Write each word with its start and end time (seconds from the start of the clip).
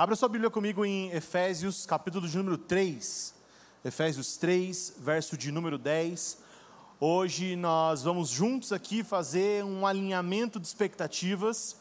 Abra 0.00 0.16
sua 0.16 0.30
Bíblia 0.30 0.48
comigo 0.48 0.82
em 0.82 1.10
Efésios, 1.10 1.84
capítulo 1.84 2.26
de 2.26 2.34
número 2.38 2.56
3. 2.56 3.34
Efésios 3.84 4.38
3, 4.38 4.94
verso 4.98 5.36
de 5.36 5.52
número 5.52 5.76
10. 5.76 6.38
Hoje 6.98 7.54
nós 7.54 8.02
vamos 8.02 8.30
juntos 8.30 8.72
aqui 8.72 9.04
fazer 9.04 9.62
um 9.62 9.86
alinhamento 9.86 10.58
de 10.58 10.66
expectativas. 10.66 11.76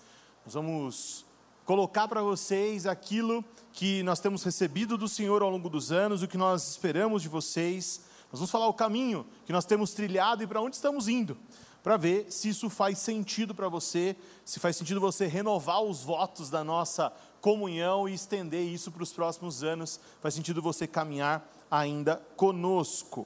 Nós 0.45 0.53
vamos 0.53 1.25
colocar 1.63 2.09
para 2.09 2.21
vocês 2.21 2.85
aquilo 2.85 3.41
que 3.71 4.03
nós 4.03 4.19
temos 4.19 4.43
recebido 4.43 4.97
do 4.97 5.07
Senhor 5.07 5.41
ao 5.41 5.49
longo 5.49 5.69
dos 5.69 5.89
anos, 5.89 6.21
o 6.21 6.27
que 6.27 6.37
nós 6.37 6.71
esperamos 6.71 7.21
de 7.21 7.29
vocês. 7.29 8.01
Nós 8.31 8.39
vamos 8.39 8.51
falar 8.51 8.67
o 8.67 8.73
caminho 8.73 9.25
que 9.45 9.51
nós 9.51 9.65
temos 9.65 9.93
trilhado 9.93 10.43
e 10.43 10.47
para 10.47 10.61
onde 10.61 10.75
estamos 10.75 11.07
indo, 11.07 11.35
para 11.81 11.97
ver 11.97 12.31
se 12.31 12.49
isso 12.49 12.69
faz 12.69 12.99
sentido 12.99 13.55
para 13.55 13.67
você, 13.67 14.15
se 14.45 14.59
faz 14.59 14.75
sentido 14.75 14.99
você 14.99 15.25
renovar 15.25 15.81
os 15.81 16.03
votos 16.03 16.49
da 16.49 16.63
nossa 16.63 17.11
comunhão 17.41 18.07
e 18.07 18.13
estender 18.13 18.61
isso 18.67 18.91
para 18.91 19.01
os 19.01 19.13
próximos 19.13 19.63
anos. 19.63 19.99
Faz 20.21 20.33
sentido 20.33 20.61
você 20.61 20.85
caminhar 20.85 21.49
ainda 21.71 22.21
conosco. 22.35 23.25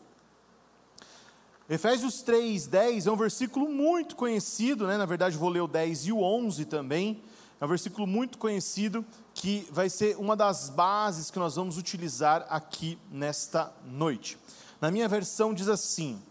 Efésios 1.70 2.22
3, 2.22 2.67
10 2.67 3.08
é 3.08 3.12
um 3.12 3.16
versículo 3.16 3.70
muito 3.70 4.16
conhecido, 4.16 4.86
né? 4.86 4.98
na 4.98 5.06
verdade 5.06 5.38
vou 5.38 5.50
ler 5.50 5.62
o 5.62 5.67
10 5.67 6.08
e 6.08 6.12
o 6.12 6.22
11 6.22 6.66
também. 6.66 7.22
É 7.59 7.66
um 7.66 7.70
versículo 7.70 8.06
muito 8.06 8.38
conhecido 8.38 9.06
que 9.34 9.66
vai 9.72 9.90
ser 9.90 10.17
uma 10.17 10.36
das 10.36 10.70
bases 10.70 11.31
que 11.31 11.40
nós 11.40 11.56
vamos 11.56 11.78
utilizar 11.78 12.45
aqui 12.50 12.98
nesta 13.09 13.73
noite. 13.86 14.38
Na 14.84 14.92
minha 14.92 15.08
versão 15.08 15.54
diz 15.54 15.70
assim: 15.70 16.22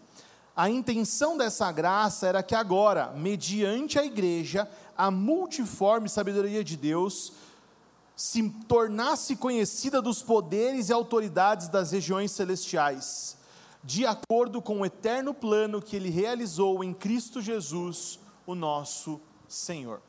A 0.55 0.69
intenção 0.69 1.35
dessa 1.35 1.71
graça 1.71 2.27
era 2.27 2.43
que 2.43 2.53
agora, 2.53 3.11
mediante 3.17 3.97
a 3.97 4.05
igreja, 4.05 4.69
a 4.95 5.09
multiforme 5.09 6.07
sabedoria 6.07 6.63
de 6.63 6.77
Deus 6.77 7.33
se 8.15 8.47
tornasse 8.67 9.35
conhecida 9.37 10.03
dos 10.03 10.21
poderes 10.21 10.89
e 10.89 10.93
autoridades 10.93 11.67
das 11.67 11.93
regiões 11.93 12.31
celestiais, 12.31 13.37
de 13.83 14.05
acordo 14.05 14.61
com 14.61 14.81
o 14.81 14.85
eterno 14.85 15.33
plano 15.33 15.81
que 15.81 15.95
ele 15.95 16.11
realizou 16.11 16.83
em 16.83 16.93
Cristo 16.93 17.41
Jesus, 17.41 18.19
o 18.45 18.53
nosso 18.53 19.19
Senhor. 19.47 19.99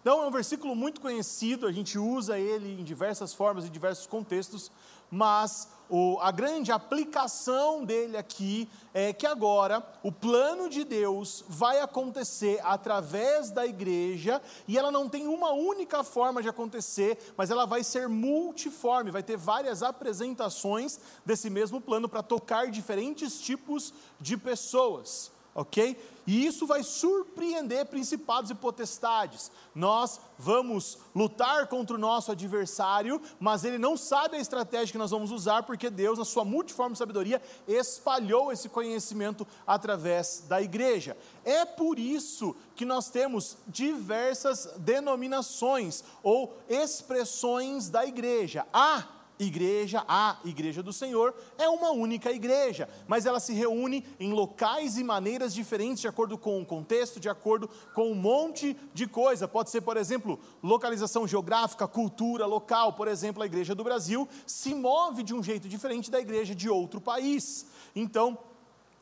Então, 0.00 0.24
é 0.24 0.26
um 0.26 0.32
versículo 0.32 0.74
muito 0.74 1.00
conhecido, 1.00 1.68
a 1.68 1.70
gente 1.70 1.96
usa 1.96 2.36
ele 2.36 2.80
em 2.80 2.82
diversas 2.82 3.32
formas, 3.32 3.64
em 3.64 3.70
diversos 3.70 4.08
contextos, 4.08 4.72
mas 5.14 5.68
o, 5.90 6.18
a 6.22 6.30
grande 6.30 6.72
aplicação 6.72 7.84
dele 7.84 8.16
aqui 8.16 8.66
é 8.94 9.12
que 9.12 9.26
agora 9.26 9.86
o 10.02 10.10
plano 10.10 10.70
de 10.70 10.84
Deus 10.84 11.44
vai 11.46 11.80
acontecer 11.80 12.58
através 12.64 13.50
da 13.50 13.66
igreja 13.66 14.40
e 14.66 14.78
ela 14.78 14.90
não 14.90 15.10
tem 15.10 15.28
uma 15.28 15.52
única 15.52 16.02
forma 16.02 16.40
de 16.40 16.48
acontecer, 16.48 17.18
mas 17.36 17.50
ela 17.50 17.66
vai 17.66 17.84
ser 17.84 18.08
multiforme, 18.08 19.10
vai 19.10 19.22
ter 19.22 19.36
várias 19.36 19.82
apresentações 19.82 20.98
desse 21.26 21.50
mesmo 21.50 21.78
plano 21.78 22.08
para 22.08 22.22
tocar 22.22 22.70
diferentes 22.70 23.38
tipos 23.38 23.92
de 24.18 24.38
pessoas 24.38 25.30
ok? 25.54 25.96
E 26.26 26.46
isso 26.46 26.66
vai 26.66 26.82
surpreender 26.82 27.86
principados 27.86 28.50
e 28.50 28.54
potestades. 28.54 29.50
Nós 29.74 30.20
vamos 30.38 30.98
lutar 31.14 31.66
contra 31.66 31.96
o 31.96 31.98
nosso 31.98 32.30
adversário, 32.30 33.20
mas 33.40 33.64
ele 33.64 33.78
não 33.78 33.96
sabe 33.96 34.36
a 34.36 34.40
estratégia 34.40 34.92
que 34.92 34.98
nós 34.98 35.10
vamos 35.10 35.30
usar, 35.30 35.64
porque 35.64 35.90
Deus, 35.90 36.18
na 36.18 36.24
sua 36.24 36.44
multiforme 36.44 36.96
sabedoria, 36.96 37.42
espalhou 37.66 38.52
esse 38.52 38.68
conhecimento 38.68 39.46
através 39.66 40.44
da 40.48 40.62
igreja. 40.62 41.16
É 41.44 41.64
por 41.64 41.98
isso 41.98 42.54
que 42.76 42.84
nós 42.84 43.10
temos 43.10 43.56
diversas 43.66 44.68
denominações 44.78 46.04
ou 46.22 46.56
expressões 46.68 47.88
da 47.88 48.06
igreja. 48.06 48.66
Há 48.72 49.21
igreja, 49.42 50.04
a 50.08 50.38
igreja 50.44 50.82
do 50.82 50.92
Senhor, 50.92 51.34
é 51.58 51.68
uma 51.68 51.90
única 51.90 52.30
igreja, 52.30 52.88
mas 53.06 53.26
ela 53.26 53.40
se 53.40 53.52
reúne 53.52 54.04
em 54.18 54.32
locais 54.32 54.96
e 54.96 55.04
maneiras 55.04 55.52
diferentes, 55.52 56.00
de 56.00 56.08
acordo 56.08 56.38
com 56.38 56.60
o 56.60 56.66
contexto, 56.66 57.20
de 57.20 57.28
acordo 57.28 57.68
com 57.94 58.10
um 58.10 58.14
monte 58.14 58.76
de 58.94 59.06
coisa. 59.06 59.48
Pode 59.48 59.70
ser, 59.70 59.80
por 59.80 59.96
exemplo, 59.96 60.38
localização 60.62 61.26
geográfica, 61.26 61.88
cultura 61.88 62.46
local. 62.46 62.92
Por 62.94 63.08
exemplo, 63.08 63.42
a 63.42 63.46
igreja 63.46 63.74
do 63.74 63.84
Brasil 63.84 64.28
se 64.46 64.74
move 64.74 65.22
de 65.22 65.34
um 65.34 65.42
jeito 65.42 65.68
diferente 65.68 66.10
da 66.10 66.20
igreja 66.20 66.54
de 66.54 66.68
outro 66.68 67.00
país. 67.00 67.66
Então, 67.94 68.38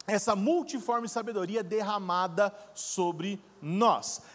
essa 0.07 0.35
multiforme 0.35 1.09
sabedoria 1.09 1.63
derramada 1.63 2.53
sobre 2.75 3.35
nós. 3.37 3.50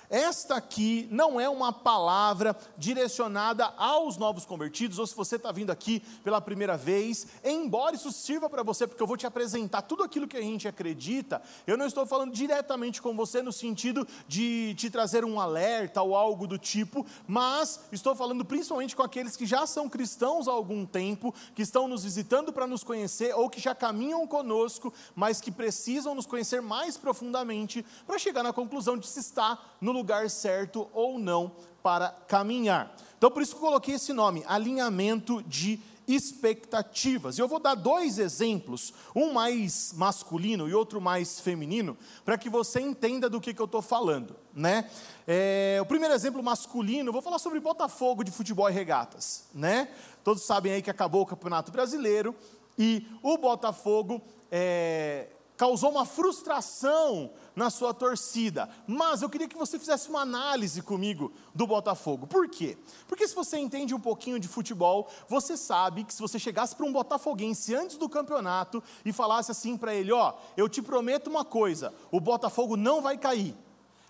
Esta 0.09 0.55
aqui 0.55 1.07
não 1.11 1.39
é 1.39 1.49
uma 1.49 1.73
palavra 1.73 2.55
direcionada 2.77 3.65
aos 3.77 4.17
novos 4.17 4.45
convertidos, 4.45 4.99
ou 4.99 5.07
se 5.07 5.15
você 5.15 5.35
está 5.35 5.51
vindo 5.51 5.71
aqui 5.71 5.99
pela 6.23 6.39
primeira 6.39 6.77
vez, 6.77 7.27
embora 7.43 7.95
isso 7.95 8.11
sirva 8.11 8.49
para 8.49 8.63
você, 8.63 8.85
porque 8.85 9.01
eu 9.01 9.07
vou 9.07 9.17
te 9.17 9.25
apresentar 9.25 9.81
tudo 9.81 10.03
aquilo 10.03 10.27
que 10.27 10.37
a 10.37 10.41
gente 10.41 10.67
acredita, 10.67 11.41
eu 11.65 11.77
não 11.77 11.85
estou 11.85 12.05
falando 12.05 12.31
diretamente 12.31 13.01
com 13.01 13.15
você 13.15 13.41
no 13.41 13.51
sentido 13.51 14.07
de 14.27 14.75
te 14.75 14.89
trazer 14.89 15.25
um 15.25 15.39
alerta 15.39 16.01
ou 16.01 16.15
algo 16.15 16.45
do 16.45 16.57
tipo, 16.57 17.05
mas 17.27 17.79
estou 17.91 18.15
falando 18.15 18.45
principalmente 18.45 18.95
com 18.95 19.03
aqueles 19.03 19.35
que 19.35 19.45
já 19.45 19.65
são 19.65 19.89
cristãos 19.89 20.47
há 20.47 20.51
algum 20.51 20.85
tempo, 20.85 21.33
que 21.55 21.61
estão 21.61 21.87
nos 21.87 22.03
visitando 22.03 22.53
para 22.53 22.67
nos 22.67 22.83
conhecer, 22.83 23.33
ou 23.35 23.49
que 23.49 23.59
já 23.59 23.73
caminham 23.73 24.25
conosco, 24.27 24.93
mas 25.15 25.41
que 25.41 25.51
precisam 25.51 26.13
nos 26.13 26.25
conhecer 26.25 26.61
mais 26.61 26.95
profundamente 26.95 27.85
para 28.05 28.19
chegar 28.19 28.43
na 28.43 28.53
conclusão 28.53 28.97
de 28.97 29.07
se 29.15 29.19
está 29.21 29.59
no 29.79 29.91
lugar 29.91 30.29
certo 30.29 30.89
ou 30.93 31.17
não 31.17 31.51
para 31.81 32.09
caminhar. 32.27 32.95
Então, 33.17 33.31
por 33.31 33.41
isso 33.41 33.53
que 33.53 33.57
eu 33.57 33.67
coloquei 33.67 33.95
esse 33.95 34.11
nome, 34.11 34.43
alinhamento 34.47 35.41
de 35.43 35.79
expectativas. 36.07 37.37
E 37.37 37.41
eu 37.41 37.47
vou 37.47 37.59
dar 37.59 37.73
dois 37.73 38.19
exemplos, 38.19 38.93
um 39.15 39.33
mais 39.33 39.91
masculino 39.93 40.67
e 40.67 40.73
outro 40.73 41.01
mais 41.01 41.39
feminino, 41.39 41.97
para 42.23 42.37
que 42.37 42.49
você 42.49 42.79
entenda 42.79 43.29
do 43.29 43.41
que, 43.41 43.53
que 43.53 43.61
eu 43.61 43.65
estou 43.65 43.81
falando. 43.81 44.35
Né? 44.53 44.89
É, 45.27 45.79
o 45.81 45.85
primeiro 45.85 46.13
exemplo 46.13 46.43
masculino, 46.43 47.11
vou 47.11 47.21
falar 47.21 47.39
sobre 47.39 47.59
Botafogo 47.59 48.23
de 48.23 48.31
futebol 48.31 48.69
e 48.69 48.73
regatas. 48.73 49.45
Né? 49.53 49.89
Todos 50.23 50.43
sabem 50.43 50.73
aí 50.73 50.81
que 50.81 50.91
acabou 50.91 51.21
o 51.21 51.25
Campeonato 51.25 51.71
Brasileiro 51.71 52.35
e 52.77 53.07
o 53.23 53.37
Botafogo 53.37 54.21
é, 54.51 55.29
causou 55.57 55.89
uma 55.89 56.05
frustração 56.05 57.31
na 57.55 57.69
sua 57.69 57.93
torcida. 57.93 58.69
Mas 58.85 59.21
eu 59.21 59.29
queria 59.29 59.47
que 59.47 59.57
você 59.57 59.79
fizesse 59.79 60.09
uma 60.09 60.21
análise 60.21 60.81
comigo 60.81 61.31
do 61.53 61.65
Botafogo. 61.65 62.27
Por 62.27 62.49
quê? 62.49 62.77
Porque 63.07 63.27
se 63.27 63.35
você 63.35 63.57
entende 63.57 63.93
um 63.93 63.99
pouquinho 63.99 64.39
de 64.39 64.47
futebol, 64.47 65.07
você 65.27 65.55
sabe 65.55 66.03
que 66.03 66.13
se 66.13 66.21
você 66.21 66.37
chegasse 66.37 66.75
para 66.75 66.85
um 66.85 66.91
botafoguense 66.91 67.73
antes 67.73 67.97
do 67.97 68.09
campeonato 68.09 68.83
e 69.03 69.13
falasse 69.13 69.51
assim 69.51 69.77
para 69.77 69.93
ele: 69.93 70.11
Ó, 70.11 70.33
eu 70.57 70.67
te 70.67 70.81
prometo 70.81 71.27
uma 71.27 71.45
coisa, 71.45 71.93
o 72.11 72.19
Botafogo 72.19 72.75
não 72.75 73.01
vai 73.01 73.17
cair. 73.17 73.55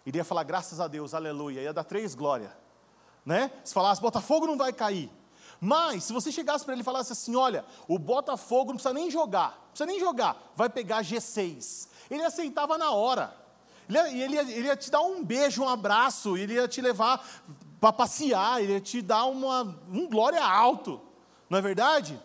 Iria 0.05 0.23
falar, 0.23 0.44
graças 0.44 0.79
a 0.79 0.88
Deus, 0.88 1.13
aleluia, 1.13 1.61
ia 1.61 1.73
dar 1.73 1.84
três 1.84 2.13
glória. 2.13 2.55
Né? 3.25 3.51
Se 3.63 3.73
falasse, 3.73 4.00
Botafogo 4.00 4.45
não 4.45 4.57
vai 4.57 4.72
cair. 4.72 5.09
Mas, 5.65 6.03
se 6.03 6.13
você 6.13 6.31
chegasse 6.31 6.63
para 6.63 6.75
ele 6.75 6.81
e 6.81 6.85
falasse 6.85 7.11
assim: 7.11 7.35
olha, 7.35 7.65
o 7.87 7.97
Botafogo 7.97 8.67
não 8.67 8.75
precisa 8.75 8.93
nem 8.93 9.09
jogar, 9.09 9.49
não 9.49 9.69
precisa 9.69 9.85
nem 9.87 9.99
jogar, 9.99 10.37
vai 10.55 10.69
pegar 10.69 11.03
G6. 11.03 11.87
Ele 12.09 12.23
aceitava 12.23 12.77
na 12.77 12.91
hora. 12.91 13.35
Ele, 13.89 14.21
ele, 14.21 14.37
ele 14.37 14.67
ia 14.67 14.75
te 14.75 14.91
dar 14.91 15.01
um 15.01 15.23
beijo, 15.23 15.63
um 15.63 15.67
abraço, 15.67 16.37
ele 16.37 16.53
ia 16.53 16.67
te 16.67 16.81
levar 16.81 17.27
para 17.81 17.91
passear, 17.91 18.61
ele 18.61 18.73
ia 18.73 18.79
te 18.81 19.01
dar 19.01 19.25
uma, 19.25 19.63
um 19.91 20.07
glória 20.07 20.43
alto. 20.43 21.01
Não 21.49 21.57
é 21.57 21.61
verdade? 21.63 22.21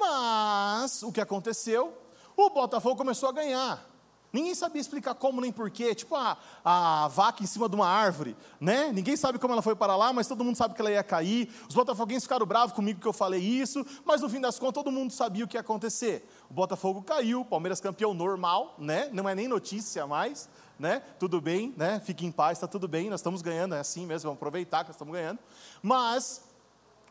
Mas 0.00 1.02
o 1.02 1.12
que 1.12 1.20
aconteceu? 1.20 1.92
O 2.34 2.48
Botafogo 2.48 2.96
começou 2.96 3.28
a 3.28 3.32
ganhar. 3.32 3.86
Ninguém 4.32 4.54
sabia 4.54 4.80
explicar 4.80 5.14
como 5.14 5.40
nem 5.40 5.52
porquê, 5.52 5.94
tipo 5.94 6.16
a, 6.16 6.38
a 6.64 7.08
vaca 7.08 7.42
em 7.42 7.46
cima 7.46 7.68
de 7.68 7.74
uma 7.74 7.86
árvore, 7.86 8.34
né? 8.58 8.90
Ninguém 8.90 9.14
sabe 9.14 9.38
como 9.38 9.52
ela 9.52 9.60
foi 9.60 9.76
para 9.76 9.94
lá, 9.94 10.10
mas 10.12 10.26
todo 10.26 10.42
mundo 10.42 10.56
sabe 10.56 10.74
que 10.74 10.80
ela 10.80 10.90
ia 10.90 11.04
cair. 11.04 11.52
Os 11.68 11.74
botafoguenses 11.74 12.24
ficaram 12.24 12.46
bravos 12.46 12.74
comigo 12.74 12.98
que 12.98 13.06
eu 13.06 13.12
falei 13.12 13.40
isso, 13.40 13.84
mas 14.04 14.22
no 14.22 14.30
fim 14.30 14.40
das 14.40 14.58
contas 14.58 14.82
todo 14.82 14.90
mundo 14.90 15.12
sabia 15.12 15.44
o 15.44 15.48
que 15.48 15.56
ia 15.56 15.60
acontecer. 15.60 16.26
O 16.48 16.54
Botafogo 16.54 17.02
caiu, 17.02 17.44
Palmeiras 17.44 17.80
campeão 17.80 18.14
normal, 18.14 18.74
né? 18.78 19.10
Não 19.12 19.28
é 19.28 19.34
nem 19.34 19.46
notícia 19.46 20.06
mais, 20.06 20.48
né? 20.78 21.02
Tudo 21.18 21.40
bem, 21.40 21.74
né? 21.76 22.00
Fique 22.00 22.24
em 22.24 22.32
paz, 22.32 22.56
está 22.56 22.66
tudo 22.66 22.88
bem, 22.88 23.10
nós 23.10 23.20
estamos 23.20 23.42
ganhando, 23.42 23.74
é 23.74 23.80
assim 23.80 24.06
mesmo, 24.06 24.28
vamos 24.28 24.38
aproveitar 24.38 24.84
que 24.84 24.88
nós 24.88 24.96
estamos 24.96 25.12
ganhando. 25.12 25.38
Mas 25.82 26.42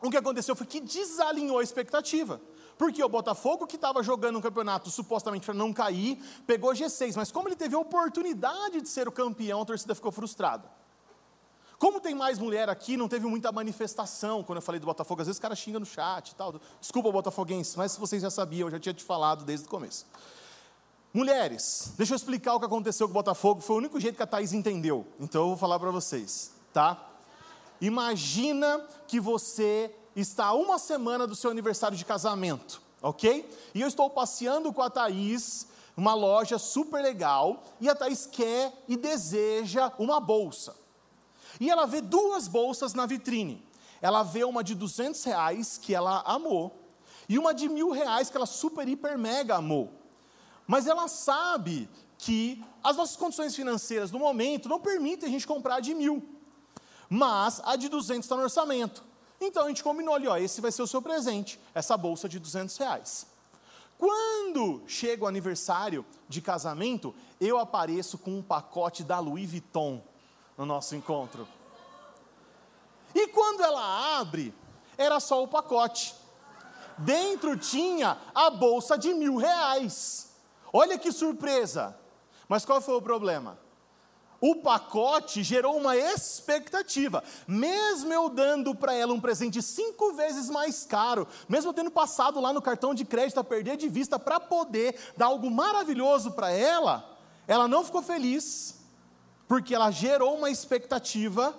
o 0.02 0.10
que 0.10 0.16
aconteceu 0.16 0.56
foi 0.56 0.66
que 0.66 0.80
desalinhou 0.80 1.60
a 1.60 1.62
expectativa. 1.62 2.40
Porque 2.78 3.02
o 3.02 3.08
Botafogo, 3.08 3.66
que 3.66 3.76
estava 3.76 4.02
jogando 4.02 4.38
um 4.38 4.40
campeonato 4.40 4.90
supostamente 4.90 5.44
para 5.44 5.54
não 5.54 5.72
cair, 5.72 6.22
pegou 6.46 6.72
G6, 6.72 7.14
mas 7.16 7.30
como 7.30 7.48
ele 7.48 7.56
teve 7.56 7.74
a 7.74 7.78
oportunidade 7.78 8.80
de 8.80 8.88
ser 8.88 9.06
o 9.06 9.12
campeão, 9.12 9.62
a 9.62 9.64
torcida 9.64 9.94
ficou 9.94 10.10
frustrada. 10.10 10.68
Como 11.78 12.00
tem 12.00 12.14
mais 12.14 12.38
mulher 12.38 12.68
aqui, 12.68 12.96
não 12.96 13.08
teve 13.08 13.26
muita 13.26 13.50
manifestação 13.50 14.44
quando 14.44 14.58
eu 14.58 14.62
falei 14.62 14.78
do 14.78 14.86
Botafogo. 14.86 15.20
Às 15.20 15.26
vezes 15.26 15.38
o 15.38 15.42
cara 15.42 15.56
xinga 15.56 15.80
no 15.80 15.84
chat 15.84 16.30
e 16.30 16.34
tal. 16.36 16.54
Desculpa, 16.80 17.10
Botafoguense, 17.10 17.76
mas 17.76 17.96
vocês 17.96 18.22
já 18.22 18.30
sabiam, 18.30 18.68
eu 18.68 18.70
já 18.70 18.78
tinha 18.78 18.94
te 18.94 19.02
falado 19.02 19.44
desde 19.44 19.66
o 19.66 19.68
começo. 19.68 20.06
Mulheres, 21.12 21.92
deixa 21.96 22.14
eu 22.14 22.16
explicar 22.16 22.54
o 22.54 22.60
que 22.60 22.66
aconteceu 22.66 23.08
com 23.08 23.10
o 23.10 23.14
Botafogo, 23.14 23.60
foi 23.60 23.74
o 23.74 23.78
único 23.80 23.98
jeito 23.98 24.14
que 24.16 24.22
a 24.22 24.26
Thaís 24.26 24.52
entendeu. 24.52 25.04
Então 25.18 25.42
eu 25.42 25.48
vou 25.48 25.56
falar 25.56 25.78
para 25.78 25.90
vocês, 25.90 26.52
tá? 26.72 27.04
Imagina 27.80 28.78
que 29.08 29.18
você 29.18 29.92
está 30.14 30.46
a 30.46 30.54
uma 30.54 30.78
semana 30.78 31.26
do 31.26 31.34
seu 31.34 31.50
aniversário 31.50 31.96
de 31.96 32.04
casamento, 32.04 32.82
ok? 33.00 33.48
E 33.74 33.80
eu 33.80 33.88
estou 33.88 34.10
passeando 34.10 34.72
com 34.72 34.82
a 34.82 34.90
Thaís, 34.90 35.66
uma 35.96 36.14
loja 36.14 36.58
super 36.58 37.02
legal, 37.02 37.62
e 37.80 37.88
a 37.88 37.94
Thaís 37.94 38.26
quer 38.26 38.72
e 38.88 38.96
deseja 38.96 39.92
uma 39.98 40.20
bolsa. 40.20 40.74
E 41.60 41.70
ela 41.70 41.86
vê 41.86 42.00
duas 42.00 42.48
bolsas 42.48 42.94
na 42.94 43.06
vitrine. 43.06 43.62
Ela 44.00 44.22
vê 44.22 44.44
uma 44.44 44.64
de 44.64 44.74
200 44.74 45.22
reais 45.24 45.78
que 45.78 45.94
ela 45.94 46.22
amou, 46.26 46.78
e 47.28 47.38
uma 47.38 47.54
de 47.54 47.68
mil 47.68 47.90
reais 47.90 48.28
que 48.28 48.36
ela 48.36 48.46
super, 48.46 48.86
hiper, 48.86 49.16
mega 49.16 49.56
amou. 49.56 49.92
Mas 50.66 50.86
ela 50.86 51.08
sabe 51.08 51.88
que 52.18 52.62
as 52.82 52.96
nossas 52.96 53.16
condições 53.16 53.54
financeiras 53.54 54.10
no 54.10 54.18
momento 54.18 54.68
não 54.68 54.80
permitem 54.80 55.28
a 55.28 55.32
gente 55.32 55.46
comprar 55.46 55.76
a 55.76 55.80
de 55.80 55.94
mil. 55.94 56.22
Mas 57.08 57.60
a 57.64 57.76
de 57.76 57.88
200 57.88 58.24
está 58.24 58.36
no 58.36 58.42
orçamento. 58.42 59.04
Então 59.44 59.64
a 59.64 59.68
gente 59.68 59.82
combinou 59.82 60.14
ali, 60.14 60.28
ó, 60.28 60.36
esse 60.36 60.60
vai 60.60 60.70
ser 60.70 60.82
o 60.82 60.86
seu 60.86 61.02
presente, 61.02 61.58
essa 61.74 61.96
bolsa 61.96 62.28
de 62.28 62.38
200 62.38 62.76
reais. 62.76 63.26
Quando 63.98 64.82
chega 64.86 65.24
o 65.24 65.26
aniversário 65.26 66.06
de 66.28 66.40
casamento, 66.40 67.12
eu 67.40 67.58
apareço 67.58 68.18
com 68.18 68.38
um 68.38 68.42
pacote 68.42 69.02
da 69.02 69.18
Louis 69.18 69.50
Vuitton 69.50 70.00
no 70.56 70.64
nosso 70.64 70.94
encontro. 70.94 71.46
E 73.12 73.26
quando 73.28 73.64
ela 73.64 74.20
abre, 74.20 74.54
era 74.96 75.18
só 75.18 75.42
o 75.42 75.48
pacote. 75.48 76.14
Dentro 76.98 77.56
tinha 77.56 78.18
a 78.32 78.48
bolsa 78.48 78.96
de 78.96 79.12
mil 79.12 79.36
reais. 79.36 80.30
Olha 80.72 80.96
que 80.96 81.10
surpresa! 81.10 81.98
Mas 82.48 82.64
qual 82.64 82.80
foi 82.80 82.94
o 82.94 83.02
problema? 83.02 83.58
O 84.42 84.56
pacote 84.56 85.44
gerou 85.44 85.76
uma 85.76 85.96
expectativa. 85.96 87.22
Mesmo 87.46 88.12
eu 88.12 88.28
dando 88.28 88.74
para 88.74 88.92
ela 88.92 89.12
um 89.12 89.20
presente 89.20 89.62
cinco 89.62 90.14
vezes 90.14 90.50
mais 90.50 90.84
caro, 90.84 91.28
mesmo 91.48 91.70
eu 91.70 91.74
tendo 91.74 91.92
passado 91.92 92.40
lá 92.40 92.52
no 92.52 92.60
cartão 92.60 92.92
de 92.92 93.04
crédito 93.04 93.38
a 93.38 93.44
perder 93.44 93.76
de 93.76 93.88
vista 93.88 94.18
para 94.18 94.40
poder 94.40 94.98
dar 95.16 95.26
algo 95.26 95.48
maravilhoso 95.48 96.32
para 96.32 96.50
ela, 96.50 97.08
ela 97.46 97.68
não 97.68 97.84
ficou 97.84 98.02
feliz, 98.02 98.80
porque 99.46 99.76
ela 99.76 99.92
gerou 99.92 100.36
uma 100.36 100.50
expectativa 100.50 101.54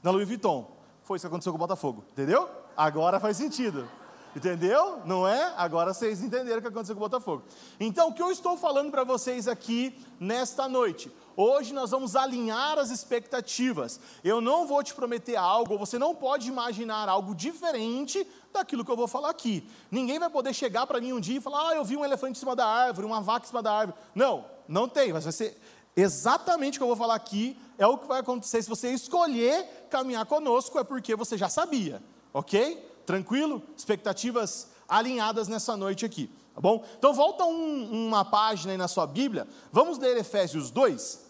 na 0.00 0.12
Louis 0.12 0.28
Vuitton. 0.28 0.70
Foi 1.02 1.16
isso 1.16 1.24
que 1.24 1.26
aconteceu 1.26 1.52
com 1.52 1.56
o 1.56 1.58
Botafogo, 1.58 2.04
entendeu? 2.12 2.48
Agora 2.76 3.18
faz 3.18 3.36
sentido. 3.36 3.90
Entendeu? 4.36 5.00
Não 5.04 5.26
é? 5.26 5.54
Agora 5.56 5.92
vocês 5.92 6.22
entenderam 6.22 6.58
o 6.58 6.62
que 6.62 6.68
aconteceu 6.68 6.94
com 6.94 7.00
o 7.00 7.08
Botafogo. 7.08 7.42
Então, 7.80 8.10
o 8.10 8.12
que 8.12 8.22
eu 8.22 8.30
estou 8.30 8.56
falando 8.56 8.90
para 8.90 9.02
vocês 9.02 9.48
aqui 9.48 9.98
nesta 10.20 10.68
noite? 10.68 11.10
Hoje 11.40 11.72
nós 11.72 11.92
vamos 11.92 12.16
alinhar 12.16 12.80
as 12.80 12.90
expectativas. 12.90 14.00
Eu 14.24 14.40
não 14.40 14.66
vou 14.66 14.82
te 14.82 14.92
prometer 14.92 15.36
algo, 15.36 15.78
você 15.78 15.96
não 15.96 16.12
pode 16.12 16.48
imaginar 16.48 17.08
algo 17.08 17.32
diferente 17.32 18.26
daquilo 18.52 18.84
que 18.84 18.90
eu 18.90 18.96
vou 18.96 19.06
falar 19.06 19.30
aqui. 19.30 19.64
Ninguém 19.88 20.18
vai 20.18 20.28
poder 20.28 20.52
chegar 20.52 20.84
para 20.84 21.00
mim 21.00 21.12
um 21.12 21.20
dia 21.20 21.38
e 21.38 21.40
falar: 21.40 21.68
Ah, 21.68 21.76
eu 21.76 21.84
vi 21.84 21.96
um 21.96 22.04
elefante 22.04 22.32
em 22.32 22.40
cima 22.40 22.56
da 22.56 22.66
árvore, 22.66 23.06
uma 23.06 23.20
vaca 23.20 23.46
em 23.46 23.48
cima 23.48 23.62
da 23.62 23.72
árvore. 23.72 23.96
Não, 24.16 24.46
não 24.66 24.88
tem, 24.88 25.12
mas 25.12 25.22
vai 25.22 25.32
ser 25.32 25.56
exatamente 25.94 26.76
o 26.76 26.80
que 26.80 26.82
eu 26.82 26.88
vou 26.88 26.96
falar 26.96 27.14
aqui, 27.14 27.56
é 27.78 27.86
o 27.86 27.96
que 27.96 28.08
vai 28.08 28.18
acontecer. 28.18 28.60
Se 28.60 28.68
você 28.68 28.90
escolher 28.90 29.86
caminhar 29.88 30.26
conosco, 30.26 30.76
é 30.76 30.82
porque 30.82 31.14
você 31.14 31.38
já 31.38 31.48
sabia, 31.48 32.02
ok? 32.34 32.84
Tranquilo? 33.06 33.62
Expectativas 33.76 34.70
alinhadas 34.88 35.46
nessa 35.46 35.76
noite 35.76 36.04
aqui, 36.04 36.28
tá 36.52 36.60
bom? 36.60 36.84
Então 36.98 37.14
volta 37.14 37.44
um, 37.44 38.08
uma 38.08 38.24
página 38.24 38.72
aí 38.72 38.76
na 38.76 38.88
sua 38.88 39.06
Bíblia, 39.06 39.46
vamos 39.70 39.98
ler 39.98 40.16
Efésios 40.16 40.72
2. 40.72 41.27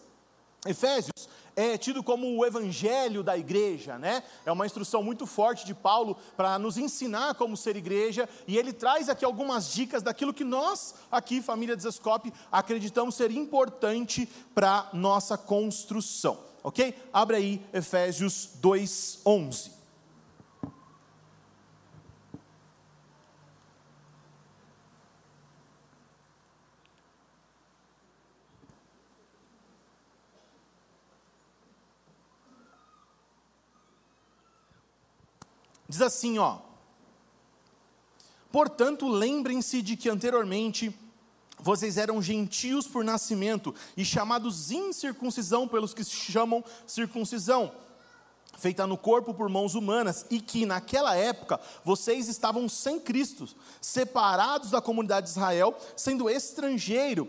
Efésios 0.65 1.29
é 1.55 1.77
tido 1.77 2.01
como 2.01 2.37
o 2.37 2.45
evangelho 2.45 3.21
da 3.21 3.37
igreja, 3.37 3.97
né? 3.97 4.23
É 4.45 4.51
uma 4.51 4.65
instrução 4.65 5.03
muito 5.03 5.25
forte 5.25 5.65
de 5.65 5.73
Paulo 5.73 6.17
para 6.37 6.57
nos 6.57 6.77
ensinar 6.77 7.35
como 7.35 7.57
ser 7.57 7.75
igreja, 7.75 8.29
e 8.47 8.57
ele 8.57 8.71
traz 8.71 9.09
aqui 9.09 9.25
algumas 9.25 9.73
dicas 9.73 10.01
daquilo 10.01 10.33
que 10.33 10.43
nós, 10.43 10.95
aqui, 11.11 11.41
família 11.41 11.75
Desescope, 11.75 12.33
acreditamos 12.51 13.15
ser 13.15 13.31
importante 13.31 14.27
para 14.55 14.89
nossa 14.93 15.37
construção, 15.37 16.37
ok? 16.63 16.93
Abre 17.11 17.35
aí 17.37 17.65
Efésios 17.73 18.49
2:11. 18.61 19.78
Diz 35.89 36.03
assim, 36.03 36.37
ó. 36.37 36.59
Portanto, 38.51 39.07
lembrem-se 39.07 39.81
de 39.81 39.97
que 39.97 40.07
anteriormente 40.07 40.95
vocês 41.59 41.97
eram 41.97 42.21
gentios 42.21 42.87
por 42.87 43.03
nascimento 43.03 43.73
e 43.97 44.05
chamados 44.05 44.71
incircuncisão 44.71 45.67
pelos 45.67 45.93
que 45.93 46.03
se 46.03 46.11
chamam 46.11 46.63
circuncisão, 46.87 47.71
feita 48.57 48.85
no 48.85 48.97
corpo 48.97 49.33
por 49.33 49.49
mãos 49.49 49.73
humanas, 49.73 50.25
e 50.29 50.39
que 50.39 50.65
naquela 50.65 51.15
época 51.15 51.59
vocês 51.83 52.27
estavam 52.27 52.69
sem 52.69 52.99
Cristo, 52.99 53.47
separados 53.81 54.69
da 54.69 54.81
comunidade 54.81 55.25
de 55.25 55.31
Israel, 55.31 55.75
sendo 55.95 56.29
estrangeiro 56.29 57.27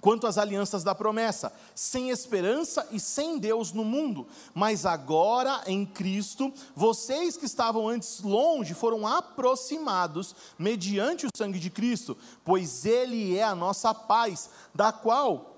quanto 0.00 0.26
às 0.26 0.38
alianças 0.38 0.84
da 0.84 0.94
promessa, 0.94 1.52
sem 1.74 2.10
esperança 2.10 2.86
e 2.90 3.00
sem 3.00 3.38
Deus 3.38 3.72
no 3.72 3.84
mundo. 3.84 4.26
Mas 4.54 4.86
agora 4.86 5.62
em 5.66 5.84
Cristo, 5.84 6.52
vocês 6.74 7.36
que 7.36 7.46
estavam 7.46 7.88
antes 7.88 8.20
longe 8.20 8.74
foram 8.74 9.06
aproximados 9.06 10.34
mediante 10.58 11.26
o 11.26 11.30
sangue 11.36 11.58
de 11.58 11.70
Cristo, 11.70 12.16
pois 12.44 12.84
Ele 12.84 13.36
é 13.36 13.42
a 13.42 13.54
nossa 13.54 13.92
paz, 13.92 14.50
da 14.74 14.92
qual 14.92 15.55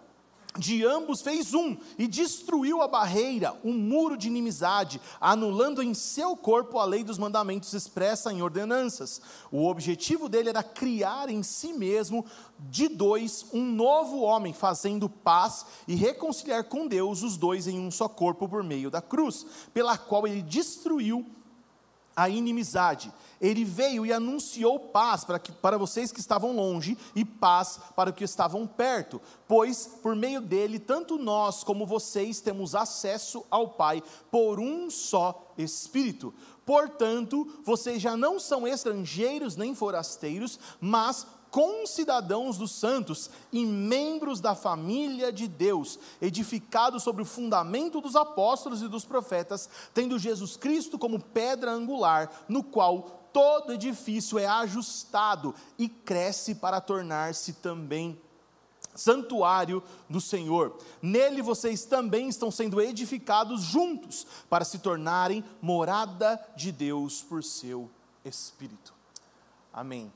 de 0.58 0.84
ambos 0.84 1.22
fez 1.22 1.54
um 1.54 1.76
e 1.96 2.06
destruiu 2.06 2.82
a 2.82 2.88
barreira, 2.88 3.56
o 3.62 3.70
um 3.70 3.72
muro 3.72 4.16
de 4.16 4.26
inimizade, 4.26 5.00
anulando 5.20 5.82
em 5.82 5.94
seu 5.94 6.36
corpo 6.36 6.78
a 6.78 6.84
lei 6.84 7.04
dos 7.04 7.16
mandamentos 7.16 7.72
expressa 7.72 8.32
em 8.32 8.42
ordenanças. 8.42 9.20
O 9.52 9.66
objetivo 9.66 10.28
dele 10.28 10.48
era 10.48 10.62
criar 10.62 11.30
em 11.30 11.42
si 11.42 11.72
mesmo, 11.72 12.26
de 12.58 12.88
dois, 12.88 13.46
um 13.52 13.64
novo 13.64 14.20
homem, 14.20 14.52
fazendo 14.52 15.08
paz 15.08 15.64
e 15.86 15.94
reconciliar 15.94 16.64
com 16.64 16.88
Deus 16.88 17.22
os 17.22 17.36
dois 17.36 17.68
em 17.68 17.78
um 17.78 17.90
só 17.90 18.08
corpo 18.08 18.48
por 18.48 18.64
meio 18.64 18.90
da 18.90 19.00
cruz, 19.00 19.46
pela 19.72 19.96
qual 19.96 20.26
ele 20.26 20.42
destruiu 20.42 21.24
a 22.16 22.28
inimizade. 22.28 23.12
Ele 23.40 23.64
veio 23.64 24.04
e 24.04 24.12
anunciou 24.12 24.78
paz 24.78 25.24
para, 25.24 25.38
que, 25.38 25.52
para 25.52 25.78
vocês 25.78 26.10
que 26.10 26.20
estavam 26.20 26.54
longe 26.54 26.98
e 27.14 27.24
paz 27.24 27.78
para 27.94 28.10
os 28.10 28.16
que 28.16 28.24
estavam 28.24 28.66
perto, 28.66 29.20
pois 29.46 29.86
por 30.02 30.16
meio 30.16 30.40
dele, 30.40 30.78
tanto 30.78 31.18
nós 31.18 31.62
como 31.62 31.86
vocês 31.86 32.40
temos 32.40 32.74
acesso 32.74 33.44
ao 33.50 33.68
Pai 33.68 34.02
por 34.30 34.58
um 34.58 34.90
só 34.90 35.52
Espírito. 35.56 36.32
Portanto, 36.64 37.50
vocês 37.64 38.00
já 38.02 38.16
não 38.16 38.38
são 38.38 38.66
estrangeiros 38.66 39.56
nem 39.56 39.74
forasteiros, 39.74 40.58
mas 40.80 41.26
concidadãos 41.50 42.58
dos 42.58 42.72
santos 42.72 43.30
e 43.52 43.64
membros 43.64 44.40
da 44.40 44.54
família 44.54 45.32
de 45.32 45.48
Deus, 45.48 45.98
edificados 46.20 47.02
sobre 47.02 47.22
o 47.22 47.26
fundamento 47.26 48.00
dos 48.00 48.14
apóstolos 48.14 48.82
e 48.82 48.88
dos 48.88 49.04
profetas, 49.04 49.68
tendo 49.94 50.18
Jesus 50.18 50.56
Cristo 50.56 50.98
como 50.98 51.18
pedra 51.18 51.72
angular, 51.72 52.30
no 52.48 52.62
qual 52.62 53.17
todo 53.32 53.72
edifício 53.72 54.38
é 54.38 54.46
ajustado 54.46 55.54
e 55.78 55.88
cresce 55.88 56.54
para 56.54 56.80
tornar-se 56.80 57.54
também 57.54 58.20
santuário 58.94 59.82
do 60.08 60.20
Senhor. 60.20 60.76
Nele 61.00 61.40
vocês 61.40 61.84
também 61.84 62.28
estão 62.28 62.50
sendo 62.50 62.80
edificados 62.80 63.62
juntos 63.62 64.26
para 64.50 64.64
se 64.64 64.80
tornarem 64.80 65.44
morada 65.62 66.40
de 66.56 66.72
Deus 66.72 67.22
por 67.22 67.44
seu 67.44 67.90
Espírito. 68.24 68.92
Amém. 69.72 70.12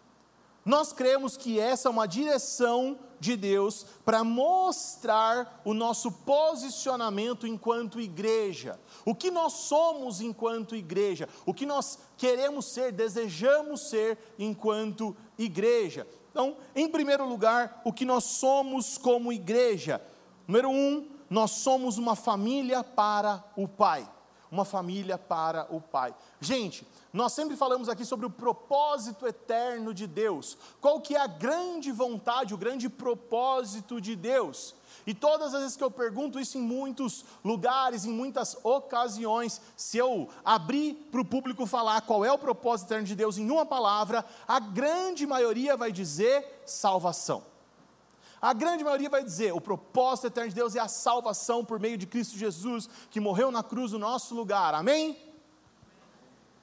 Nós 0.65 0.93
cremos 0.93 1.37
que 1.37 1.59
essa 1.59 1.89
é 1.89 1.91
uma 1.91 2.07
direção 2.07 2.99
de 3.19 3.37
Deus 3.37 3.85
para 4.05 4.23
mostrar 4.23 5.61
o 5.65 5.75
nosso 5.75 6.11
posicionamento 6.11 7.47
enquanto 7.47 8.01
igreja, 8.01 8.79
o 9.05 9.15
que 9.15 9.31
nós 9.31 9.53
somos 9.53 10.21
enquanto 10.21 10.77
igreja, 10.77 11.29
o 11.45 11.53
que 11.55 11.67
nós 11.67 11.99
queremos 12.17 12.67
ser, 12.67 12.93
desejamos 12.93 13.89
ser 13.89 14.19
enquanto 14.39 15.17
igreja. 15.39 16.07
Então, 16.31 16.57
em 16.75 16.89
primeiro 16.89 17.29
lugar, 17.29 17.83
o 17.85 17.93
que 17.93 18.05
nós 18.05 18.25
somos 18.25 18.97
como 18.97 19.33
igreja. 19.33 20.01
Número 20.47 20.71
um, 20.71 21.09
nós 21.29 21.51
somos 21.51 21.99
uma 21.99 22.17
família 22.17 22.83
para 22.85 23.45
o 23.57 23.67
Pai. 23.67 24.09
uma 24.53 24.67
família 24.67 25.17
para 25.17 25.67
o 25.75 25.81
Pai. 25.81 26.15
Gente, 26.39 26.87
nós 27.13 27.35
sempre 27.35 27.57
falamos 27.57 27.91
aqui 27.91 28.07
sobre 28.07 28.25
o 28.25 28.31
propósito 28.31 29.27
eterno 29.27 29.93
de 29.93 30.07
Deus. 30.07 30.57
Qual 30.81 30.99
que 30.99 31.15
é 31.15 31.21
a 31.21 31.27
grande 31.27 31.93
vontade, 31.93 32.55
o 32.55 32.59
grande 32.59 32.89
propósito 32.89 34.01
de 34.01 34.17
Deus? 34.17 34.75
E 35.07 35.13
todas 35.13 35.53
as 35.53 35.61
vezes 35.61 35.77
que 35.77 35.85
eu 35.85 35.91
pergunto 35.91 36.41
isso 36.41 36.57
em 36.57 36.63
muitos 36.63 37.25
lugares, 37.45 38.07
em 38.07 38.13
muitas 38.13 38.57
ocasiões, 38.63 39.61
se 39.77 39.99
eu 39.99 40.29
abrir 40.43 40.95
para 41.11 41.21
o 41.21 41.25
público 41.25 41.67
falar 41.67 42.01
qual 42.03 42.25
é 42.25 42.33
o 42.33 42.39
propósito 42.39 42.89
eterno 42.89 43.07
de 43.07 43.15
Deus 43.15 43.37
em 43.37 43.51
uma 43.51 43.67
palavra, 43.67 44.25
a 44.49 44.59
grande 44.59 45.27
maioria 45.27 45.77
vai 45.77 45.93
dizer 45.93 46.63
salvação. 46.65 47.45
A 48.41 48.55
grande 48.55 48.83
maioria 48.83 49.11
vai 49.11 49.23
dizer: 49.23 49.53
o 49.53 49.61
propósito 49.61 50.29
eterno 50.29 50.49
de 50.49 50.55
Deus 50.57 50.75
é 50.75 50.81
a 50.81 50.89
salvação 50.89 51.65
por 51.65 51.79
meio 51.79 51.99
de 51.99 52.07
Cristo 52.07 52.39
Jesus, 52.39 52.89
que 53.11 53.21
morreu 53.21 53.51
na 53.51 53.63
cruz 53.63 53.93
no 53.93 53.99
nosso 53.99 54.35
lugar. 54.35 54.75
Amém? 54.75 55.32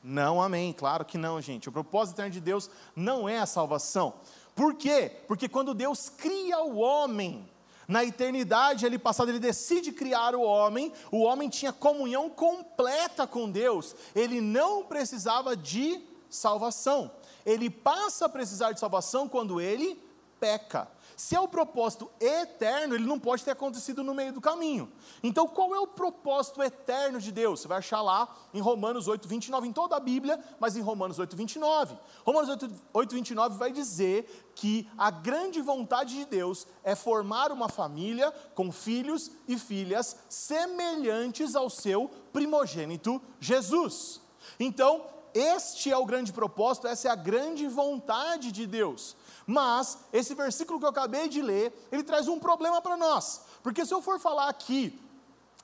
Não, 0.04 0.42
amém. 0.42 0.74
Claro 0.74 1.04
que 1.04 1.18
não, 1.18 1.42
gente. 1.42 1.70
O 1.70 1.72
propósito 1.72 2.16
eterno 2.16 2.32
de 2.32 2.42
Deus 2.42 2.70
não 2.96 3.28
é 3.28 3.40
a 3.40 3.46
salvação. 3.46 4.14
Por 4.56 4.76
quê? 4.76 5.12
Porque 5.28 5.48
quando 5.48 5.74
Deus 5.74 6.10
cria 6.10 6.62
o 6.62 6.78
homem, 6.78 7.50
na 7.90 8.06
eternidade, 8.06 8.86
ele 8.86 9.00
passado, 9.00 9.30
ele 9.30 9.40
decide 9.40 9.92
criar 9.92 10.36
o 10.36 10.42
homem. 10.44 10.94
O 11.12 11.24
homem 11.24 11.50
tinha 11.50 11.74
comunhão 11.74 12.30
completa 12.30 13.26
com 13.26 13.50
Deus. 13.50 13.96
Ele 14.14 14.40
não 14.40 14.84
precisava 14.84 15.58
de 15.58 16.00
salvação. 16.30 17.12
Ele 17.44 17.68
passa 17.68 18.28
a 18.28 18.30
precisar 18.30 18.74
de 18.74 18.80
salvação 18.80 19.28
quando 19.28 19.60
ele 19.60 20.00
peca. 20.40 20.88
Se 21.20 21.36
é 21.36 21.40
o 21.40 21.50
propósito 21.50 22.10
eterno, 22.18 22.96
ele 22.96 23.06
não 23.06 23.20
pode 23.20 23.44
ter 23.44 23.52
acontecido 23.52 24.02
no 24.02 24.14
meio 24.14 24.32
do 24.32 24.40
caminho. 24.40 24.90
Então, 25.22 25.50
qual 25.50 25.76
é 25.76 25.80
o 25.80 25.86
propósito 25.86 26.64
eterno 26.64 27.20
de 27.20 27.30
Deus? 27.30 27.60
Você 27.60 27.68
vai 27.68 27.80
achar 27.80 28.02
lá 28.02 28.34
em 28.54 28.62
Romanos 28.62 29.06
8, 29.06 29.28
29, 29.28 29.68
em 29.68 29.74
toda 29.74 29.98
a 29.98 30.00
Bíblia, 30.00 30.42
mas 30.62 30.78
em 30.78 30.82
Romanos 30.82 31.20
8, 31.20 31.36
29. 31.36 31.98
Romanos 32.26 32.48
8, 32.48 32.72
8 32.94 33.16
29 33.16 33.58
vai 33.58 33.70
dizer 33.70 34.50
que 34.56 34.90
a 34.98 35.12
grande 35.12 35.60
vontade 35.60 36.16
de 36.16 36.24
Deus 36.24 36.66
é 36.86 36.96
formar 36.96 37.52
uma 37.52 37.68
família 37.68 38.32
com 38.56 38.72
filhos 38.72 39.30
e 39.46 39.60
filhas 39.60 40.16
semelhantes 40.30 41.54
ao 41.54 41.70
seu 41.70 42.10
primogênito 42.32 43.22
Jesus. 43.42 44.22
Então, 44.58 45.06
este 45.34 45.92
é 45.92 45.98
o 45.98 46.06
grande 46.06 46.32
propósito, 46.32 46.88
essa 46.88 47.10
é 47.10 47.12
a 47.12 47.16
grande 47.16 47.68
vontade 47.68 48.54
de 48.54 48.66
Deus. 48.66 49.18
Mas 49.50 49.98
esse 50.14 50.36
versículo 50.36 50.78
que 50.78 50.86
eu 50.86 50.92
acabei 50.92 51.28
de 51.28 51.42
ler, 51.42 51.74
ele 51.92 52.04
traz 52.04 52.28
um 52.28 52.38
problema 52.38 52.84
para 52.84 52.96
nós. 52.96 53.42
Porque 53.64 53.84
se 53.84 53.92
eu 53.92 54.00
for 54.00 54.20
falar 54.20 54.48
aqui, 54.48 55.02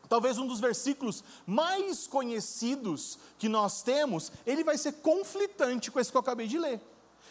talvez 0.10 0.40
um 0.40 0.48
dos 0.48 0.60
versículos 0.60 1.24
mais 1.46 2.08
conhecidos 2.08 3.20
que 3.38 3.48
nós 3.48 3.84
temos, 3.84 4.32
ele 4.44 4.64
vai 4.64 4.76
ser 4.76 4.94
conflitante 4.94 5.92
com 5.92 6.00
esse 6.00 6.10
que 6.10 6.18
eu 6.18 6.22
acabei 6.22 6.48
de 6.48 6.58
ler. 6.58 6.82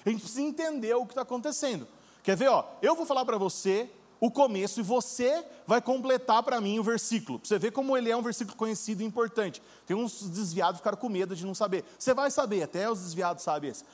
A 0.07 0.09
gente 0.09 0.21
precisa 0.21 0.43
entender 0.43 0.95
o 0.95 1.05
que 1.05 1.11
está 1.11 1.23
acontecendo. 1.23 1.89
Quer 2.23 2.37
ver? 2.37 2.47
Ó, 2.47 2.65
eu 2.81 2.95
vou 2.95 3.05
falar 3.05 3.25
para 3.25 3.37
você 3.37 3.91
o 4.21 4.31
começo 4.31 4.79
e 4.79 4.83
você 4.85 5.45
vai 5.67 5.83
completar 5.83 6.41
para 6.45 6.61
mim 6.61 6.79
o 6.79 6.85
versículo. 6.85 7.41
Para 7.41 7.49
você 7.49 7.59
ver 7.59 7.73
como 7.73 7.97
ele 7.97 8.13
é 8.13 8.17
um 8.17 8.23
versículo 8.23 8.57
conhecido 8.57 9.03
e 9.03 9.05
importante. 9.05 9.61
Tem 9.85 9.97
uns 9.97 10.23
desviados 10.23 10.75
que 10.75 10.83
ficaram 10.83 10.99
com 10.99 11.09
medo 11.09 11.35
de 11.35 11.45
não 11.45 11.53
saber. 11.53 11.85
Você 11.99 12.15
vai 12.15 12.31
saber, 12.31 12.63
até 12.63 12.89
os 12.89 13.01
desviados 13.01 13.43
sabem 13.43 13.71
esse. 13.71 13.85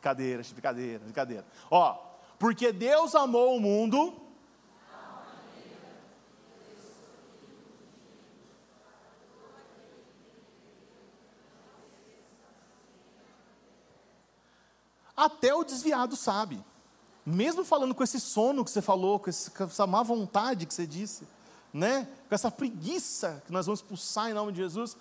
Brincadeira, 0.00 0.42
brincadeira, 0.42 0.98
brincadeira. 1.00 1.46
Ó, 1.70 1.92
porque 2.38 2.72
Deus 2.72 3.14
amou 3.14 3.54
o 3.54 3.60
mundo. 3.60 4.16
Até 15.14 15.54
o 15.54 15.62
desviado 15.62 16.16
sabe. 16.16 16.64
Mesmo 17.26 17.62
falando 17.62 17.94
com 17.94 18.02
esse 18.02 18.18
sono 18.18 18.64
que 18.64 18.70
você 18.70 18.80
falou, 18.80 19.20
com, 19.20 19.28
esse, 19.28 19.50
com 19.50 19.64
essa 19.64 19.86
má 19.86 20.02
vontade 20.02 20.64
que 20.64 20.72
você 20.72 20.86
disse, 20.86 21.28
né? 21.74 22.08
com 22.26 22.34
essa 22.34 22.50
preguiça 22.50 23.42
que 23.44 23.52
nós 23.52 23.66
vamos 23.66 23.80
expulsar 23.80 24.30
em 24.30 24.32
nome 24.32 24.52
de 24.52 24.62
Jesus, 24.62 24.96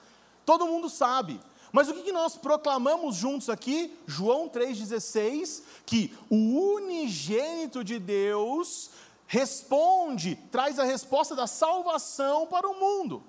todo 0.45 0.67
mundo 0.67 0.89
sabe. 0.89 1.39
Mas 1.71 1.87
o 1.87 1.93
que 1.93 2.11
nós 2.11 2.35
proclamamos 2.35 3.15
juntos 3.15 3.49
aqui? 3.49 3.97
João 4.07 4.49
3,16, 4.49 5.63
que 5.85 6.13
o 6.29 6.35
unigênito 6.75 7.83
de 7.83 7.99
Deus 7.99 8.89
responde, 9.27 10.35
traz 10.51 10.79
a 10.79 10.83
resposta 10.83 11.35
da 11.35 11.45
salvação 11.45 12.47
para 12.47 12.67
o 12.67 12.79
mundo. 12.79 13.23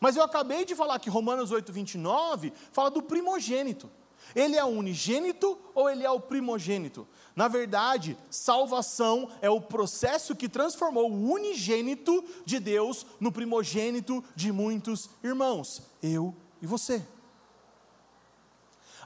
Mas 0.00 0.16
eu 0.16 0.22
acabei 0.22 0.64
de 0.64 0.74
falar 0.74 0.98
que 0.98 1.08
Romanos 1.08 1.52
8,29 1.52 2.52
fala 2.72 2.90
do 2.90 3.02
primogênito. 3.02 3.88
Ele 4.34 4.56
é 4.56 4.64
unigênito 4.64 5.58
ou 5.74 5.88
ele 5.88 6.04
é 6.04 6.10
o 6.10 6.20
primogênito? 6.20 7.06
Na 7.34 7.48
verdade, 7.48 8.18
salvação 8.28 9.30
é 9.40 9.48
o 9.48 9.60
processo 9.60 10.34
que 10.34 10.48
transformou 10.48 11.10
o 11.10 11.32
unigênito 11.32 12.24
de 12.44 12.58
Deus 12.58 13.06
no 13.20 13.30
primogênito 13.30 14.22
de 14.34 14.50
muitos 14.50 15.08
irmãos, 15.22 15.82
eu 16.02 16.34
e 16.60 16.66
você. 16.66 17.02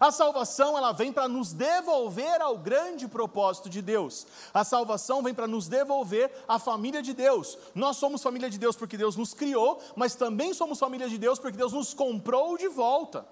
A 0.02 0.10
salvação, 0.10 0.76
ela 0.76 0.90
vem 0.90 1.12
para 1.12 1.28
nos 1.28 1.52
devolver 1.52 2.42
ao 2.42 2.58
grande 2.58 3.06
propósito 3.06 3.70
de 3.70 3.80
Deus. 3.80 4.26
A 4.52 4.64
salvação 4.64 5.22
vem 5.22 5.32
para 5.32 5.46
nos 5.46 5.68
devolver 5.68 6.28
à 6.48 6.58
família 6.58 7.00
de 7.00 7.14
Deus. 7.14 7.56
Nós 7.72 7.98
somos 7.98 8.20
família 8.20 8.50
de 8.50 8.58
Deus 8.58 8.74
porque 8.74 8.96
Deus 8.96 9.14
nos 9.14 9.32
criou, 9.32 9.80
mas 9.94 10.16
também 10.16 10.52
somos 10.54 10.80
família 10.80 11.08
de 11.08 11.16
Deus 11.18 11.38
porque 11.38 11.56
Deus 11.56 11.72
nos 11.72 11.94
comprou 11.94 12.58
de 12.58 12.66
volta. 12.66 13.24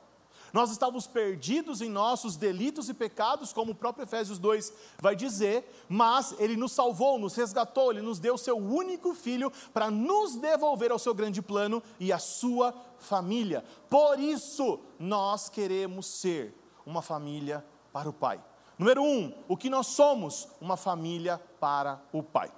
Nós 0.52 0.70
estávamos 0.70 1.08
perdidos 1.08 1.80
em 1.80 1.88
nossos 1.88 2.36
delitos 2.36 2.88
e 2.88 2.94
pecados, 2.94 3.52
como 3.52 3.72
o 3.72 3.74
próprio 3.74 4.04
Efésios 4.04 4.38
2 4.38 4.72
vai 5.00 5.16
dizer, 5.16 5.68
mas 5.88 6.36
Ele 6.38 6.56
nos 6.56 6.70
salvou, 6.70 7.18
nos 7.18 7.34
resgatou, 7.34 7.90
Ele 7.90 8.00
nos 8.00 8.20
deu 8.20 8.38
seu 8.38 8.56
único 8.56 9.12
filho 9.12 9.52
para 9.74 9.90
nos 9.90 10.36
devolver 10.36 10.92
ao 10.92 11.00
seu 11.00 11.14
grande 11.14 11.42
plano 11.42 11.82
e 11.98 12.12
à 12.12 12.18
sua 12.20 12.72
família. 13.00 13.64
Por 13.88 14.20
isso, 14.20 14.78
nós 15.00 15.48
queremos 15.48 16.06
ser 16.06 16.60
uma 16.90 17.02
família 17.02 17.64
para 17.92 18.09
o 18.09 18.12
Pai. 18.12 18.42
Número 18.78 19.02
um, 19.02 19.32
o 19.49 19.56
que 19.56 19.70
nós 19.70 19.87
somos? 19.88 20.49
Uma 20.61 20.76
família 20.76 21.40
para 21.61 22.00
o 22.12 22.23
Pai. 22.23 22.50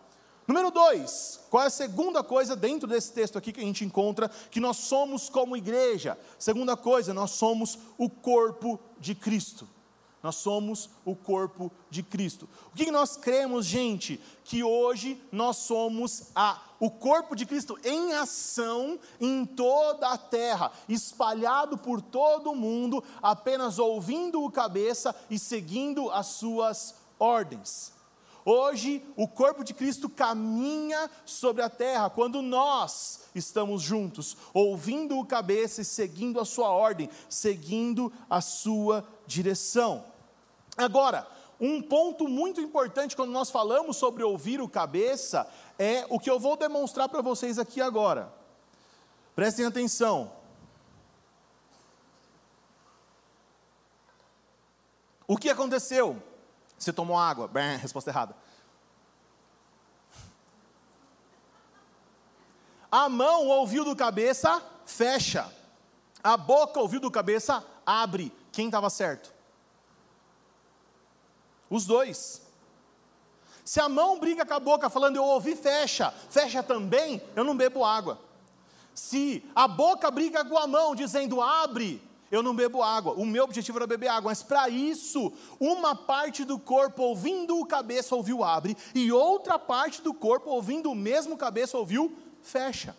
Número 0.47 0.71
dois, 0.71 1.41
qual 1.51 1.62
é 1.62 1.67
a 1.67 1.71
segunda 1.71 2.23
coisa 2.23 2.57
dentro 2.57 2.89
desse 2.89 3.12
texto 3.12 3.39
aqui 3.39 3.53
que 3.53 3.61
a 3.61 3.65
gente 3.65 3.85
encontra 3.85 4.29
que 4.51 4.61
nós 4.61 4.77
somos 4.79 5.29
como 5.29 5.57
igreja? 5.57 6.19
Segunda 6.39 6.77
coisa, 6.77 7.15
nós 7.15 7.33
somos 7.33 7.79
o 7.97 8.11
corpo 8.11 8.81
de 8.99 9.15
Cristo. 9.15 9.69
Nós 10.23 10.37
somos 10.37 10.89
o 11.05 11.17
corpo 11.17 11.71
de 11.91 12.03
Cristo. 12.03 12.49
O 12.73 12.77
que 12.77 12.91
nós 12.91 13.17
cremos, 13.17 13.67
gente? 13.67 14.21
Que 14.45 14.62
hoje 14.62 15.21
nós 15.33 15.57
somos 15.59 16.31
a, 16.35 16.61
o 16.83 16.91
corpo 16.91 17.37
de 17.37 17.47
Cristo 17.47 17.79
em 17.85 18.12
ação 18.15 18.99
em 19.21 19.47
toda 19.47 20.09
a 20.09 20.19
terra, 20.19 20.73
espalhado 20.89 21.79
por 21.79 22.03
todo 22.03 22.51
o 22.51 22.57
mundo, 22.57 23.05
apenas 23.23 23.79
ouvindo 23.79 24.43
o 24.43 24.51
cabeça 24.51 25.15
e 25.31 25.39
seguindo 25.39 26.11
as 26.11 26.27
suas 26.27 26.97
ordens. 27.21 27.93
Hoje, 28.45 29.01
o 29.15 29.29
corpo 29.29 29.62
de 29.62 29.73
Cristo 29.73 30.09
caminha 30.09 31.09
sobre 31.25 31.62
a 31.62 31.71
terra 31.71 32.11
quando 32.11 32.43
nós 32.43 33.27
estamos 33.33 33.81
juntos, 33.81 34.37
ouvindo 34.53 35.21
o 35.21 35.25
cabeça 35.25 35.83
e 35.83 35.85
seguindo 35.85 36.41
a 36.41 36.45
sua 36.45 36.71
ordem, 36.71 37.09
seguindo 37.29 38.12
a 38.29 38.41
sua 38.41 39.07
direção. 39.25 40.05
Agora, 40.77 41.29
um 41.64 41.81
ponto 41.81 42.26
muito 42.26 42.61
importante 42.61 43.14
quando 43.14 43.31
nós 43.31 43.49
falamos 43.49 43.97
sobre 43.97 44.25
ouvir 44.25 44.61
o 44.61 44.69
cabeça 44.69 45.49
é 45.78 46.04
o 46.09 46.19
que 46.19 46.28
eu 46.28 46.40
vou 46.40 46.57
demonstrar 46.57 47.09
para 47.09 47.23
vocês 47.23 47.57
aqui 47.57 47.81
agora. 47.81 48.35
Prestem 49.37 49.64
atenção. 49.64 50.33
O 55.25 55.37
que 55.37 55.49
aconteceu? 55.49 56.21
Você 56.76 56.92
tomou 56.92 57.16
água? 57.16 57.47
Bem, 57.47 57.76
resposta 57.78 58.11
errada. 58.11 58.37
A 62.90 63.09
mão 63.09 63.47
ouviu 63.47 63.85
do 63.85 63.95
cabeça, 63.95 64.61
fecha. 64.85 65.49
A 66.25 66.37
boca 66.37 66.81
ouviu 66.81 66.99
do 66.99 67.11
cabeça, 67.11 67.64
abre. 67.87 68.33
Quem 68.50 68.66
estava 68.66 68.90
certo? 68.90 69.32
Os 71.73 71.87
dois. 71.87 72.43
Se 73.64 73.81
a 73.81 73.88
mão 73.88 74.21
briga 74.21 74.45
com 74.45 74.52
a 74.52 74.61
boca 74.61 74.91
falando 74.91 75.17
eu 75.17 75.25
ouvi, 75.25 75.57
fecha, 75.57 76.12
fecha 76.29 76.62
também, 76.62 77.23
eu 77.35 77.43
não 77.43 77.57
bebo 77.57 77.83
água. 77.83 78.21
Se 78.95 79.43
a 79.55 79.67
boca 79.67 80.11
briga 80.11 80.45
com 80.45 80.59
a 80.59 80.67
mão 80.67 80.95
dizendo 80.95 81.41
abre, 81.41 82.02
eu 82.31 82.43
não 82.43 82.55
bebo 82.55 82.83
água. 82.83 83.14
O 83.14 83.25
meu 83.25 83.45
objetivo 83.45 83.79
era 83.79 83.87
beber 83.87 84.09
água, 84.09 84.31
mas 84.31 84.43
para 84.43 84.69
isso, 84.69 85.33
uma 85.59 85.95
parte 85.95 86.45
do 86.45 86.59
corpo 86.59 87.05
ouvindo 87.05 87.59
o 87.59 87.64
cabeça 87.64 88.14
ouviu 88.14 88.45
abre, 88.45 88.76
e 88.95 89.11
outra 89.11 89.59
parte 89.59 90.02
do 90.02 90.12
corpo 90.12 90.50
ouvindo 90.50 90.91
o 90.91 90.95
mesmo 90.95 91.38
cabeça 91.38 91.79
ouviu 91.79 92.14
fecha. 92.43 92.95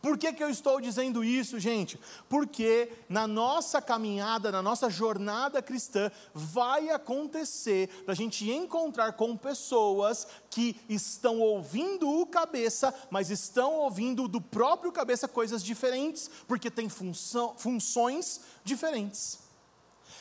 Por 0.00 0.16
que, 0.16 0.32
que 0.32 0.42
eu 0.42 0.48
estou 0.48 0.80
dizendo 0.80 1.22
isso, 1.22 1.60
gente? 1.60 2.00
Porque 2.28 2.90
na 3.08 3.26
nossa 3.26 3.82
caminhada, 3.82 4.50
na 4.50 4.62
nossa 4.62 4.88
jornada 4.88 5.60
cristã, 5.60 6.10
vai 6.32 6.88
acontecer 6.88 7.90
da 8.06 8.14
gente 8.14 8.50
encontrar 8.50 9.12
com 9.12 9.36
pessoas 9.36 10.26
que 10.48 10.80
estão 10.88 11.38
ouvindo 11.40 12.08
o 12.08 12.24
cabeça, 12.24 12.94
mas 13.10 13.30
estão 13.30 13.74
ouvindo 13.74 14.26
do 14.26 14.40
próprio 14.40 14.90
cabeça 14.90 15.28
coisas 15.28 15.62
diferentes, 15.62 16.30
porque 16.48 16.70
tem 16.70 16.88
função, 16.88 17.54
funções 17.58 18.40
diferentes. 18.64 19.38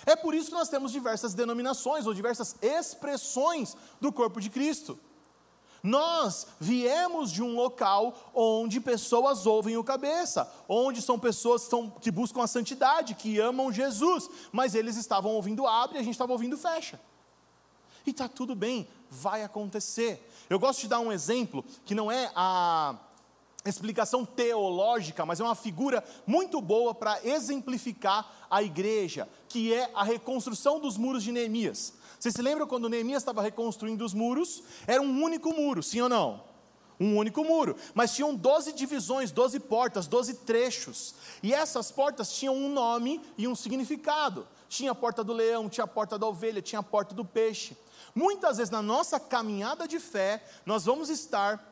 É 0.05 0.15
por 0.15 0.33
isso 0.33 0.49
que 0.49 0.55
nós 0.55 0.69
temos 0.69 0.91
diversas 0.91 1.33
denominações 1.33 2.05
ou 2.05 2.13
diversas 2.13 2.55
expressões 2.61 3.77
do 4.01 4.11
corpo 4.11 4.41
de 4.41 4.49
Cristo. 4.49 4.99
Nós 5.81 6.47
viemos 6.59 7.31
de 7.31 7.41
um 7.41 7.55
local 7.55 8.31
onde 8.33 8.79
pessoas 8.79 9.45
ouvem 9.45 9.77
o 9.77 9.83
cabeça, 9.83 10.51
onde 10.67 11.01
são 11.01 11.17
pessoas 11.17 11.61
que, 11.61 11.67
estão, 11.67 11.89
que 11.89 12.11
buscam 12.11 12.43
a 12.43 12.47
santidade, 12.47 13.15
que 13.15 13.39
amam 13.39 13.71
Jesus, 13.71 14.29
mas 14.51 14.75
eles 14.75 14.97
estavam 14.97 15.31
ouvindo 15.31 15.65
abre 15.65 15.97
e 15.97 15.99
a 15.99 16.03
gente 16.03 16.13
estava 16.13 16.33
ouvindo 16.33 16.57
fecha. 16.57 16.99
E 18.05 18.11
está 18.11 18.27
tudo 18.27 18.55
bem, 18.55 18.87
vai 19.09 19.43
acontecer. 19.43 20.29
Eu 20.49 20.59
gosto 20.59 20.81
de 20.81 20.87
dar 20.87 20.99
um 20.99 21.11
exemplo 21.11 21.63
que 21.85 21.95
não 21.95 22.11
é 22.11 22.31
a 22.35 22.95
explicação 23.65 24.25
teológica, 24.25 25.25
mas 25.25 25.39
é 25.39 25.43
uma 25.43 25.55
figura 25.55 26.03
muito 26.25 26.61
boa 26.61 26.93
para 26.93 27.19
exemplificar 27.25 28.47
a 28.49 28.63
igreja, 28.63 29.27
que 29.47 29.73
é 29.73 29.91
a 29.93 30.03
reconstrução 30.03 30.79
dos 30.79 30.97
muros 30.97 31.23
de 31.23 31.31
Neemias. 31.31 31.93
Vocês 32.19 32.35
se 32.35 32.41
lembram 32.41 32.67
quando 32.67 32.89
Neemias 32.89 33.21
estava 33.21 33.41
reconstruindo 33.41 34.03
os 34.03 34.13
muros? 34.13 34.61
Era 34.85 35.01
um 35.01 35.23
único 35.23 35.53
muro, 35.53 35.81
sim 35.81 36.01
ou 36.01 36.09
não? 36.09 36.43
Um 36.99 37.15
único 37.15 37.45
muro, 37.45 37.77
mas 37.93 38.13
tinham 38.13 38.35
12 38.35 38.73
divisões, 38.73 39.31
12 39.31 39.61
portas, 39.61 40.05
12 40.05 40.33
trechos. 40.33 41.15
E 41.41 41.53
essas 41.53 41.91
portas 41.91 42.33
tinham 42.33 42.53
um 42.53 42.69
nome 42.69 43.21
e 43.37 43.47
um 43.47 43.55
significado. 43.55 44.45
Tinha 44.67 44.91
a 44.91 44.95
porta 44.95 45.23
do 45.23 45.31
leão, 45.31 45.69
tinha 45.69 45.85
a 45.85 45.87
porta 45.87 46.19
da 46.19 46.27
ovelha, 46.27 46.61
tinha 46.61 46.79
a 46.79 46.83
porta 46.83 47.15
do 47.15 47.23
peixe. 47.23 47.77
Muitas 48.13 48.57
vezes 48.57 48.69
na 48.69 48.81
nossa 48.81 49.17
caminhada 49.17 49.87
de 49.87 49.97
fé, 49.97 50.43
nós 50.65 50.83
vamos 50.83 51.09
estar 51.09 51.65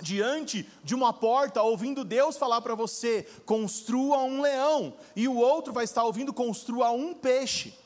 diante 0.00 0.66
de 0.82 0.94
uma 0.94 1.12
porta, 1.12 1.62
ouvindo 1.62 2.02
Deus 2.02 2.38
falar 2.38 2.62
para 2.62 2.74
você: 2.74 3.28
construa 3.44 4.22
um 4.22 4.40
leão, 4.40 4.94
e 5.14 5.28
o 5.28 5.36
outro 5.36 5.74
vai 5.74 5.84
estar 5.84 6.04
ouvindo: 6.04 6.32
construa 6.32 6.90
um 6.90 7.12
peixe. 7.12 7.83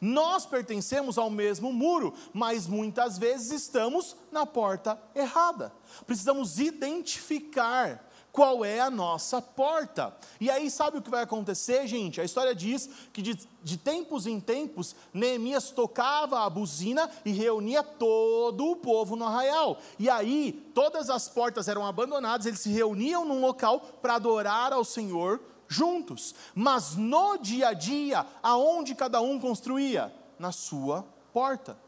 Nós 0.00 0.46
pertencemos 0.46 1.18
ao 1.18 1.30
mesmo 1.30 1.72
muro, 1.72 2.14
mas 2.32 2.66
muitas 2.66 3.18
vezes 3.18 3.50
estamos 3.62 4.16
na 4.30 4.44
porta 4.44 5.00
errada. 5.14 5.72
Precisamos 6.06 6.58
identificar 6.58 8.06
qual 8.36 8.62
é 8.62 8.80
a 8.80 8.90
nossa 8.90 9.40
porta. 9.40 10.14
E 10.38 10.50
aí, 10.50 10.70
sabe 10.70 10.98
o 10.98 11.02
que 11.02 11.08
vai 11.08 11.22
acontecer, 11.22 11.86
gente? 11.86 12.20
A 12.20 12.24
história 12.24 12.54
diz 12.54 12.86
que 13.10 13.22
de, 13.22 13.34
de, 13.62 13.78
tempos 13.78 14.26
em 14.26 14.38
tempos, 14.38 14.94
Neemias 15.14 15.70
tocava 15.70 16.44
a 16.44 16.50
buzina 16.50 17.10
e 17.24 17.32
reunia 17.32 17.82
todo 17.82 18.66
o 18.66 18.76
povo 18.76 19.16
no 19.16 19.24
arraial. 19.24 19.78
E 19.98 20.10
aí, 20.10 20.52
todas 20.74 21.08
as 21.08 21.30
portas 21.30 21.66
eram 21.66 21.86
abandonadas, 21.86 22.44
eles 22.44 22.60
se 22.60 22.68
reuniam 22.68 23.24
num 23.24 23.40
local 23.40 23.80
para 24.02 24.16
adorar 24.16 24.70
ao 24.70 24.84
Senhor 24.84 25.40
juntos, 25.68 26.34
mas 26.54 26.96
no 26.96 27.36
dia 27.36 27.68
a 27.68 27.72
dia, 27.72 28.26
aonde 28.42 28.94
cada 28.94 29.20
um 29.20 29.38
construía? 29.38 30.12
Na 30.38 30.52
sua 30.52 31.04
porta. 31.32 31.78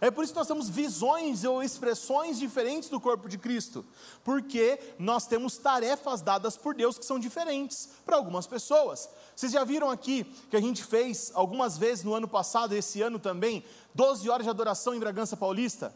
É 0.00 0.10
por 0.10 0.22
isso 0.22 0.32
que 0.32 0.38
nós 0.38 0.46
temos 0.46 0.68
visões 0.68 1.44
ou 1.44 1.62
expressões 1.62 2.38
diferentes 2.38 2.90
do 2.90 3.00
corpo 3.00 3.28
de 3.28 3.38
Cristo, 3.38 3.84
porque 4.22 4.78
nós 4.98 5.26
temos 5.26 5.56
tarefas 5.56 6.20
dadas 6.20 6.56
por 6.56 6.74
Deus 6.74 6.98
que 6.98 7.04
são 7.04 7.18
diferentes 7.18 7.88
para 8.04 8.16
algumas 8.16 8.46
pessoas. 8.46 9.08
Vocês 9.34 9.52
já 9.52 9.64
viram 9.64 9.90
aqui 9.90 10.24
que 10.50 10.56
a 10.56 10.60
gente 10.60 10.84
fez 10.84 11.32
algumas 11.34 11.78
vezes 11.78 12.04
no 12.04 12.14
ano 12.14 12.28
passado, 12.28 12.74
esse 12.74 13.00
ano 13.00 13.18
também, 13.18 13.64
12 13.94 14.28
horas 14.28 14.44
de 14.44 14.50
adoração 14.50 14.94
em 14.94 15.00
Bragança 15.00 15.36
Paulista? 15.36 15.94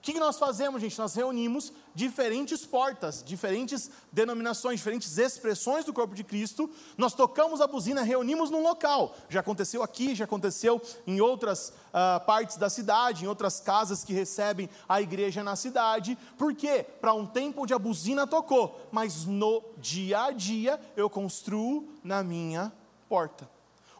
O 0.00 0.02
que 0.02 0.18
nós 0.18 0.38
fazemos, 0.38 0.80
gente? 0.80 0.98
Nós 0.98 1.14
reunimos 1.14 1.74
diferentes 1.94 2.64
portas, 2.64 3.22
diferentes 3.22 3.90
denominações, 4.10 4.78
diferentes 4.78 5.18
expressões 5.18 5.84
do 5.84 5.92
corpo 5.92 6.14
de 6.14 6.24
Cristo. 6.24 6.70
Nós 6.96 7.12
tocamos 7.12 7.60
a 7.60 7.66
buzina, 7.66 8.00
reunimos 8.00 8.50
num 8.50 8.62
local. 8.62 9.14
Já 9.28 9.40
aconteceu 9.40 9.82
aqui, 9.82 10.14
já 10.14 10.24
aconteceu 10.24 10.80
em 11.06 11.20
outras 11.20 11.68
uh, 11.68 12.24
partes 12.24 12.56
da 12.56 12.70
cidade, 12.70 13.26
em 13.26 13.28
outras 13.28 13.60
casas 13.60 14.02
que 14.02 14.14
recebem 14.14 14.70
a 14.88 15.02
igreja 15.02 15.44
na 15.44 15.54
cidade. 15.54 16.16
Por 16.38 16.54
quê? 16.54 16.82
Para 16.82 17.12
um 17.12 17.26
tempo 17.26 17.64
onde 17.64 17.74
a 17.74 17.78
buzina 17.78 18.26
tocou, 18.26 18.80
mas 18.90 19.26
no 19.26 19.62
dia 19.76 20.24
a 20.24 20.30
dia 20.30 20.80
eu 20.96 21.10
construo 21.10 21.92
na 22.02 22.24
minha 22.24 22.72
porta. 23.06 23.46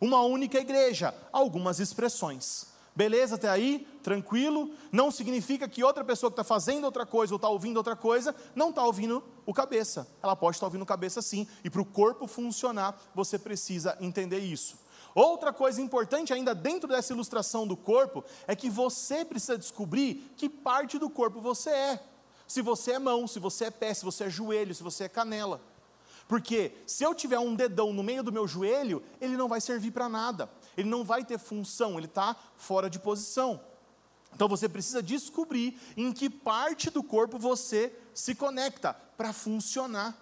Uma 0.00 0.22
única 0.22 0.58
igreja, 0.58 1.14
algumas 1.30 1.78
expressões. 1.78 2.70
Beleza 2.96 3.36
até 3.36 3.48
aí? 3.48 3.86
Tranquilo? 4.02 4.70
Não 4.90 5.10
significa 5.10 5.68
que 5.68 5.84
outra 5.84 6.04
pessoa 6.04 6.30
que 6.30 6.34
está 6.34 6.44
fazendo 6.44 6.84
outra 6.84 7.04
coisa 7.04 7.34
ou 7.34 7.36
está 7.36 7.48
ouvindo 7.48 7.76
outra 7.76 7.94
coisa 7.94 8.34
não 8.54 8.70
está 8.70 8.84
ouvindo 8.84 9.22
o 9.44 9.52
cabeça. 9.52 10.08
Ela 10.22 10.34
pode 10.34 10.56
estar 10.56 10.64
tá 10.64 10.68
ouvindo 10.68 10.82
o 10.82 10.86
cabeça 10.86 11.20
sim. 11.20 11.46
E 11.62 11.70
para 11.70 11.80
o 11.80 11.84
corpo 11.84 12.26
funcionar, 12.26 12.98
você 13.14 13.38
precisa 13.38 13.96
entender 14.00 14.38
isso. 14.38 14.78
Outra 15.14 15.52
coisa 15.52 15.82
importante 15.82 16.32
ainda 16.32 16.54
dentro 16.54 16.88
dessa 16.88 17.12
ilustração 17.12 17.66
do 17.66 17.76
corpo 17.76 18.24
é 18.46 18.54
que 18.54 18.70
você 18.70 19.24
precisa 19.24 19.58
descobrir 19.58 20.32
que 20.36 20.48
parte 20.48 20.98
do 20.98 21.10
corpo 21.10 21.40
você 21.40 21.70
é. 21.70 22.00
Se 22.46 22.62
você 22.62 22.92
é 22.92 22.98
mão, 22.98 23.26
se 23.26 23.38
você 23.38 23.66
é 23.66 23.70
pé, 23.70 23.92
se 23.92 24.04
você 24.04 24.24
é 24.24 24.30
joelho, 24.30 24.74
se 24.74 24.82
você 24.82 25.04
é 25.04 25.08
canela. 25.08 25.60
Porque 26.26 26.72
se 26.86 27.02
eu 27.02 27.12
tiver 27.14 27.40
um 27.40 27.56
dedão 27.56 27.92
no 27.92 28.04
meio 28.04 28.22
do 28.22 28.32
meu 28.32 28.46
joelho, 28.46 29.02
ele 29.20 29.36
não 29.36 29.48
vai 29.48 29.60
servir 29.60 29.90
para 29.90 30.08
nada 30.08 30.48
ele 30.76 30.88
não 30.88 31.04
vai 31.04 31.24
ter 31.24 31.38
função, 31.38 31.96
ele 31.96 32.06
está 32.06 32.36
fora 32.56 32.88
de 32.88 32.98
posição. 32.98 33.60
Então 34.34 34.48
você 34.48 34.68
precisa 34.68 35.02
descobrir 35.02 35.78
em 35.96 36.12
que 36.12 36.30
parte 36.30 36.90
do 36.90 37.02
corpo 37.02 37.38
você 37.38 37.92
se 38.14 38.34
conecta 38.34 38.94
para 39.16 39.32
funcionar. 39.32 40.16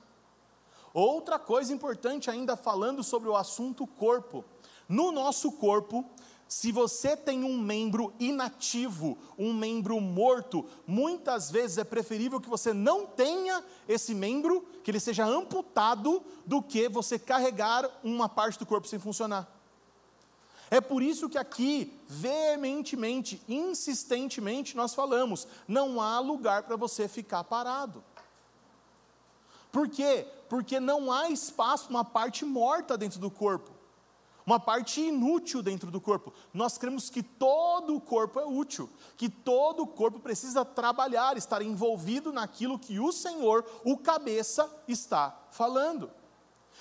Outra 0.92 1.38
coisa 1.38 1.72
importante 1.72 2.30
ainda 2.30 2.56
falando 2.56 3.02
sobre 3.04 3.28
o 3.28 3.36
assunto 3.36 3.86
corpo. 3.86 4.44
No 4.88 5.12
nosso 5.12 5.52
corpo, 5.52 6.04
se 6.48 6.72
você 6.72 7.14
tem 7.14 7.44
um 7.44 7.58
membro 7.58 8.14
inativo, 8.18 9.18
um 9.38 9.52
membro 9.52 10.00
morto, 10.00 10.64
muitas 10.86 11.50
vezes 11.50 11.76
é 11.76 11.84
preferível 11.84 12.40
que 12.40 12.48
você 12.48 12.72
não 12.72 13.04
tenha 13.04 13.62
esse 13.86 14.14
membro, 14.14 14.66
que 14.82 14.90
ele 14.90 14.98
seja 14.98 15.26
amputado, 15.26 16.22
do 16.46 16.62
que 16.62 16.88
você 16.88 17.18
carregar 17.18 17.88
uma 18.02 18.30
parte 18.30 18.58
do 18.58 18.64
corpo 18.64 18.88
sem 18.88 18.98
funcionar. 18.98 19.57
É 20.70 20.80
por 20.80 21.02
isso 21.02 21.28
que 21.28 21.38
aqui, 21.38 21.98
veementemente, 22.06 23.42
insistentemente, 23.48 24.76
nós 24.76 24.94
falamos: 24.94 25.46
não 25.66 26.00
há 26.00 26.18
lugar 26.18 26.64
para 26.64 26.76
você 26.76 27.08
ficar 27.08 27.44
parado. 27.44 28.04
Por 29.72 29.88
quê? 29.88 30.26
Porque 30.48 30.80
não 30.80 31.12
há 31.12 31.30
espaço 31.30 31.84
para 31.84 31.94
uma 31.96 32.04
parte 32.04 32.44
morta 32.44 32.96
dentro 32.96 33.18
do 33.18 33.30
corpo, 33.30 33.70
uma 34.46 34.58
parte 34.58 35.00
inútil 35.00 35.62
dentro 35.62 35.90
do 35.90 36.00
corpo. 36.00 36.32
Nós 36.52 36.78
cremos 36.78 37.10
que 37.10 37.22
todo 37.22 37.94
o 37.94 38.00
corpo 38.00 38.40
é 38.40 38.46
útil, 38.46 38.88
que 39.16 39.28
todo 39.28 39.82
o 39.82 39.86
corpo 39.86 40.18
precisa 40.18 40.64
trabalhar, 40.64 41.36
estar 41.36 41.62
envolvido 41.62 42.32
naquilo 42.32 42.78
que 42.78 42.98
o 42.98 43.12
Senhor, 43.12 43.64
o 43.84 43.96
cabeça, 43.96 44.70
está 44.86 45.38
falando. 45.50 46.10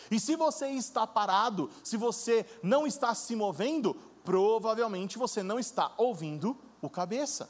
E 0.10 0.20
se 0.20 0.36
você 0.36 0.68
está 0.68 1.06
parado, 1.06 1.70
se 1.84 1.98
você 1.98 2.46
não 2.64 2.88
está 2.88 3.14
se 3.14 3.36
movendo, 3.36 3.96
provavelmente 4.24 5.18
você 5.18 5.44
não 5.44 5.60
está 5.60 5.92
ouvindo 5.98 6.58
o 6.82 6.90
cabeça. 6.90 7.50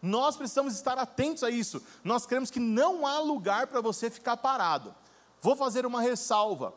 Nós 0.00 0.36
precisamos 0.36 0.74
estar 0.74 0.96
atentos 0.98 1.42
a 1.42 1.50
isso. 1.50 1.82
Nós 2.04 2.24
cremos 2.24 2.50
que 2.50 2.60
não 2.60 3.06
há 3.06 3.18
lugar 3.18 3.66
para 3.66 3.80
você 3.80 4.08
ficar 4.08 4.36
parado. 4.36 4.94
Vou 5.40 5.56
fazer 5.56 5.84
uma 5.84 6.00
ressalva. 6.00 6.72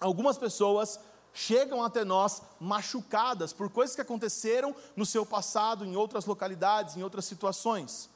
Algumas 0.00 0.38
pessoas 0.38 0.98
chegam 1.32 1.82
até 1.82 2.04
nós 2.04 2.42
machucadas 2.58 3.52
por 3.52 3.70
coisas 3.70 3.94
que 3.94 4.02
aconteceram 4.02 4.74
no 4.96 5.04
seu 5.04 5.26
passado, 5.26 5.84
em 5.84 5.96
outras 5.96 6.24
localidades, 6.24 6.96
em 6.96 7.02
outras 7.02 7.26
situações. 7.26 8.08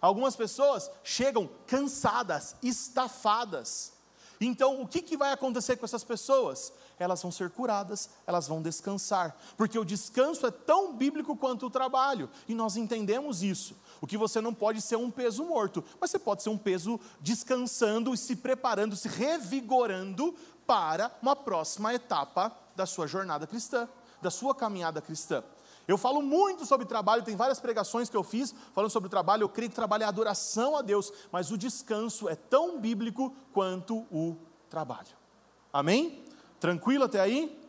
Algumas 0.00 0.36
pessoas 0.36 0.90
chegam 1.02 1.48
cansadas, 1.66 2.56
estafadas 2.62 3.92
então, 4.46 4.80
o 4.80 4.86
que, 4.88 5.02
que 5.02 5.16
vai 5.16 5.32
acontecer 5.32 5.76
com 5.76 5.84
essas 5.84 6.02
pessoas? 6.04 6.72
Elas 6.98 7.20
vão 7.22 7.30
ser 7.30 7.50
curadas, 7.50 8.08
elas 8.26 8.48
vão 8.48 8.62
descansar, 8.62 9.36
porque 9.56 9.78
o 9.78 9.84
descanso 9.84 10.46
é 10.46 10.50
tão 10.50 10.94
bíblico 10.94 11.36
quanto 11.36 11.66
o 11.66 11.70
trabalho, 11.70 12.30
e 12.48 12.54
nós 12.54 12.76
entendemos 12.76 13.42
isso. 13.42 13.76
O 14.00 14.06
que 14.06 14.16
você 14.16 14.40
não 14.40 14.54
pode 14.54 14.80
ser 14.80 14.96
um 14.96 15.10
peso 15.10 15.44
morto, 15.44 15.84
mas 16.00 16.10
você 16.10 16.18
pode 16.18 16.42
ser 16.42 16.48
um 16.48 16.58
peso 16.58 16.98
descansando 17.20 18.12
e 18.14 18.18
se 18.18 18.36
preparando, 18.36 18.96
se 18.96 19.08
revigorando 19.08 20.34
para 20.66 21.10
uma 21.20 21.36
próxima 21.36 21.92
etapa 21.94 22.56
da 22.74 22.86
sua 22.86 23.06
jornada 23.06 23.46
cristã, 23.46 23.88
da 24.20 24.30
sua 24.30 24.54
caminhada 24.54 25.00
cristã. 25.00 25.42
Eu 25.92 25.98
falo 25.98 26.22
muito 26.22 26.64
sobre 26.64 26.86
trabalho, 26.86 27.22
tem 27.22 27.36
várias 27.36 27.60
pregações 27.60 28.08
que 28.08 28.16
eu 28.16 28.22
fiz 28.22 28.54
falando 28.72 28.90
sobre 28.90 29.10
trabalho. 29.10 29.42
Eu 29.42 29.48
creio 29.48 29.68
que 29.68 29.76
trabalho 29.76 30.04
é 30.04 30.06
adoração 30.06 30.74
a 30.74 30.80
Deus, 30.80 31.12
mas 31.30 31.50
o 31.50 31.58
descanso 31.58 32.30
é 32.30 32.34
tão 32.34 32.80
bíblico 32.80 33.36
quanto 33.52 33.98
o 34.10 34.38
trabalho. 34.70 35.14
Amém? 35.70 36.24
Tranquilo 36.58 37.04
até 37.04 37.20
aí? 37.20 37.60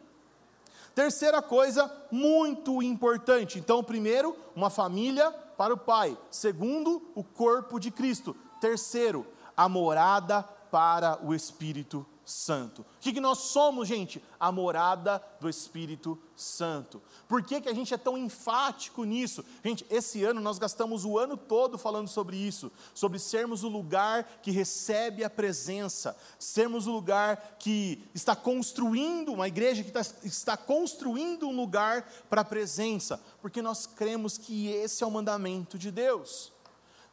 Terceira 0.95 1.41
coisa 1.41 1.91
muito 2.09 2.81
importante. 2.81 3.59
Então, 3.59 3.83
primeiro, 3.83 4.37
uma 4.55 4.69
família 4.69 5.29
para 5.57 5.73
o 5.73 5.77
pai. 5.77 6.17
Segundo, 6.31 7.01
o 7.13 7.25
corpo 7.25 7.77
de 7.77 7.91
Cristo. 7.91 8.33
Terceiro, 8.61 9.27
a 9.57 9.67
morada 9.67 10.43
para 10.71 11.19
o 11.25 11.33
Espírito 11.35 12.05
Santo. 12.25 12.81
O 12.81 12.85
que, 13.01 13.11
que 13.11 13.19
nós 13.19 13.39
somos, 13.39 13.87
gente? 13.87 14.23
A 14.39 14.51
morada 14.51 15.21
do 15.41 15.49
Espírito 15.49 16.17
Santo. 16.35 17.01
Por 17.27 17.43
que, 17.43 17.59
que 17.59 17.67
a 17.67 17.73
gente 17.73 17.93
é 17.93 17.97
tão 17.97 18.17
enfático 18.17 19.03
nisso? 19.03 19.43
Gente, 19.63 19.85
esse 19.89 20.23
ano 20.23 20.39
nós 20.39 20.57
gastamos 20.57 21.03
o 21.03 21.17
ano 21.17 21.35
todo 21.35 21.77
falando 21.77 22.07
sobre 22.07 22.37
isso, 22.37 22.71
sobre 22.93 23.19
sermos 23.19 23.63
o 23.63 23.67
lugar 23.67 24.39
que 24.41 24.51
recebe 24.51 25.23
a 25.23 25.29
presença, 25.29 26.15
sermos 26.39 26.87
o 26.87 26.91
lugar 26.91 27.57
que 27.59 28.09
está 28.15 28.35
construindo, 28.35 29.33
uma 29.33 29.47
igreja 29.47 29.83
que 29.83 29.89
está, 29.89 30.01
está 30.23 30.57
construindo 30.57 31.47
um 31.47 31.55
lugar 31.55 32.09
para 32.29 32.41
a 32.41 32.45
presença, 32.45 33.21
porque 33.41 33.61
nós 33.61 33.85
cremos 33.85 34.37
que 34.37 34.67
esse 34.67 35.03
é 35.03 35.07
o 35.07 35.11
mandamento 35.11 35.77
de 35.77 35.91
Deus. 35.91 36.52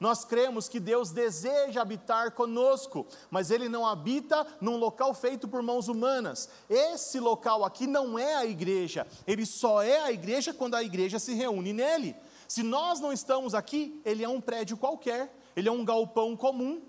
Nós 0.00 0.24
cremos 0.24 0.66
que 0.66 0.80
Deus 0.80 1.10
deseja 1.10 1.82
habitar 1.82 2.32
conosco, 2.32 3.06
mas 3.30 3.50
Ele 3.50 3.68
não 3.68 3.86
habita 3.86 4.46
num 4.58 4.78
local 4.78 5.12
feito 5.12 5.46
por 5.46 5.62
mãos 5.62 5.88
humanas. 5.88 6.48
Esse 6.70 7.20
local 7.20 7.66
aqui 7.66 7.86
não 7.86 8.18
é 8.18 8.36
a 8.36 8.46
igreja, 8.46 9.06
ele 9.26 9.44
só 9.44 9.82
é 9.82 10.00
a 10.00 10.10
igreja 10.10 10.54
quando 10.54 10.74
a 10.74 10.82
igreja 10.82 11.18
se 11.18 11.34
reúne 11.34 11.74
nele. 11.74 12.16
Se 12.48 12.62
nós 12.62 12.98
não 12.98 13.12
estamos 13.12 13.54
aqui, 13.54 14.00
ele 14.02 14.24
é 14.24 14.28
um 14.28 14.40
prédio 14.40 14.78
qualquer, 14.78 15.36
ele 15.54 15.68
é 15.68 15.72
um 15.72 15.84
galpão 15.84 16.34
comum. 16.34 16.80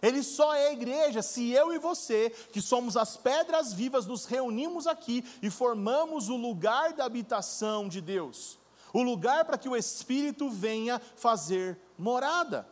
Ele 0.00 0.22
só 0.22 0.54
é 0.54 0.72
igreja 0.72 1.20
se 1.20 1.50
eu 1.50 1.72
e 1.72 1.78
você, 1.78 2.30
que 2.52 2.60
somos 2.60 2.96
as 2.96 3.16
pedras 3.16 3.72
vivas, 3.72 4.06
nos 4.06 4.24
reunimos 4.24 4.86
aqui 4.86 5.24
e 5.42 5.50
formamos 5.50 6.28
o 6.28 6.36
lugar 6.36 6.92
da 6.92 7.04
habitação 7.04 7.88
de 7.88 8.00
Deus 8.00 8.62
o 8.94 9.02
lugar 9.02 9.44
para 9.44 9.58
que 9.58 9.68
o 9.68 9.76
Espírito 9.76 10.48
venha 10.48 11.02
fazer 11.16 11.76
morada. 11.98 12.66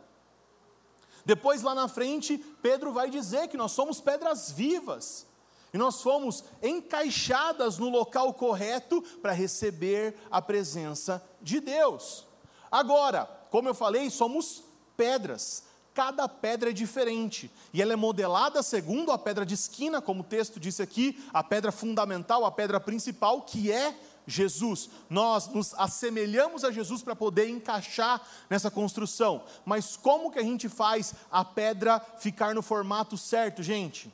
Depois, 1.25 1.61
lá 1.61 1.73
na 1.73 1.87
frente, 1.87 2.37
Pedro 2.61 2.91
vai 2.91 3.09
dizer 3.09 3.47
que 3.47 3.57
nós 3.57 3.71
somos 3.71 4.01
pedras 4.01 4.51
vivas 4.51 5.25
e 5.73 5.77
nós 5.77 6.01
fomos 6.01 6.43
encaixadas 6.61 7.77
no 7.79 7.89
local 7.89 8.33
correto 8.33 9.01
para 9.21 9.31
receber 9.31 10.15
a 10.29 10.41
presença 10.41 11.23
de 11.41 11.59
Deus. 11.59 12.27
Agora, 12.71 13.25
como 13.49 13.69
eu 13.69 13.73
falei, 13.73 14.09
somos 14.09 14.63
pedras. 14.95 15.63
Cada 15.93 16.27
pedra 16.27 16.71
é 16.71 16.73
diferente 16.73 17.51
e 17.71 17.81
ela 17.81 17.93
é 17.93 17.95
modelada 17.95 18.63
segundo 18.63 19.11
a 19.11 19.17
pedra 19.17 19.45
de 19.45 19.53
esquina, 19.53 20.01
como 20.01 20.21
o 20.21 20.25
texto 20.25 20.59
disse 20.59 20.81
aqui, 20.81 21.23
a 21.31 21.43
pedra 21.43 21.71
fundamental, 21.71 22.45
a 22.45 22.51
pedra 22.51 22.79
principal, 22.79 23.41
que 23.41 23.71
é 23.71 23.95
Jesus. 24.25 24.89
Nós 25.09 25.47
nos 25.47 25.73
assemelhamos 25.75 26.63
a 26.63 26.71
Jesus 26.71 27.03
para 27.03 27.15
poder 27.15 27.49
encaixar 27.49 28.21
nessa 28.49 28.71
construção. 28.71 29.43
Mas 29.65 29.97
como 29.97 30.31
que 30.31 30.39
a 30.39 30.43
gente 30.43 30.69
faz 30.69 31.13
a 31.31 31.43
pedra 31.43 31.99
ficar 32.19 32.55
no 32.55 32.61
formato 32.61 33.17
certo, 33.17 33.61
gente? 33.61 34.13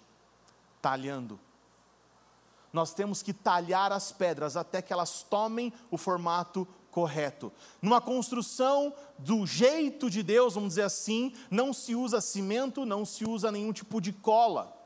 Talhando. 0.82 1.39
Nós 2.72 2.93
temos 2.93 3.24
que 3.24 3.34
talhar 3.34 3.91
as 3.91 4.12
pedras 4.12 4.56
até 4.56 4.82
que 4.82 4.93
elas 4.93 5.24
tomem 5.24 5.74
o 5.89 5.98
formato 5.98 6.67
correto. 6.91 7.52
Numa 7.82 8.02
construção 8.02 8.93
do 9.17 9.45
jeito 9.45 10.10
de 10.10 10.22
Deus, 10.22 10.54
vamos 10.54 10.69
dizer 10.69 10.84
assim, 10.84 11.34
não 11.50 11.74
se 11.74 11.95
usa 11.95 12.22
cimento, 12.22 12.86
não 12.86 13.06
se 13.06 13.26
usa 13.26 13.52
nenhum 13.52 13.74
tipo 13.74 14.00
de 14.00 14.13
cola. 14.13 14.78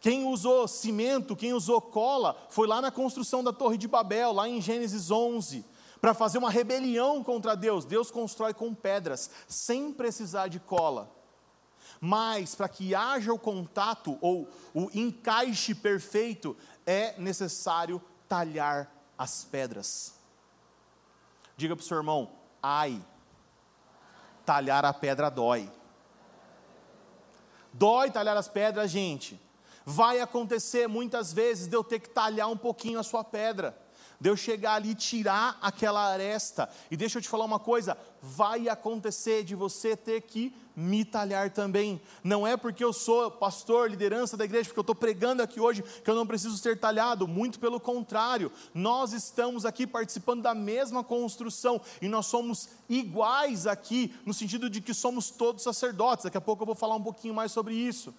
Quem 0.00 0.24
usou 0.24 0.66
cimento, 0.66 1.36
quem 1.36 1.52
usou 1.52 1.80
cola, 1.80 2.34
foi 2.48 2.66
lá 2.66 2.80
na 2.80 2.90
construção 2.90 3.44
da 3.44 3.52
Torre 3.52 3.76
de 3.76 3.86
Babel, 3.86 4.32
lá 4.32 4.48
em 4.48 4.60
Gênesis 4.60 5.10
11, 5.10 5.62
para 6.00 6.14
fazer 6.14 6.38
uma 6.38 6.50
rebelião 6.50 7.22
contra 7.22 7.54
Deus. 7.54 7.84
Deus 7.84 8.10
constrói 8.10 8.54
com 8.54 8.74
pedras, 8.74 9.30
sem 9.46 9.92
precisar 9.92 10.48
de 10.48 10.58
cola. 10.58 11.14
Mas 12.00 12.54
para 12.54 12.66
que 12.66 12.94
haja 12.94 13.30
o 13.30 13.38
contato 13.38 14.16
ou 14.22 14.48
o 14.72 14.88
encaixe 14.94 15.74
perfeito, 15.74 16.56
é 16.86 17.14
necessário 17.20 18.00
talhar 18.26 18.90
as 19.18 19.44
pedras. 19.44 20.14
Diga 21.58 21.76
para 21.76 21.82
o 21.82 21.86
seu 21.86 21.98
irmão, 21.98 22.32
ai, 22.62 23.04
talhar 24.46 24.82
a 24.86 24.94
pedra 24.94 25.28
dói. 25.28 25.70
Dói 27.70 28.10
talhar 28.10 28.34
as 28.34 28.48
pedras, 28.48 28.90
gente. 28.90 29.38
Vai 29.84 30.20
acontecer 30.20 30.86
muitas 30.86 31.32
vezes 31.32 31.66
de 31.66 31.76
eu 31.76 31.82
ter 31.82 32.00
que 32.00 32.10
talhar 32.10 32.48
um 32.48 32.56
pouquinho 32.56 32.98
a 32.98 33.02
sua 33.02 33.24
pedra, 33.24 33.76
de 34.20 34.28
eu 34.28 34.36
chegar 34.36 34.74
ali 34.74 34.90
e 34.90 34.94
tirar 34.94 35.58
aquela 35.62 36.12
aresta. 36.12 36.68
E 36.90 36.96
deixa 36.96 37.18
eu 37.18 37.22
te 37.22 37.28
falar 37.28 37.46
uma 37.46 37.58
coisa: 37.58 37.96
vai 38.20 38.68
acontecer 38.68 39.42
de 39.42 39.54
você 39.54 39.96
ter 39.96 40.20
que 40.20 40.54
me 40.76 41.04
talhar 41.04 41.50
também. 41.50 42.00
Não 42.22 42.46
é 42.46 42.56
porque 42.56 42.84
eu 42.84 42.92
sou 42.92 43.30
pastor, 43.30 43.90
liderança 43.90 44.36
da 44.36 44.44
igreja, 44.44 44.68
porque 44.68 44.78
eu 44.78 44.82
estou 44.82 44.94
pregando 44.94 45.42
aqui 45.42 45.58
hoje, 45.58 45.82
que 45.82 46.10
eu 46.10 46.14
não 46.14 46.26
preciso 46.26 46.56
ser 46.58 46.78
talhado. 46.78 47.26
Muito 47.26 47.58
pelo 47.58 47.80
contrário, 47.80 48.52
nós 48.74 49.14
estamos 49.14 49.64
aqui 49.64 49.86
participando 49.86 50.42
da 50.42 50.54
mesma 50.54 51.02
construção 51.02 51.80
e 52.02 52.08
nós 52.08 52.26
somos 52.26 52.68
iguais 52.88 53.66
aqui, 53.66 54.14
no 54.26 54.34
sentido 54.34 54.68
de 54.68 54.80
que 54.82 54.92
somos 54.92 55.30
todos 55.30 55.62
sacerdotes. 55.62 56.24
Daqui 56.24 56.36
a 56.36 56.42
pouco 56.42 56.62
eu 56.62 56.66
vou 56.66 56.74
falar 56.74 56.96
um 56.96 57.02
pouquinho 57.02 57.34
mais 57.34 57.50
sobre 57.50 57.74
isso 57.74 58.14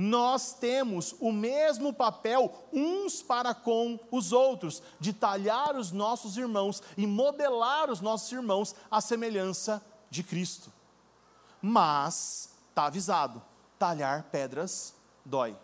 nós 0.00 0.52
temos 0.52 1.16
o 1.18 1.32
mesmo 1.32 1.92
papel 1.92 2.54
uns 2.72 3.20
para 3.20 3.52
com 3.52 3.98
os 4.12 4.32
outros, 4.32 4.80
de 5.00 5.12
talhar 5.12 5.76
os 5.76 5.90
nossos 5.90 6.36
irmãos 6.36 6.80
e 6.96 7.04
modelar 7.04 7.90
os 7.90 8.00
nossos 8.00 8.30
irmãos 8.30 8.76
à 8.88 9.00
semelhança 9.00 9.84
de 10.08 10.22
Cristo. 10.22 10.72
Mas, 11.60 12.50
está 12.68 12.84
avisado, 12.86 13.42
talhar 13.76 14.22
pedras 14.30 14.94
dói. 15.24 15.56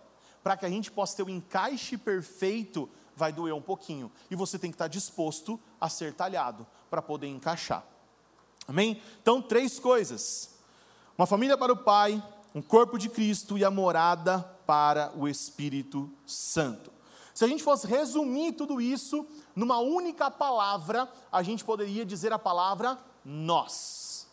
Para 0.43 0.57
que 0.57 0.67
a 0.67 0.69
gente 0.69 0.91
possa 0.91 1.17
ter 1.17 1.23
o 1.23 1.27
um 1.27 1.31
encaixe 1.31 1.97
perfeito, 1.97 2.91
vai 3.15 3.33
doer 3.33 3.55
um 3.55 3.63
pouquinho. 3.63 4.11
E 4.29 4.35
você 4.35 4.59
tem 4.59 4.71
que 4.71 4.75
estar 4.75 4.89
disposto 4.89 5.61
a 5.81 5.89
ser 5.89 6.13
talhado 6.13 6.67
para 6.91 7.01
poder 7.01 7.29
encaixar. 7.29 7.85
Amém? 8.67 9.01
Então, 9.23 9.41
três 9.41 9.79
coisas: 9.79 10.51
uma 11.17 11.27
família 11.27 11.57
para 11.57 11.73
o 11.73 11.77
pai, 11.77 12.21
um 12.55 12.63
corpo 12.63 12.97
de 12.97 13.09
Cristo 13.09 13.59
e 13.59 13.65
a 13.65 13.71
morada 13.71 14.39
para 14.65 15.13
o 15.17 15.27
Espírito 15.27 16.11
Santo. 16.25 16.93
Se 17.35 17.45
a 17.45 17.49
gente 17.49 17.65
fosse 17.65 17.87
resumir 17.87 18.53
tudo 18.53 18.81
isso 18.81 19.27
numa 19.57 19.79
única 19.81 20.31
palavra, 20.31 21.11
a 21.33 21.43
gente 21.43 21.65
poderia 21.65 22.05
dizer 22.05 22.33
a 22.33 22.39
palavra 22.39 22.97
nós. 23.25 24.29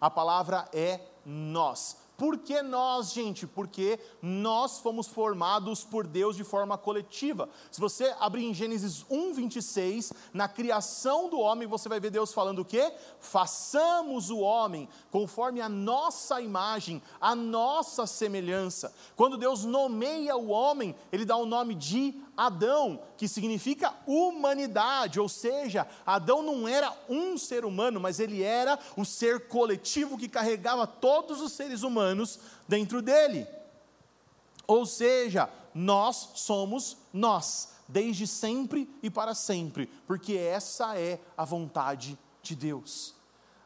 A 0.00 0.10
palavra 0.10 0.68
é 0.72 1.00
nós. 1.24 1.98
Por 2.20 2.36
que 2.36 2.60
nós, 2.60 3.14
gente? 3.14 3.46
Porque 3.46 3.98
nós 4.20 4.78
fomos 4.78 5.06
formados 5.06 5.84
por 5.84 6.06
Deus 6.06 6.36
de 6.36 6.44
forma 6.44 6.76
coletiva. 6.76 7.48
Se 7.70 7.80
você 7.80 8.14
abrir 8.20 8.44
em 8.44 8.52
Gênesis 8.52 9.06
1, 9.08 9.32
26, 9.32 10.12
na 10.34 10.46
criação 10.46 11.30
do 11.30 11.40
homem, 11.40 11.66
você 11.66 11.88
vai 11.88 11.98
ver 11.98 12.10
Deus 12.10 12.34
falando 12.34 12.58
o 12.58 12.64
quê? 12.66 12.92
Façamos 13.20 14.28
o 14.28 14.40
homem 14.40 14.86
conforme 15.10 15.62
a 15.62 15.68
nossa 15.70 16.42
imagem, 16.42 17.02
a 17.18 17.34
nossa 17.34 18.06
semelhança. 18.06 18.92
Quando 19.16 19.38
Deus 19.38 19.64
nomeia 19.64 20.36
o 20.36 20.50
homem, 20.50 20.94
ele 21.10 21.24
dá 21.24 21.38
o 21.38 21.46
nome 21.46 21.74
de 21.74 22.20
Adão, 22.40 23.02
que 23.18 23.28
significa 23.28 23.94
humanidade, 24.06 25.20
ou 25.20 25.28
seja, 25.28 25.86
Adão 26.06 26.42
não 26.42 26.66
era 26.66 26.90
um 27.06 27.36
ser 27.36 27.66
humano, 27.66 28.00
mas 28.00 28.18
ele 28.18 28.42
era 28.42 28.78
o 28.96 29.04
ser 29.04 29.46
coletivo 29.46 30.16
que 30.16 30.26
carregava 30.26 30.86
todos 30.86 31.42
os 31.42 31.52
seres 31.52 31.82
humanos 31.82 32.40
dentro 32.66 33.02
dele. 33.02 33.46
Ou 34.66 34.86
seja, 34.86 35.50
nós 35.74 36.30
somos 36.36 36.96
nós, 37.12 37.74
desde 37.86 38.26
sempre 38.26 38.88
e 39.02 39.10
para 39.10 39.34
sempre, 39.34 39.86
porque 40.06 40.32
essa 40.32 40.98
é 40.98 41.20
a 41.36 41.44
vontade 41.44 42.18
de 42.42 42.56
Deus. 42.56 43.14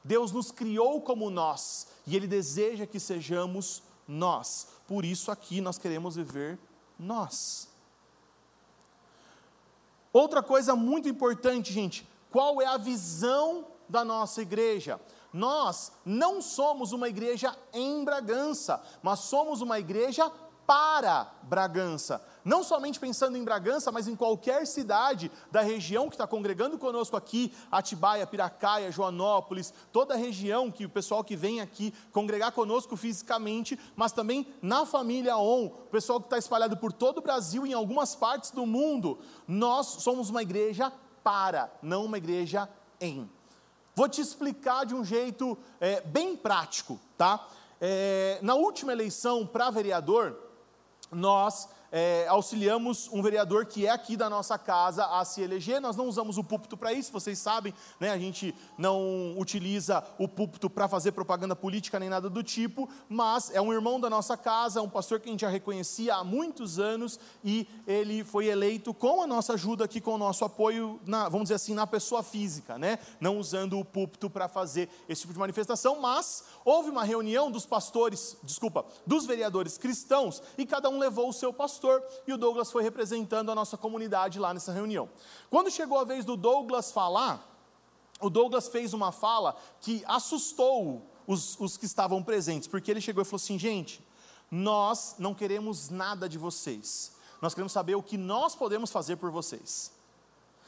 Deus 0.02 0.32
nos 0.32 0.50
criou 0.50 1.00
como 1.00 1.30
nós 1.30 1.86
e 2.04 2.16
Ele 2.16 2.26
deseja 2.26 2.86
que 2.86 2.98
sejamos 2.98 3.84
nós. 4.08 4.66
Por 4.88 5.04
isso, 5.04 5.30
aqui 5.30 5.60
nós 5.60 5.78
queremos 5.78 6.16
viver 6.16 6.58
nós. 6.98 7.72
Outra 10.14 10.44
coisa 10.44 10.76
muito 10.76 11.08
importante, 11.08 11.72
gente, 11.72 12.08
qual 12.30 12.62
é 12.62 12.66
a 12.66 12.76
visão 12.76 13.66
da 13.88 14.04
nossa 14.04 14.40
igreja? 14.40 15.00
Nós 15.32 15.90
não 16.04 16.40
somos 16.40 16.92
uma 16.92 17.08
igreja 17.08 17.52
em 17.72 18.04
Bragança, 18.04 18.80
mas 19.02 19.18
somos 19.18 19.60
uma 19.60 19.80
igreja 19.80 20.30
para 20.66 21.32
Bragança. 21.42 22.22
Não 22.44 22.62
somente 22.62 23.00
pensando 23.00 23.38
em 23.38 23.44
Bragança, 23.44 23.90
mas 23.90 24.06
em 24.06 24.14
qualquer 24.14 24.66
cidade 24.66 25.30
da 25.50 25.62
região 25.62 26.08
que 26.08 26.14
está 26.14 26.26
congregando 26.26 26.78
conosco 26.78 27.16
aqui, 27.16 27.52
Atibaia, 27.72 28.26
Piracaia, 28.26 28.92
Joanópolis, 28.92 29.72
toda 29.90 30.14
a 30.14 30.16
região 30.16 30.70
que 30.70 30.84
o 30.84 30.90
pessoal 30.90 31.24
que 31.24 31.36
vem 31.36 31.60
aqui 31.60 31.94
congregar 32.12 32.52
conosco 32.52 32.96
fisicamente, 32.96 33.78
mas 33.96 34.12
também 34.12 34.46
na 34.60 34.84
família 34.84 35.38
ON, 35.38 35.66
o 35.66 35.70
pessoal 35.90 36.20
que 36.20 36.26
está 36.26 36.36
espalhado 36.36 36.76
por 36.76 36.92
todo 36.92 37.18
o 37.18 37.22
Brasil 37.22 37.66
e 37.66 37.70
em 37.70 37.74
algumas 37.74 38.14
partes 38.14 38.50
do 38.50 38.66
mundo. 38.66 39.18
Nós 39.48 39.86
somos 39.86 40.28
uma 40.28 40.42
igreja 40.42 40.92
para, 41.22 41.72
não 41.82 42.04
uma 42.04 42.18
igreja 42.18 42.68
em. 43.00 43.28
Vou 43.94 44.08
te 44.08 44.20
explicar 44.20 44.84
de 44.84 44.94
um 44.94 45.04
jeito 45.04 45.56
é, 45.80 46.00
bem 46.02 46.36
prático, 46.36 47.00
tá? 47.16 47.46
É, 47.80 48.38
na 48.42 48.54
última 48.54 48.92
eleição 48.92 49.46
para 49.46 49.70
vereador, 49.70 50.43
nós 51.14 51.68
é, 51.96 52.26
auxiliamos 52.26 53.08
um 53.12 53.22
vereador 53.22 53.66
que 53.66 53.86
é 53.86 53.90
aqui 53.90 54.16
da 54.16 54.28
nossa 54.28 54.58
casa 54.58 55.06
a 55.06 55.24
se 55.24 55.40
eleger. 55.40 55.80
Nós 55.80 55.94
não 55.94 56.08
usamos 56.08 56.36
o 56.36 56.42
púlpito 56.42 56.76
para 56.76 56.92
isso, 56.92 57.12
vocês 57.12 57.38
sabem, 57.38 57.72
né? 58.00 58.10
a 58.10 58.18
gente 58.18 58.52
não 58.76 59.38
utiliza 59.38 60.02
o 60.18 60.26
púlpito 60.26 60.68
para 60.68 60.88
fazer 60.88 61.12
propaganda 61.12 61.54
política 61.54 62.00
nem 62.00 62.08
nada 62.08 62.28
do 62.28 62.42
tipo, 62.42 62.88
mas 63.08 63.48
é 63.54 63.60
um 63.60 63.72
irmão 63.72 64.00
da 64.00 64.10
nossa 64.10 64.36
casa, 64.36 64.82
um 64.82 64.88
pastor 64.88 65.20
que 65.20 65.28
a 65.28 65.30
gente 65.30 65.42
já 65.42 65.48
reconhecia 65.48 66.16
há 66.16 66.24
muitos 66.24 66.80
anos 66.80 67.20
e 67.44 67.68
ele 67.86 68.24
foi 68.24 68.46
eleito 68.46 68.92
com 68.92 69.22
a 69.22 69.26
nossa 69.28 69.52
ajuda 69.52 69.84
aqui, 69.84 70.00
com 70.00 70.14
o 70.14 70.18
nosso 70.18 70.44
apoio, 70.44 70.98
na, 71.06 71.28
vamos 71.28 71.44
dizer 71.44 71.54
assim, 71.54 71.74
na 71.74 71.86
pessoa 71.86 72.24
física, 72.24 72.76
né? 72.76 72.98
não 73.20 73.38
usando 73.38 73.78
o 73.78 73.84
púlpito 73.84 74.28
para 74.28 74.48
fazer 74.48 74.88
esse 75.08 75.20
tipo 75.20 75.32
de 75.32 75.38
manifestação, 75.38 76.00
mas 76.00 76.42
houve 76.64 76.90
uma 76.90 77.04
reunião 77.04 77.52
dos 77.52 77.64
pastores, 77.64 78.36
desculpa, 78.42 78.84
dos 79.06 79.26
vereadores 79.26 79.78
cristãos 79.78 80.42
e 80.58 80.66
cada 80.66 80.90
um 80.90 80.98
levou 80.98 81.28
o 81.28 81.32
seu 81.32 81.52
pastor 81.52 81.83
pastor 81.84 82.02
e 82.26 82.32
o 82.32 82.38
Douglas 82.38 82.72
foi 82.72 82.82
representando 82.82 83.50
a 83.50 83.54
nossa 83.54 83.76
comunidade 83.76 84.38
lá 84.38 84.54
nessa 84.54 84.72
reunião. 84.72 85.08
Quando 85.50 85.70
chegou 85.70 85.98
a 85.98 86.04
vez 86.04 86.24
do 86.24 86.36
Douglas 86.36 86.90
falar, 86.90 87.46
o 88.20 88.30
Douglas 88.30 88.68
fez 88.68 88.94
uma 88.94 89.12
fala 89.12 89.56
que 89.80 90.02
assustou 90.06 91.02
os, 91.26 91.58
os 91.60 91.76
que 91.76 91.84
estavam 91.84 92.22
presentes, 92.22 92.66
porque 92.66 92.90
ele 92.90 93.00
chegou 93.00 93.22
e 93.22 93.24
falou 93.24 93.36
assim: 93.36 93.58
gente, 93.58 94.02
nós 94.50 95.16
não 95.18 95.34
queremos 95.34 95.90
nada 95.90 96.28
de 96.28 96.38
vocês, 96.38 97.12
nós 97.42 97.54
queremos 97.54 97.72
saber 97.72 97.94
o 97.94 98.02
que 98.02 98.16
nós 98.16 98.54
podemos 98.54 98.90
fazer 98.90 99.16
por 99.16 99.30
vocês. 99.30 99.92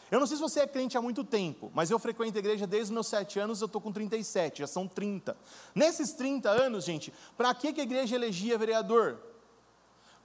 Eu 0.09 0.21
não 0.21 0.27
sei 0.27 0.37
se 0.37 0.43
você 0.43 0.61
é 0.61 0.67
crente 0.69 0.97
há 0.97 1.03
muito 1.03 1.25
tempo, 1.25 1.73
mas 1.75 1.91
eu 1.91 1.99
frequento 1.99 2.37
a 2.37 2.39
igreja 2.39 2.65
desde 2.65 2.85
os 2.85 2.91
meus 2.91 3.09
sete 3.09 3.41
anos, 3.41 3.61
eu 3.61 3.67
estou 3.67 3.81
com 3.81 3.91
37, 3.91 4.61
já 4.61 4.67
são 4.67 4.87
30. 4.87 5.37
Nesses 5.75 6.13
30 6.13 6.49
anos, 6.49 6.85
gente, 6.85 7.13
para 7.37 7.53
que, 7.53 7.73
que 7.73 7.81
a 7.81 7.85
igreja 7.85 8.15
elegia 8.15 8.57
vereador? 8.57 9.19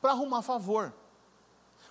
Para 0.01 0.11
arrumar 0.11 0.41
favor, 0.41 0.93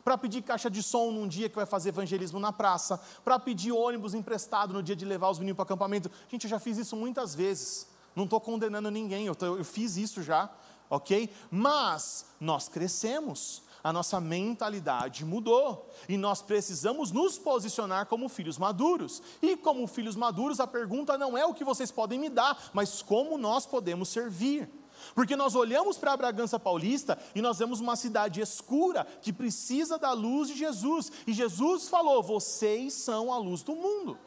para 0.04 0.18
pedir 0.18 0.42
caixa 0.42 0.68
de 0.70 0.82
som 0.82 1.10
num 1.10 1.28
dia 1.28 1.48
que 1.48 1.56
vai 1.56 1.66
fazer 1.66 1.90
evangelismo 1.90 2.40
na 2.40 2.52
praça, 2.52 3.00
para 3.24 3.38
pedir 3.38 3.72
ônibus 3.72 4.14
emprestado 4.14 4.72
no 4.74 4.82
dia 4.82 4.96
de 4.96 5.04
levar 5.04 5.30
os 5.30 5.38
meninos 5.38 5.56
para 5.56 5.64
acampamento. 5.64 6.10
Gente, 6.28 6.44
eu 6.44 6.50
já 6.50 6.58
fiz 6.58 6.78
isso 6.78 6.96
muitas 6.96 7.34
vezes. 7.34 7.86
Não 8.14 8.24
estou 8.24 8.40
condenando 8.40 8.90
ninguém, 8.90 9.26
eu, 9.26 9.34
tô, 9.34 9.56
eu 9.56 9.64
fiz 9.64 9.96
isso 9.96 10.22
já, 10.22 10.50
ok? 10.88 11.30
Mas 11.50 12.26
nós 12.40 12.68
crescemos, 12.68 13.62
a 13.82 13.92
nossa 13.92 14.20
mentalidade 14.20 15.24
mudou 15.24 15.88
e 16.08 16.16
nós 16.16 16.42
precisamos 16.42 17.12
nos 17.12 17.38
posicionar 17.38 18.06
como 18.06 18.28
filhos 18.28 18.58
maduros. 18.58 19.22
E 19.40 19.56
como 19.56 19.86
filhos 19.86 20.16
maduros, 20.16 20.60
a 20.60 20.66
pergunta 20.66 21.16
não 21.16 21.38
é 21.38 21.46
o 21.46 21.54
que 21.54 21.64
vocês 21.64 21.90
podem 21.90 22.18
me 22.18 22.28
dar, 22.28 22.70
mas 22.72 23.00
como 23.00 23.38
nós 23.38 23.64
podemos 23.64 24.08
servir. 24.08 24.68
Porque 25.14 25.36
nós 25.36 25.54
olhamos 25.54 25.98
para 25.98 26.12
a 26.12 26.16
Bragança 26.16 26.58
Paulista 26.58 27.18
e 27.34 27.42
nós 27.42 27.58
vemos 27.58 27.80
uma 27.80 27.96
cidade 27.96 28.40
escura 28.40 29.06
que 29.22 29.32
precisa 29.32 29.98
da 29.98 30.12
luz 30.12 30.48
de 30.48 30.56
Jesus. 30.56 31.10
E 31.26 31.32
Jesus 31.32 31.88
falou: 31.88 32.22
vocês 32.22 32.94
são 32.94 33.32
a 33.32 33.38
luz 33.38 33.62
do 33.62 33.74
mundo. 33.74 34.18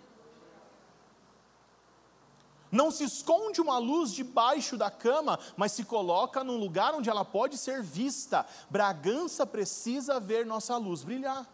Não 2.72 2.90
se 2.90 3.04
esconde 3.04 3.62
uma 3.62 3.78
luz 3.78 4.12
debaixo 4.12 4.76
da 4.76 4.90
cama, 4.90 5.38
mas 5.56 5.74
se 5.74 5.84
coloca 5.84 6.44
num 6.44 6.58
lugar 6.58 6.96
onde 6.96 7.08
ela 7.08 7.24
pode 7.24 7.56
ser 7.56 7.84
vista. 7.84 8.44
Bragança 8.68 9.46
precisa 9.46 10.20
ver 10.20 10.44
nossa 10.44 10.76
luz 10.78 11.04
brilhar. 11.04 11.48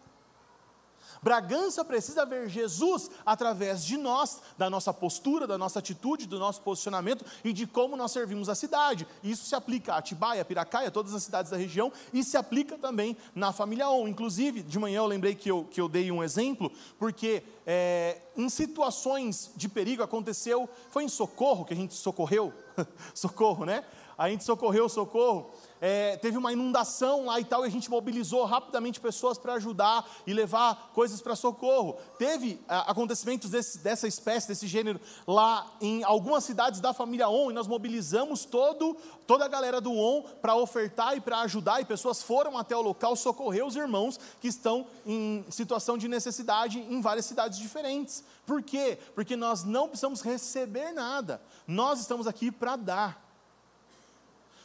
Bragança 1.21 1.83
precisa 1.83 2.25
ver 2.25 2.49
Jesus 2.49 3.09
através 3.25 3.83
de 3.83 3.97
nós, 3.97 4.41
da 4.57 4.69
nossa 4.69 4.93
postura, 4.93 5.45
da 5.45 5.57
nossa 5.57 5.79
atitude, 5.79 6.25
do 6.25 6.39
nosso 6.39 6.61
posicionamento 6.61 7.25
e 7.43 7.51
de 7.51 7.67
como 7.67 7.97
nós 7.97 8.11
servimos 8.11 8.49
a 8.49 8.55
cidade. 8.55 9.07
Isso 9.23 9.45
se 9.45 9.55
aplica 9.55 9.93
a 9.93 9.97
Atibaia, 9.97 10.45
Piracaia, 10.45 10.89
todas 10.89 11.13
as 11.13 11.23
cidades 11.23 11.51
da 11.51 11.57
região 11.57 11.91
e 12.13 12.23
se 12.23 12.37
aplica 12.37 12.77
também 12.77 13.17
na 13.35 13.51
família 13.51 13.89
ON. 13.89 14.07
Inclusive, 14.07 14.61
de 14.61 14.79
manhã 14.79 14.99
eu 14.99 15.07
lembrei 15.07 15.35
que 15.35 15.49
eu, 15.51 15.65
que 15.69 15.81
eu 15.81 15.89
dei 15.89 16.11
um 16.11 16.23
exemplo, 16.23 16.71
porque 16.97 17.43
é, 17.65 18.21
em 18.37 18.47
situações 18.47 19.51
de 19.55 19.67
perigo 19.67 20.01
aconteceu, 20.01 20.69
foi 20.89 21.03
em 21.03 21.09
socorro 21.09 21.65
que 21.65 21.73
a 21.73 21.77
gente 21.77 21.93
socorreu, 21.93 22.53
socorro, 23.13 23.65
né? 23.65 23.83
A 24.17 24.29
gente 24.29 24.43
socorreu 24.43 24.89
socorro 24.89 25.51
é, 25.81 26.17
teve 26.17 26.37
uma 26.37 26.51
inundação 26.51 27.25
lá 27.25 27.39
e 27.39 27.45
tal, 27.45 27.63
e 27.63 27.67
a 27.67 27.71
gente 27.71 27.89
mobilizou 27.89 28.45
rapidamente 28.45 28.99
pessoas 28.99 29.37
para 29.37 29.53
ajudar 29.53 30.09
e 30.25 30.33
levar 30.33 30.91
coisas 30.93 31.21
para 31.21 31.35
socorro. 31.35 31.97
Teve 32.17 32.59
a, 32.67 32.91
acontecimentos 32.91 33.49
desse, 33.49 33.79
dessa 33.79 34.07
espécie, 34.07 34.47
desse 34.47 34.67
gênero, 34.67 34.99
lá 35.25 35.65
em 35.79 36.03
algumas 36.03 36.43
cidades 36.43 36.79
da 36.79 36.93
família 36.93 37.29
ON, 37.29 37.51
e 37.51 37.53
nós 37.53 37.67
mobilizamos 37.67 38.45
todo, 38.45 38.97
toda 39.25 39.45
a 39.45 39.47
galera 39.47 39.79
do 39.79 39.93
ON 39.93 40.23
para 40.41 40.55
ofertar 40.55 41.15
e 41.15 41.21
para 41.21 41.39
ajudar, 41.41 41.81
e 41.81 41.85
pessoas 41.85 42.21
foram 42.21 42.57
até 42.57 42.75
o 42.75 42.81
local 42.81 43.15
socorrer 43.15 43.65
os 43.65 43.75
irmãos 43.75 44.19
que 44.41 44.47
estão 44.47 44.85
em 45.05 45.45
situação 45.49 45.97
de 45.97 46.07
necessidade 46.07 46.79
em 46.79 47.01
várias 47.01 47.25
cidades 47.25 47.57
diferentes. 47.57 48.23
Por 48.45 48.61
quê? 48.61 48.97
Porque 49.15 49.35
nós 49.35 49.63
não 49.63 49.87
precisamos 49.87 50.21
receber 50.21 50.91
nada, 50.91 51.41
nós 51.67 51.99
estamos 51.99 52.27
aqui 52.27 52.51
para 52.51 52.75
dar. 52.75 53.28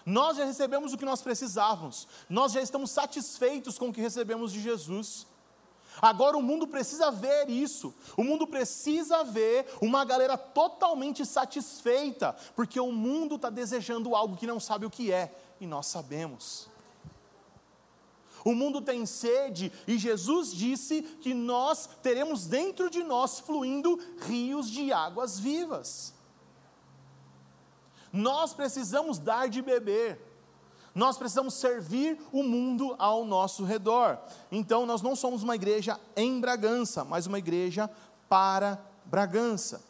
Nós 0.05 0.37
já 0.37 0.45
recebemos 0.45 0.93
o 0.93 0.99
que 0.99 1.05
nós 1.05 1.23
precisávamos, 1.23 2.07
nós 2.29 2.53
já 2.53 2.61
estamos 2.61 2.91
satisfeitos 2.91 3.79
com 3.79 3.89
o 3.89 3.93
que 3.93 4.01
recebemos 4.01 4.53
de 4.53 4.61
Jesus. 4.61 5.27
Agora 6.03 6.37
o 6.37 6.43
mundo 6.43 6.67
precisa 6.67 7.11
ver 7.11 7.49
isso, 7.49 7.95
o 8.17 8.25
mundo 8.25 8.47
precisa 8.47 9.23
ver 9.25 9.67
uma 9.81 10.05
galera 10.05 10.37
totalmente 10.37 11.25
satisfeita, 11.25 12.35
porque 12.55 12.79
o 12.81 12.93
mundo 12.93 13.37
está 13.37 13.49
desejando 13.49 14.15
algo 14.15 14.37
que 14.37 14.47
não 14.47 14.59
sabe 14.59 14.85
o 14.85 14.91
que 14.91 15.13
é, 15.13 15.33
e 15.61 15.67
nós 15.67 15.87
sabemos. 15.87 16.69
O 18.45 18.55
mundo 18.55 18.83
tem 18.83 19.07
sede, 19.07 19.73
e 19.87 19.97
Jesus 19.97 20.53
disse 20.53 21.01
que 21.01 21.33
nós 21.33 21.89
teremos 22.03 22.47
dentro 22.47 22.91
de 22.91 23.03
nós 23.03 23.41
fluindo 23.41 23.99
rios 24.27 24.71
de 24.71 24.93
águas 24.93 25.39
vivas. 25.39 26.13
Nós 28.15 28.55
precisamos 28.55 29.19
dar 29.19 29.49
de 29.49 29.61
beber. 29.61 30.21
Nós 30.95 31.19
precisamos 31.19 31.55
servir 31.55 32.17
o 32.31 32.45
mundo 32.45 32.95
ao 32.97 33.25
nosso 33.25 33.65
redor. 33.65 34.21
Então, 34.53 34.87
nós 34.87 35.03
não 35.03 35.17
somos 35.17 35.43
uma 35.43 35.57
igreja 35.57 35.99
em 36.15 36.41
Bragança, 36.41 37.05
mas 37.05 37.27
uma 37.27 37.41
igreja 37.41 37.91
para 38.29 38.81
Bragança. 39.05 39.83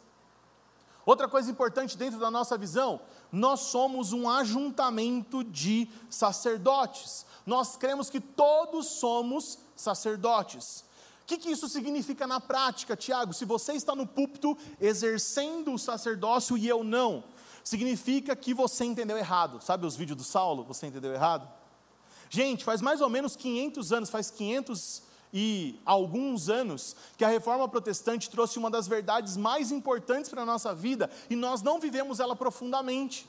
Outra 1.05 1.27
coisa 1.27 1.51
importante 1.51 1.95
dentro 1.95 2.19
da 2.19 2.31
nossa 2.31 2.57
visão, 2.57 2.99
nós 3.31 3.59
somos 3.59 4.11
um 4.11 4.27
ajuntamento 4.27 5.43
de 5.43 5.87
sacerdotes. 6.09 7.27
Nós 7.45 7.77
cremos 7.77 8.09
que 8.09 8.19
todos 8.19 8.87
somos 8.87 9.59
sacerdotes. 9.75 10.83
O 11.21 11.27
que, 11.27 11.37
que, 11.37 11.51
isso 11.51 11.69
significa 11.69 12.25
na 12.25 12.39
prática, 12.39 12.95
Tiago? 12.95 13.33
Se 13.33 13.45
você 13.45 13.73
está 13.73 13.95
no 13.95 14.07
púlpito 14.07 14.57
exercendo 14.81 15.73
o 15.73 15.79
sacerdócio 15.79 16.57
e 16.57 16.67
eu 16.67 16.83
não, 16.83 17.23
significa 17.65 18.35
que 18.35 18.53
você 18.53 18.85
entendeu 18.85 19.17
errado. 19.17 19.59
Sabe 19.59 19.87
os 19.87 19.95
vídeos 19.95 20.17
do 20.17 20.23
Saulo? 20.23 20.63
Você 20.65 20.85
entendeu 20.85 21.11
errado? 21.11 21.51
Gente, 22.29 22.63
faz 22.63 22.79
mais 22.79 23.01
ou 23.01 23.09
menos 23.09 23.35
500 23.35 23.91
anos, 23.91 24.09
faz 24.09 24.29
500 24.29 25.01
e 25.33 25.81
alguns 25.83 26.47
anos, 26.47 26.95
que 27.17 27.25
a 27.25 27.27
reforma 27.27 27.67
protestante 27.67 28.29
trouxe 28.29 28.57
uma 28.57 28.69
das 28.69 28.87
verdades 28.87 29.35
mais 29.35 29.71
importantes 29.71 30.29
para 30.29 30.43
a 30.43 30.45
nossa 30.45 30.73
vida 30.73 31.09
e 31.29 31.35
nós 31.35 31.61
não 31.61 31.79
vivemos 31.79 32.19
ela 32.19 32.35
profundamente. 32.35 33.27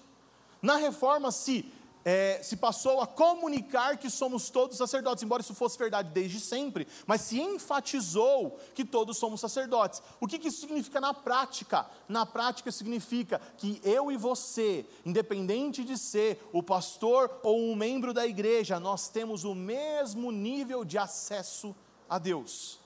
Na 0.63 0.77
reforma 0.77 1.33
se 1.33 1.73
é, 2.09 2.41
se 2.41 2.57
passou 2.57 3.01
a 3.01 3.07
comunicar 3.07 3.99
que 3.99 4.09
somos 4.09 4.49
todos 4.49 4.77
sacerdotes, 4.77 5.25
embora 5.25 5.43
isso 5.43 5.53
fosse 5.53 5.77
verdade 5.77 6.11
desde 6.13 6.39
sempre, 6.39 6.87
mas 7.05 7.23
se 7.23 7.41
enfatizou 7.41 8.61
que 8.77 8.85
todos 8.85 9.17
somos 9.17 9.41
sacerdotes. 9.41 10.01
O 10.21 10.29
que, 10.29 10.39
que 10.39 10.47
isso 10.47 10.61
significa 10.61 11.01
na 11.01 11.13
prática? 11.13 11.85
Na 12.09 12.25
prática 12.25 12.71
significa 12.71 13.41
que 13.59 13.81
eu 13.83 14.13
e 14.13 14.17
você, 14.17 14.87
independente 15.05 15.83
de 15.83 15.99
ser 15.99 16.49
o 16.53 16.63
pastor 16.63 17.41
ou 17.43 17.59
um 17.59 17.75
membro 17.75 18.15
da 18.15 18.25
igreja, 18.25 18.79
nós 18.79 19.09
temos 19.09 19.43
o 19.43 19.53
mesmo 19.53 20.31
nível 20.31 20.85
de 20.85 20.99
acesso 20.99 21.75
a 22.09 22.21
Deus. 22.21 22.79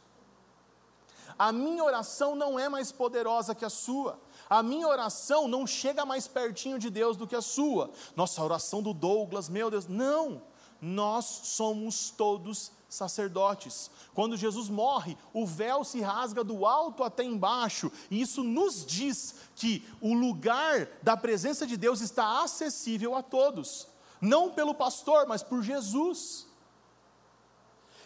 A 1.38 1.52
minha 1.52 1.84
oração 1.84 2.34
não 2.34 2.58
é 2.58 2.70
mais 2.70 2.90
poderosa 2.90 3.54
que 3.54 3.66
a 3.66 3.70
sua 3.70 4.18
a 4.50 4.64
minha 4.64 4.88
oração 4.88 5.46
não 5.46 5.64
chega 5.64 6.04
mais 6.04 6.26
pertinho 6.26 6.76
de 6.76 6.90
Deus 6.90 7.16
do 7.16 7.24
que 7.24 7.36
a 7.36 7.40
sua. 7.40 7.92
Nossa, 8.16 8.40
a 8.40 8.44
oração 8.44 8.82
do 8.82 8.92
Douglas, 8.92 9.48
meu 9.48 9.70
Deus, 9.70 9.86
não. 9.86 10.42
nós 10.82 11.24
somos 11.24 12.10
todos 12.10 12.72
sacerdotes. 12.88 13.90
Quando 14.12 14.36
Jesus 14.36 14.68
morre, 14.68 15.16
o 15.32 15.46
véu 15.46 15.84
se 15.84 16.00
rasga 16.00 16.42
do 16.42 16.66
alto 16.66 17.04
até 17.04 17.22
embaixo, 17.22 17.92
e 18.10 18.20
isso 18.20 18.42
nos 18.42 18.84
diz 18.84 19.36
que 19.54 19.86
o 20.00 20.12
lugar 20.12 20.88
da 21.00 21.16
presença 21.16 21.64
de 21.64 21.76
Deus 21.76 22.00
está 22.00 22.42
acessível 22.42 23.14
a 23.14 23.22
todos, 23.22 23.86
não 24.20 24.50
pelo 24.50 24.74
pastor, 24.74 25.26
mas 25.28 25.42
por 25.42 25.62
Jesus. 25.62 26.49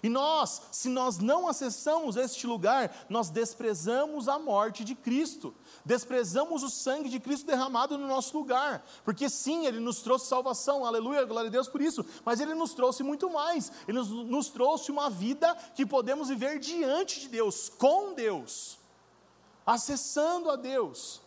E 0.05 0.09
nós, 0.11 0.61
se 0.71 0.91
nós 0.91 1.17
não 1.17 1.49
acessamos 1.49 2.17
este 2.17 2.47
lugar, 2.47 2.95
nós 3.09 3.31
desprezamos 3.31 4.29
a 4.29 4.39
morte 4.39 4.85
de 4.85 4.95
Cristo, 4.95 5.55
desprezamos 5.83 6.63
o 6.63 6.69
sangue 6.69 7.09
de 7.09 7.19
Cristo 7.19 7.47
derramado 7.47 7.97
no 7.97 8.07
nosso 8.07 8.37
lugar, 8.37 8.85
porque 9.03 9.31
sim, 9.31 9.65
Ele 9.65 9.81
nos 9.81 10.03
trouxe 10.03 10.27
salvação, 10.27 10.85
aleluia, 10.85 11.25
glória 11.25 11.49
a 11.49 11.51
Deus 11.51 11.69
por 11.69 11.81
isso, 11.81 12.05
mas 12.23 12.39
Ele 12.39 12.55
nos 12.55 12.75
trouxe 12.75 13.03
muito 13.03 13.31
mais, 13.31 13.73
Ele 13.89 13.97
nos, 13.97 14.11
nos 14.11 14.51
trouxe 14.51 14.93
uma 14.93 15.09
vida 15.09 15.55
que 15.75 15.87
podemos 15.87 16.29
viver 16.29 16.59
diante 16.59 17.21
de 17.21 17.29
Deus, 17.29 17.71
com 17.71 18.13
Deus, 18.13 18.79
acessando 19.65 20.51
a 20.51 20.57
Deus. 20.57 21.23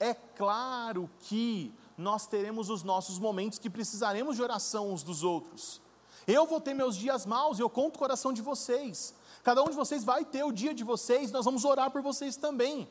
É 0.00 0.14
claro 0.14 1.10
que 1.20 1.70
nós 1.98 2.26
teremos 2.26 2.70
os 2.70 2.82
nossos 2.82 3.18
momentos 3.18 3.58
que 3.58 3.68
precisaremos 3.68 4.36
de 4.36 4.42
oração 4.42 4.90
uns 4.90 5.02
dos 5.02 5.22
outros. 5.22 5.83
Eu 6.26 6.46
vou 6.46 6.60
ter 6.60 6.74
meus 6.74 6.96
dias 6.96 7.26
maus 7.26 7.58
e 7.58 7.62
eu 7.62 7.70
conto 7.70 7.96
o 7.96 7.98
coração 7.98 8.32
de 8.32 8.42
vocês. 8.42 9.14
Cada 9.42 9.62
um 9.62 9.68
de 9.68 9.76
vocês 9.76 10.04
vai 10.04 10.24
ter 10.24 10.42
o 10.44 10.52
dia 10.52 10.72
de 10.72 10.82
vocês, 10.82 11.30
nós 11.30 11.44
vamos 11.44 11.64
orar 11.64 11.90
por 11.90 12.00
vocês 12.00 12.36
também. 12.36 12.88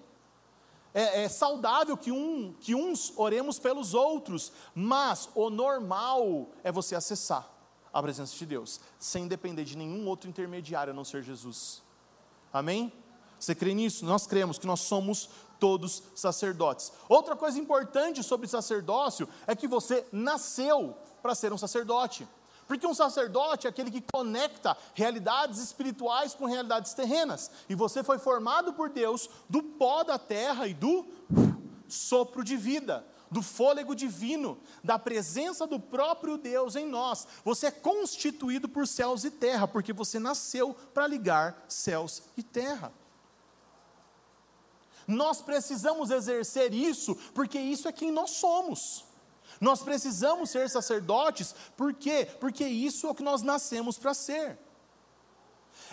É, 0.94 1.24
é, 1.24 1.30
saudável 1.30 1.98
que, 1.98 2.12
um, 2.12 2.54
que 2.60 2.76
uns 2.76 3.12
oremos 3.18 3.58
pelos 3.58 3.96
outros, 3.96 4.54
mas 4.76 5.28
o 5.34 5.50
normal 5.50 6.50
é 6.64 6.72
você 6.72 6.96
acessar 6.96 7.50
a 7.92 8.02
presença 8.02 8.36
de 8.36 8.46
Deus, 8.46 8.80
sem 9.00 9.28
depender 9.28 9.64
de 9.64 9.76
nenhum 9.76 10.08
outro 10.08 10.30
intermediário 10.30 10.94
a 10.94 10.96
não 10.96 11.04
ser 11.04 11.24
Jesus. 11.24 11.82
Amém? 12.52 12.94
Você 13.40 13.56
crê 13.56 13.74
nisso? 13.74 14.06
Nós 14.06 14.28
cremos 14.28 14.60
que 14.60 14.68
nós 14.68 14.82
somos 14.82 15.30
todos 15.60 16.04
sacerdotes. 16.16 16.92
Outra 17.10 17.36
coisa 17.36 17.60
importante 17.60 18.22
sobre 18.24 18.48
sacerdócio 18.48 19.28
é 19.48 19.56
que 19.56 19.68
você 19.68 20.06
nasceu 20.12 20.96
para 21.22 21.34
ser 21.34 21.52
um 21.52 21.58
sacerdote. 21.58 22.28
Porque 22.74 22.88
um 22.88 22.94
sacerdote 22.96 23.68
é 23.68 23.70
aquele 23.70 23.92
que 23.92 24.04
conecta 24.12 24.76
realidades 24.96 25.60
espirituais 25.60 26.34
com 26.34 26.48
realidades 26.48 26.96
terrenas. 26.96 27.52
E 27.70 27.76
você 27.76 28.04
foi 28.04 28.18
formado 28.18 28.74
por 28.74 28.90
Deus 28.90 29.30
do 29.48 29.62
pó 29.62 30.04
da 30.04 30.18
terra 30.18 30.68
e 30.68 30.74
do 30.74 31.06
sopro 31.88 32.44
de 32.44 32.58
vida, 32.58 33.06
do 33.30 33.44
fôlego 33.44 33.94
divino, 33.94 34.58
da 34.84 34.98
presença 34.98 35.68
do 35.68 35.80
próprio 35.80 36.36
Deus 36.36 36.76
em 36.76 36.88
nós. 36.88 37.28
Você 37.46 37.68
é 37.68 37.72
constituído 37.72 38.68
por 38.68 38.88
céus 38.88 39.24
e 39.24 39.30
terra, 39.30 39.68
porque 39.68 39.94
você 39.94 40.18
nasceu 40.18 40.74
para 40.96 41.06
ligar 41.06 41.64
céus 41.68 42.24
e 42.36 42.42
terra. 42.42 42.92
Nós 45.08 45.44
precisamos 45.44 46.10
exercer 46.10 46.74
isso, 46.74 47.14
porque 47.36 47.60
isso 47.60 47.88
é 47.88 47.92
quem 47.92 48.12
nós 48.12 48.32
somos. 48.32 49.13
Nós 49.64 49.82
precisamos 49.82 50.50
ser 50.50 50.70
sacerdotes, 50.70 51.56
por 51.78 51.94
quê? 51.94 52.28
Porque 52.40 52.66
isso 52.66 53.08
é 53.08 53.10
o 53.10 53.16
que 53.16 53.24
nós 53.24 53.42
nascemos 53.42 53.98
para 53.98 54.14
ser. 54.14 54.60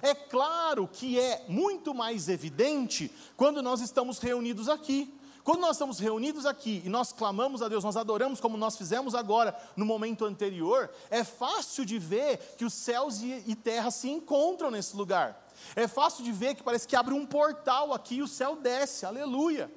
É 0.02 0.12
claro 0.12 0.88
que 0.88 1.20
é 1.20 1.44
muito 1.48 1.94
mais 1.94 2.28
evidente 2.28 3.14
quando 3.36 3.62
nós 3.62 3.80
estamos 3.80 4.18
reunidos 4.18 4.68
aqui. 4.68 5.14
Quando 5.44 5.60
nós 5.60 5.76
estamos 5.76 6.00
reunidos 6.00 6.46
aqui 6.46 6.82
e 6.84 6.88
nós 6.88 7.12
clamamos 7.12 7.62
a 7.62 7.68
Deus, 7.68 7.84
nós 7.84 7.96
adoramos 7.96 8.40
como 8.40 8.56
nós 8.56 8.76
fizemos 8.76 9.14
agora 9.14 9.56
no 9.76 9.86
momento 9.86 10.24
anterior, 10.24 10.90
é 11.08 11.22
fácil 11.22 11.84
de 11.84 11.98
ver 11.98 12.38
que 12.58 12.64
os 12.64 12.74
céus 12.74 13.22
e 13.22 13.54
terra 13.54 13.92
se 13.92 14.10
encontram 14.10 14.70
nesse 14.70 14.96
lugar. 14.96 15.48
É 15.76 15.86
fácil 15.86 16.24
de 16.24 16.32
ver 16.32 16.56
que 16.56 16.62
parece 16.62 16.88
que 16.88 16.96
abre 16.96 17.14
um 17.14 17.24
portal 17.24 17.94
aqui 17.94 18.16
e 18.16 18.22
o 18.22 18.28
céu 18.28 18.56
desce, 18.56 19.06
aleluia. 19.06 19.70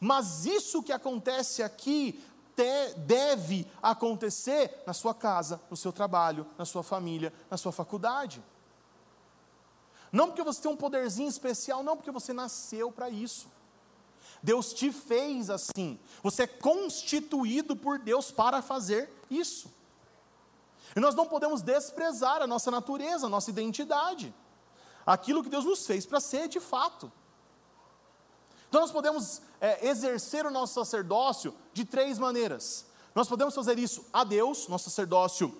Mas 0.00 0.44
isso 0.46 0.82
que 0.82 0.92
acontece 0.92 1.62
aqui 1.62 2.20
te, 2.56 2.94
deve 2.96 3.70
acontecer 3.82 4.82
na 4.86 4.94
sua 4.94 5.14
casa, 5.14 5.60
no 5.70 5.76
seu 5.76 5.92
trabalho, 5.92 6.46
na 6.56 6.64
sua 6.64 6.82
família, 6.82 7.32
na 7.50 7.58
sua 7.58 7.70
faculdade. 7.70 8.42
Não 10.10 10.28
porque 10.28 10.42
você 10.42 10.62
tem 10.62 10.70
um 10.70 10.76
poderzinho 10.76 11.28
especial, 11.28 11.82
não 11.82 11.96
porque 11.96 12.10
você 12.10 12.32
nasceu 12.32 12.90
para 12.90 13.10
isso. 13.10 13.48
Deus 14.42 14.72
te 14.72 14.90
fez 14.90 15.50
assim. 15.50 15.98
Você 16.22 16.44
é 16.44 16.46
constituído 16.46 17.76
por 17.76 17.98
Deus 17.98 18.30
para 18.30 18.62
fazer 18.62 19.10
isso. 19.30 19.70
E 20.94 21.00
nós 21.00 21.14
não 21.14 21.26
podemos 21.26 21.60
desprezar 21.60 22.40
a 22.40 22.46
nossa 22.46 22.70
natureza, 22.70 23.26
a 23.26 23.30
nossa 23.30 23.50
identidade. 23.50 24.34
Aquilo 25.04 25.42
que 25.42 25.50
Deus 25.50 25.64
nos 25.64 25.86
fez 25.86 26.06
para 26.06 26.20
ser 26.20 26.48
de 26.48 26.60
fato. 26.60 27.12
Então 28.76 28.82
nós 28.82 28.92
podemos 28.92 29.40
é, 29.58 29.88
exercer 29.88 30.44
o 30.44 30.50
nosso 30.50 30.74
sacerdócio 30.74 31.54
de 31.72 31.82
três 31.82 32.18
maneiras. 32.18 32.84
Nós 33.14 33.26
podemos 33.26 33.54
fazer 33.54 33.78
isso 33.78 34.04
a 34.12 34.22
Deus, 34.22 34.68
nosso 34.68 34.90
sacerdócio 34.90 35.50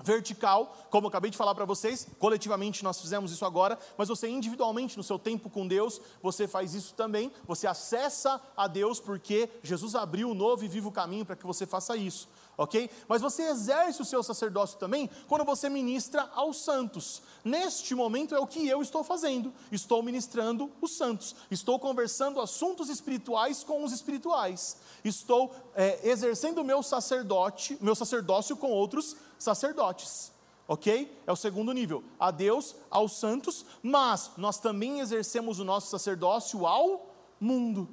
vertical, 0.00 0.76
como 0.90 1.06
eu 1.06 1.08
acabei 1.10 1.30
de 1.30 1.36
falar 1.36 1.54
para 1.54 1.64
vocês, 1.64 2.08
coletivamente 2.18 2.82
nós 2.82 3.00
fizemos 3.00 3.30
isso 3.30 3.44
agora, 3.44 3.78
mas 3.96 4.08
você 4.08 4.28
individualmente 4.28 4.96
no 4.96 5.04
seu 5.04 5.16
tempo 5.16 5.48
com 5.48 5.64
Deus, 5.64 6.00
você 6.20 6.48
faz 6.48 6.74
isso 6.74 6.92
também, 6.94 7.30
você 7.46 7.68
acessa 7.68 8.40
a 8.56 8.66
Deus 8.66 8.98
porque 8.98 9.48
Jesus 9.62 9.94
abriu 9.94 10.28
o 10.28 10.34
novo 10.34 10.64
e 10.64 10.68
vivo 10.68 10.90
caminho 10.90 11.24
para 11.24 11.36
que 11.36 11.46
você 11.46 11.66
faça 11.66 11.96
isso 11.96 12.26
ok? 12.56 12.90
Mas 13.08 13.22
você 13.22 13.44
exerce 13.44 14.02
o 14.02 14.04
seu 14.04 14.22
sacerdócio 14.22 14.78
também 14.78 15.08
quando 15.26 15.44
você 15.44 15.68
ministra 15.68 16.28
aos 16.34 16.58
santos. 16.58 17.22
Neste 17.44 17.94
momento 17.94 18.34
é 18.34 18.38
o 18.38 18.46
que 18.46 18.68
eu 18.68 18.82
estou 18.82 19.02
fazendo. 19.02 19.52
Estou 19.72 20.02
ministrando 20.02 20.70
os 20.80 20.96
santos. 20.96 21.34
Estou 21.50 21.78
conversando 21.78 22.40
assuntos 22.40 22.88
espirituais 22.88 23.64
com 23.64 23.82
os 23.82 23.92
espirituais. 23.92 24.76
Estou 25.04 25.54
é, 25.74 26.08
exercendo 26.08 26.58
o 26.58 26.64
meu 26.64 26.82
sacerdote, 26.82 27.78
meu 27.80 27.94
sacerdócio 27.94 28.56
com 28.56 28.70
outros 28.70 29.16
sacerdotes. 29.38 30.30
Ok? 30.68 31.10
É 31.26 31.32
o 31.32 31.36
segundo 31.36 31.72
nível. 31.72 32.04
A 32.18 32.30
Deus, 32.30 32.76
aos 32.90 33.18
santos, 33.18 33.64
mas 33.82 34.30
nós 34.36 34.58
também 34.58 35.00
exercemos 35.00 35.58
o 35.58 35.64
nosso 35.64 35.88
sacerdócio 35.88 36.66
ao 36.66 37.10
mundo. 37.40 37.88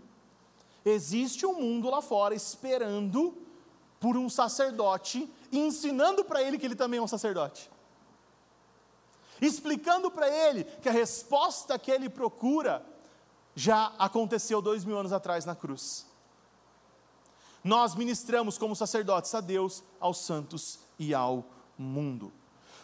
Existe 0.85 1.45
um 1.45 1.53
mundo 1.59 1.89
lá 1.89 2.01
fora 2.01 2.35
esperando 2.35 3.46
por 3.99 4.15
um 4.17 4.29
sacerdote, 4.29 5.29
ensinando 5.51 6.23
para 6.23 6.41
ele 6.41 6.57
que 6.57 6.65
ele 6.65 6.75
também 6.75 6.99
é 6.99 7.01
um 7.01 7.07
sacerdote. 7.07 7.69
Explicando 9.41 10.09
para 10.09 10.29
ele 10.29 10.63
que 10.63 10.89
a 10.89 10.91
resposta 10.91 11.77
que 11.77 11.91
ele 11.91 12.09
procura 12.09 12.85
já 13.55 13.93
aconteceu 13.97 14.61
dois 14.61 14.85
mil 14.85 14.97
anos 14.97 15.11
atrás 15.11 15.45
na 15.45 15.55
cruz. 15.55 16.05
Nós 17.63 17.95
ministramos 17.95 18.57
como 18.57 18.75
sacerdotes 18.75 19.33
a 19.33 19.41
Deus, 19.41 19.83
aos 19.99 20.19
santos 20.19 20.79
e 20.97 21.13
ao 21.13 21.43
mundo. 21.77 22.31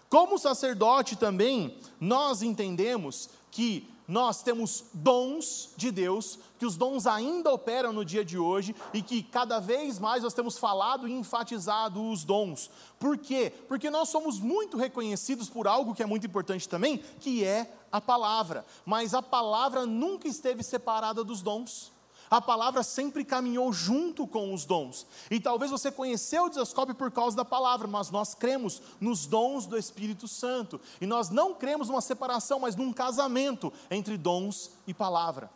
Como 0.10 0.38
sacerdote 0.38 1.16
também, 1.16 1.80
nós 2.00 2.42
entendemos 2.42 3.30
que 3.50 3.93
nós 4.08 4.44
temos 4.44 4.84
dons 4.94 5.70
de 5.78 5.92
Deus, 5.92 6.38
que 6.60 6.66
os 6.66 6.76
dons 6.76 7.08
ainda 7.08 7.54
operam 7.54 7.94
no 7.94 8.04
dia 8.04 8.26
de 8.26 8.38
hoje 8.38 8.76
e 8.94 9.02
que 9.02 9.24
cada 9.24 9.60
vez 9.60 10.00
mais 10.00 10.24
nós 10.24 10.34
temos 10.34 10.58
falado 10.58 11.08
e 11.08 11.14
enfatizado 11.14 12.10
os 12.10 12.24
dons. 12.24 12.70
Por 13.00 13.18
quê? 13.18 13.54
Porque 13.68 13.90
nós 13.90 14.10
somos 14.10 14.40
muito 14.40 14.78
reconhecidos 14.78 15.50
por 15.50 15.68
algo 15.68 15.96
que 15.96 16.04
é 16.04 16.06
muito 16.06 16.28
importante 16.28 16.68
também, 16.68 16.98
que 17.20 17.44
é 17.46 17.74
a 17.92 18.02
palavra. 18.02 18.66
Mas 18.86 19.14
a 19.14 19.22
palavra 19.22 19.86
nunca 19.86 20.28
esteve 20.28 20.64
separada 20.64 21.24
dos 21.24 21.42
dons. 21.42 21.93
A 22.30 22.42
palavra 22.42 22.84
sempre 22.84 23.24
caminhou 23.24 23.72
junto 23.72 24.26
com 24.26 24.54
os 24.54 24.66
dons. 24.66 25.06
E 25.30 25.40
talvez 25.40 25.72
você 25.72 25.92
conheceu 25.92 26.46
o 26.46 26.50
Desascope 26.50 26.94
por 26.94 27.12
causa 27.12 27.38
da 27.38 27.46
palavra, 27.46 27.88
mas 27.88 28.10
nós 28.10 28.34
cremos 28.34 28.82
nos 29.00 29.26
dons 29.26 29.66
do 29.66 29.78
Espírito 29.78 30.28
Santo. 30.28 30.80
E 31.00 31.06
nós 31.06 31.30
não 31.30 31.54
cremos 31.54 31.88
numa 31.88 32.02
separação, 32.02 32.60
mas 32.60 32.76
num 32.76 32.92
casamento 32.92 33.72
entre 33.90 34.18
dons 34.18 34.72
e 34.88 34.94
palavra. 34.94 35.50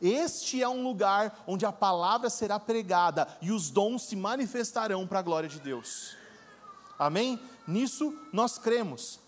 Este 0.00 0.62
é 0.62 0.68
um 0.68 0.82
lugar 0.82 1.44
onde 1.46 1.64
a 1.64 1.72
palavra 1.72 2.28
será 2.28 2.58
pregada 2.58 3.28
e 3.40 3.52
os 3.52 3.70
dons 3.70 4.02
se 4.02 4.16
manifestarão 4.16 5.06
para 5.06 5.20
a 5.20 5.22
glória 5.22 5.48
de 5.48 5.60
Deus. 5.60 6.16
Amém? 6.98 7.38
Nisso 7.66 8.16
nós 8.32 8.58
cremos. 8.58 9.20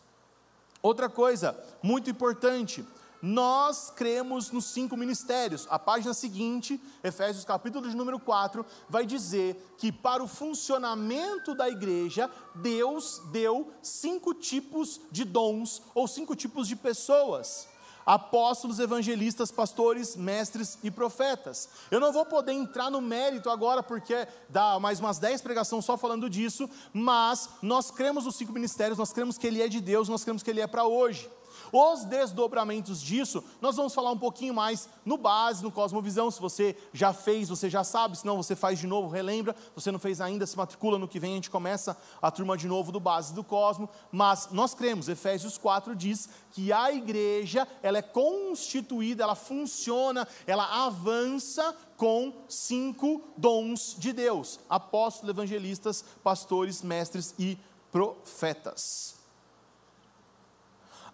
Outra 0.83 1.09
coisa 1.09 1.59
muito 1.83 2.11
importante, 2.11 2.85
nós 3.23 3.91
cremos 3.91 4.51
nos 4.51 4.67
cinco 4.67 4.97
ministérios. 4.97 5.67
A 5.71 5.79
página 5.79 6.14
seguinte, 6.14 6.81
Efésios 7.03 7.45
capítulo 7.45 7.89
de 7.89 7.97
número 7.97 8.19
4, 8.19 8.64
vai 8.89 9.07
dizer 9.07 9.75
que 9.79 9.91
para 9.91 10.23
o 10.23 10.29
funcionamento 10.29 11.55
da 11.55 11.69
igreja, 11.69 12.31
Deus 12.55 13.23
deu 13.31 13.73
cinco 13.83 14.35
tipos 14.35 15.01
de 15.11 15.25
dons 15.25 15.83
ou 15.95 16.07
cinco 16.07 16.37
tipos 16.37 16.69
de 16.69 16.77
pessoas. 16.77 17.69
apóstolos, 18.07 18.79
evangelistas, 18.79 19.51
pastores, 19.51 20.14
mestres 20.14 20.79
e 20.85 20.93
profetas. 20.93 21.69
Eu 21.91 21.99
não 21.99 22.12
vou 22.12 22.25
poder 22.25 22.53
entrar 22.53 22.89
no 22.89 23.01
mérito 23.01 23.51
agora, 23.51 23.83
porque 23.83 24.29
dá 24.49 24.79
mais 24.79 25.01
umas 25.01 25.19
10 25.19 25.43
pregações 25.43 25.85
só 25.85 25.97
falando 25.97 26.31
disso, 26.31 26.71
mas 26.93 27.49
nós 27.61 27.91
cremos 27.91 28.25
nos 28.25 28.37
cinco 28.37 28.53
ministérios, 28.53 28.97
nós 28.97 29.12
cremos 29.12 29.37
que 29.37 29.45
Ele 29.45 29.61
é 29.61 29.67
de 29.67 29.81
Deus, 29.81 30.09
nós 30.09 30.23
cremos 30.23 30.45
que 30.45 30.51
Ele 30.51 30.61
é 30.61 30.69
para 30.69 30.87
hoje. 30.87 31.29
Os 31.73 32.05
desdobramentos 32.05 33.01
disso, 33.01 33.43
nós 33.61 33.77
vamos 33.77 33.95
falar 33.95 34.11
um 34.11 34.19
pouquinho 34.19 34.55
mais 34.55 34.89
no 35.05 35.17
base, 35.17 35.62
no 35.62 35.71
Cosmovisão. 35.71 36.31
Se 36.31 36.41
você 36.41 36.77
já 36.93 37.12
fez, 37.12 37.49
você 37.49 37.69
já 37.69 37.85
sabe, 37.85 38.19
se 38.19 38.27
não, 38.27 38.37
você 38.37 38.55
faz 38.55 38.79
de 38.79 38.87
novo, 38.87 39.09
relembra. 39.09 39.55
Se 39.55 39.83
você 39.83 39.93
não 39.93 39.99
fez 39.99 40.21
ainda, 40.21 40.47
se 40.47 40.57
matricula 40.57 40.99
no 40.99 41.09
que 41.09 41.19
vem, 41.19 41.33
a 41.33 41.35
gente 41.37 41.51
começa 41.51 41.97
a 42.21 42.31
turma 42.31 42.57
de 42.57 42.69
novo 42.69 42.93
do 42.93 43.01
base 43.01 43.35
do 43.35 43.45
Cosmo. 43.45 43.89
Mas 44.11 44.49
nós 44.51 44.75
cremos, 44.75 45.09
Efésios 45.09 45.59
4 45.59 45.95
diz 45.95 46.29
que 46.53 46.73
a 46.73 46.93
igreja, 46.93 47.67
ela 47.83 47.99
é 47.99 48.03
constituída, 48.03 49.23
ela 49.23 49.35
funciona, 49.35 50.27
ela 50.47 50.87
avança 50.87 51.75
com 51.97 52.33
cinco 52.49 53.23
dons 53.37 53.97
de 53.99 54.12
Deus: 54.12 54.61
apóstolos, 54.69 55.31
evangelistas, 55.31 56.05
pastores, 56.23 56.83
mestres 56.83 57.35
e 57.39 57.59
profetas. 57.91 59.16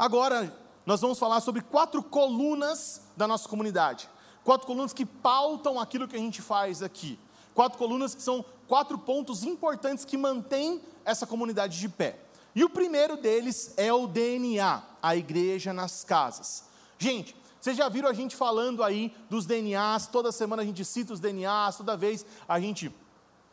Agora, 0.03 0.53
nós 0.85 1.01
vamos 1.01 1.17
falar 1.17 1.41
sobre 1.41 1.61
quatro 1.61 2.03
colunas 2.03 3.03
da 3.17 3.29
nossa 3.29 3.49
comunidade. 3.49 4.11
Quatro 4.43 4.67
colunas 4.67 4.93
que 4.93 5.07
pautam 5.07 5.79
aquilo 5.79 6.09
que 6.09 6.17
a 6.17 6.19
gente 6.19 6.43
faz 6.43 6.83
aqui. 6.83 7.17
Quatro 7.55 7.79
colunas 7.79 8.13
que 8.13 8.21
são 8.21 8.45
quatro 8.67 8.99
pontos 8.99 9.45
importantes 9.45 10.05
que 10.05 10.17
mantêm 10.17 10.83
essa 11.05 11.25
comunidade 11.25 11.79
de 11.79 11.89
pé. 11.89 12.19
E 12.53 12.65
o 12.65 12.69
primeiro 12.69 13.17
deles 13.17 13.75
é 13.77 13.93
o 13.93 14.09
DNA, 14.09 14.83
a 15.01 15.15
igreja 15.15 15.73
nas 15.73 16.03
casas. 16.03 16.65
Gente, 16.99 17.37
vocês 17.61 17.77
já 17.77 17.89
viram 17.89 18.09
a 18.09 18.13
gente 18.13 18.35
falando 18.35 18.83
aí 18.83 19.15
dos 19.31 19.47
DNAs, 19.47 20.09
toda 20.09 20.33
semana 20.33 20.63
a 20.63 20.65
gente 20.65 20.85
cita 20.85 21.13
os 21.13 21.21
DNAs, 21.21 21.77
toda 21.77 21.97
vez 21.97 22.27
a 22.49 22.59
gente 22.59 22.93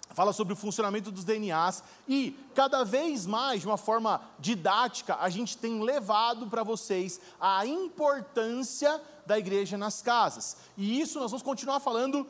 fala 0.10 0.34
sobre 0.34 0.54
o 0.54 0.56
funcionamento 0.56 1.12
dos 1.12 1.24
DNAs 1.24 1.84
e 2.08 2.36
cada 2.56 2.84
vez 2.84 3.26
mais, 3.26 3.62
de 3.62 3.68
uma 3.68 3.78
forma 3.78 4.22
didática, 4.40 5.18
a 5.20 5.30
gente 5.30 5.58
tem 5.58 5.82
levado 5.82 6.48
para 6.48 6.64
vocês 6.64 7.20
a 7.40 7.66
importância 7.66 9.02
da 9.26 9.38
igreja 9.38 9.78
nas 9.78 10.02
casas. 10.02 10.58
E 10.76 11.00
isso 11.00 11.20
nós 11.20 11.32
vamos 11.32 11.44
continuar 11.44 11.80
falando 11.80 12.26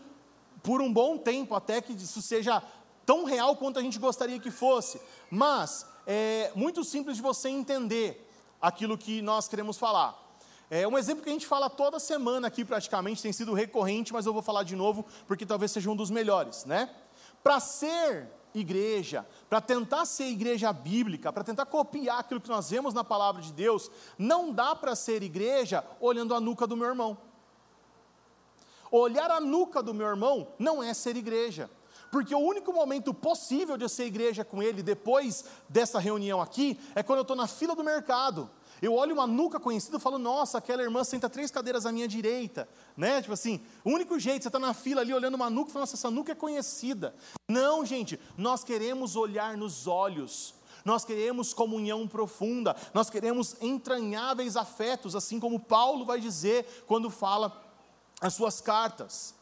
por 0.61 0.82
um 0.82 0.91
bom 0.91 1.17
tempo, 1.17 1.55
até 1.55 1.82
que 1.82 1.93
isso 1.93 2.21
seja 2.21 2.61
tão 3.05 3.23
real 3.23 3.55
quanto 3.55 3.80
a 3.80 3.82
gente 3.82 3.97
gostaria 3.97 4.39
que 4.39 4.51
fosse. 4.51 4.99
Mas 5.32 5.86
é 6.05 6.51
muito 6.55 6.84
simples 6.84 7.15
de 7.15 7.21
você 7.21 7.49
entender 7.49 8.30
aquilo 8.61 8.97
que 8.97 9.21
nós 9.21 9.47
queremos 9.47 9.77
falar. 9.77 10.27
É 10.69 10.88
um 10.88 10.97
exemplo 10.97 11.23
que 11.23 11.30
a 11.30 11.34
gente 11.34 11.47
fala 11.47 11.69
toda 11.69 11.97
semana 11.99 12.47
aqui 12.47 12.63
praticamente, 12.63 13.21
tem 13.23 13.34
sido 13.34 13.53
recorrente, 13.53 14.13
mas 14.13 14.25
eu 14.25 14.34
vou 14.34 14.41
falar 14.43 14.63
de 14.63 14.75
novo 14.75 15.03
porque 15.27 15.45
talvez 15.45 15.71
seja 15.71 15.89
um 15.89 15.95
dos 15.95 16.11
melhores, 16.11 16.65
né? 16.65 16.89
Para 17.43 17.59
ser 17.59 18.29
igreja, 18.53 19.27
para 19.49 19.61
tentar 19.61 20.05
ser 20.05 20.25
igreja 20.25 20.73
bíblica, 20.73 21.31
para 21.31 21.43
tentar 21.43 21.65
copiar 21.65 22.19
aquilo 22.19 22.41
que 22.41 22.49
nós 22.49 22.69
vemos 22.69 22.93
na 22.93 23.03
palavra 23.03 23.41
de 23.41 23.53
Deus, 23.53 23.89
não 24.17 24.51
dá 24.51 24.75
para 24.75 24.95
ser 24.95 25.21
igreja 25.23 25.83
olhando 25.99 26.33
a 26.33 26.39
nuca 26.39 26.65
do 26.65 26.75
meu 26.75 26.87
irmão. 26.87 27.17
Olhar 28.91 29.29
a 29.29 29.39
nuca 29.39 29.83
do 29.83 29.93
meu 29.93 30.07
irmão 30.07 30.53
não 30.57 30.81
é 30.81 30.93
ser 30.93 31.15
igreja. 31.15 31.69
Porque 32.12 32.34
o 32.34 32.39
único 32.39 32.74
momento 32.74 33.14
possível 33.14 33.78
de 33.78 33.86
eu 33.86 33.89
ser 33.89 34.05
igreja 34.05 34.43
com 34.43 34.64
ele 34.64 34.82
depois 34.82 35.45
dessa 35.68 35.99
reunião 35.99 36.41
aqui 36.41 36.80
é 36.95 37.03
quando 37.03 37.20
eu 37.20 37.24
estou 37.24 37.36
na 37.36 37.47
fila 37.47 37.76
do 37.76 37.84
mercado. 37.84 38.49
Eu 38.82 38.95
olho 38.95 39.14
uma 39.14 39.28
nuca 39.28 39.60
conhecida 39.60 39.97
e 39.97 39.99
falo, 39.99 40.18
nossa, 40.18 40.57
aquela 40.57 40.82
irmã 40.82 41.03
senta 41.03 41.30
três 41.30 41.51
cadeiras 41.51 41.86
à 41.86 41.91
minha 41.91 42.07
direita, 42.07 42.68
né? 42.95 43.22
Tipo 43.22 43.34
assim, 43.34 43.62
o 43.84 43.89
único 43.89 44.18
jeito, 44.18 44.43
você 44.43 44.47
está 44.47 44.60
na 44.60 44.74
fila 44.74 45.01
ali 45.01 45.14
olhando 45.14 45.36
uma 45.36 45.49
nuca 45.49 45.70
e 45.70 45.74
fala, 45.74 45.84
nossa, 45.84 45.95
essa 45.95 46.10
nuca 46.10 46.32
é 46.32 46.36
conhecida. 46.36 47.14
Não, 47.47 47.86
gente, 47.86 48.20
nós 48.38 48.64
queremos 48.64 49.18
olhar 49.18 49.57
nos 49.57 49.86
olhos, 49.86 50.55
nós 50.86 51.03
queremos 51.03 51.53
comunhão 51.53 52.07
profunda, 52.07 52.76
nós 52.93 53.10
queremos 53.10 53.57
entranháveis 53.62 54.55
afetos, 54.55 55.14
assim 55.14 55.39
como 55.39 55.60
Paulo 55.60 56.05
vai 56.05 56.22
dizer 56.22 56.86
quando 56.88 57.10
fala 57.10 57.62
as 58.22 58.34
suas 58.34 58.62
cartas. 58.62 59.36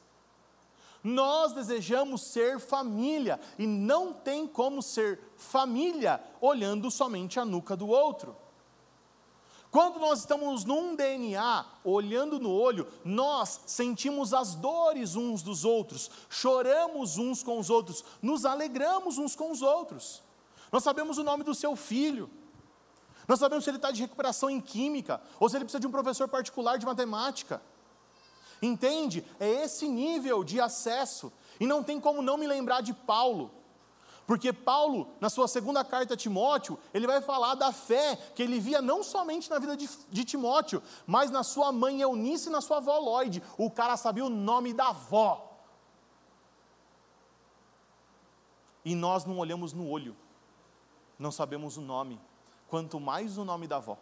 Nós 1.04 1.54
desejamos 1.54 2.22
ser 2.22 2.60
família 2.60 3.40
e 3.58 3.66
não 3.66 4.14
tem 4.14 4.48
como 4.48 4.82
ser 4.82 5.20
família 5.38 6.22
olhando 6.42 6.90
somente 6.92 7.40
a 7.40 7.46
nuca 7.46 7.76
do 7.76 7.88
outro. 7.88 8.36
Quando 9.70 10.00
nós 10.00 10.20
estamos 10.20 10.64
num 10.64 10.96
DNA, 10.96 11.66
olhando 11.84 12.40
no 12.40 12.52
olho, 12.52 12.88
nós 13.04 13.62
sentimos 13.66 14.34
as 14.34 14.56
dores 14.56 15.16
uns 15.16 15.44
dos 15.44 15.66
outros, 15.66 16.10
choramos 16.30 17.18
uns 17.18 17.44
com 17.44 17.60
os 17.60 17.70
outros, 17.70 18.04
nos 18.22 18.46
alegramos 18.46 19.18
uns 19.18 19.36
com 19.36 19.52
os 19.52 19.62
outros. 19.62 20.24
Nós 20.72 20.84
sabemos 20.84 21.18
o 21.18 21.24
nome 21.24 21.44
do 21.44 21.54
seu 21.54 21.76
filho, 21.76 22.30
nós 23.28 23.40
sabemos 23.40 23.66
se 23.66 23.70
ele 23.70 23.78
está 23.78 23.92
de 23.92 24.02
recuperação 24.02 24.50
em 24.50 24.62
química, 24.62 25.22
ou 25.40 25.50
se 25.50 25.58
ele 25.58 25.66
precisa 25.66 25.82
de 25.82 25.88
um 25.88 25.92
professor 25.92 26.30
particular 26.30 26.78
de 26.78 26.86
matemática. 26.86 27.62
Entende? 28.62 29.26
É 29.40 29.48
esse 29.64 29.88
nível 29.88 30.44
de 30.44 30.60
acesso. 30.60 31.32
E 31.60 31.66
não 31.66 31.84
tem 31.84 32.00
como 32.00 32.22
não 32.22 32.38
me 32.38 32.48
lembrar 32.48 32.82
de 32.82 32.94
Paulo. 32.94 33.52
Porque 34.28 34.52
Paulo, 34.52 35.08
na 35.22 35.30
sua 35.30 35.48
segunda 35.48 35.86
carta 35.86 36.14
a 36.14 36.18
Timóteo, 36.18 36.78
ele 36.94 37.08
vai 37.08 37.22
falar 37.22 37.56
da 37.56 37.72
fé 37.72 38.18
que 38.36 38.44
ele 38.44 38.60
via 38.60 38.82
não 38.82 39.02
somente 39.02 39.50
na 39.50 39.58
vida 39.58 39.78
de, 39.78 39.90
de 40.10 40.26
Timóteo, 40.26 40.84
mas 41.06 41.32
na 41.32 41.44
sua 41.44 41.72
mãe 41.72 42.02
Eunice 42.02 42.50
e 42.50 42.52
na 42.52 42.60
sua 42.60 42.78
avó 42.78 43.00
Lloyd. 43.00 43.42
O 43.58 43.72
cara 43.72 43.96
sabia 43.96 44.26
o 44.26 44.30
nome 44.30 44.74
da 44.74 44.90
avó. 44.90 45.48
E 48.84 48.96
nós 48.96 49.24
não 49.24 49.38
olhamos 49.38 49.72
no 49.72 49.90
olho, 49.90 50.16
não 51.18 51.32
sabemos 51.32 51.78
o 51.78 51.82
nome, 51.82 52.20
quanto 52.68 53.00
mais 53.00 53.38
o 53.38 53.46
nome 53.46 53.66
da 53.66 53.78
avó. 53.78 53.98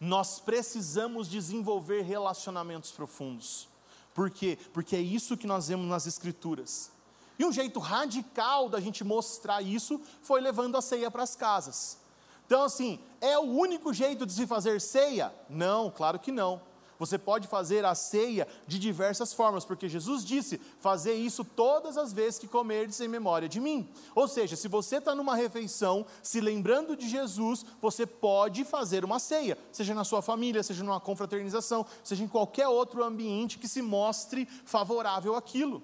Nós 0.00 0.40
precisamos 0.40 1.28
desenvolver 1.28 2.00
relacionamentos 2.00 2.90
profundos. 2.90 3.68
Por 4.14 4.30
quê? 4.30 4.58
Porque 4.72 4.96
é 4.96 5.00
isso 5.00 5.36
que 5.36 5.46
nós 5.46 5.68
vemos 5.68 5.86
nas 5.86 6.06
Escrituras. 6.06 6.90
E 7.38 7.44
um 7.44 7.52
jeito 7.52 7.78
radical 7.78 8.68
da 8.68 8.80
gente 8.80 9.04
mostrar 9.04 9.62
isso 9.62 10.00
foi 10.22 10.40
levando 10.40 10.76
a 10.76 10.82
ceia 10.82 11.10
para 11.10 11.22
as 11.22 11.36
casas. 11.36 11.98
Então, 12.46 12.62
assim, 12.62 12.98
é 13.20 13.38
o 13.38 13.42
único 13.42 13.94
jeito 13.94 14.26
de 14.26 14.32
se 14.32 14.46
fazer 14.46 14.80
ceia? 14.80 15.32
Não, 15.48 15.90
claro 15.90 16.18
que 16.18 16.32
não. 16.32 16.60
Você 17.00 17.16
pode 17.16 17.48
fazer 17.48 17.82
a 17.86 17.94
ceia 17.94 18.46
de 18.66 18.78
diversas 18.78 19.32
formas, 19.32 19.64
porque 19.64 19.88
Jesus 19.88 20.22
disse: 20.22 20.60
fazer 20.78 21.14
isso 21.14 21.42
todas 21.42 21.96
as 21.96 22.12
vezes 22.12 22.38
que 22.38 22.46
comerdes 22.46 23.00
em 23.00 23.08
memória 23.08 23.48
de 23.48 23.58
mim. 23.58 23.88
Ou 24.14 24.28
seja, 24.28 24.54
se 24.54 24.68
você 24.68 24.96
está 24.96 25.14
numa 25.14 25.34
refeição, 25.34 26.04
se 26.22 26.42
lembrando 26.42 26.94
de 26.94 27.08
Jesus, 27.08 27.64
você 27.80 28.04
pode 28.04 28.64
fazer 28.64 29.02
uma 29.02 29.18
ceia, 29.18 29.56
seja 29.72 29.94
na 29.94 30.04
sua 30.04 30.20
família, 30.20 30.62
seja 30.62 30.84
numa 30.84 31.00
confraternização, 31.00 31.86
seja 32.04 32.22
em 32.22 32.28
qualquer 32.28 32.68
outro 32.68 33.02
ambiente 33.02 33.58
que 33.58 33.66
se 33.66 33.80
mostre 33.80 34.46
favorável 34.66 35.34
àquilo. 35.34 35.82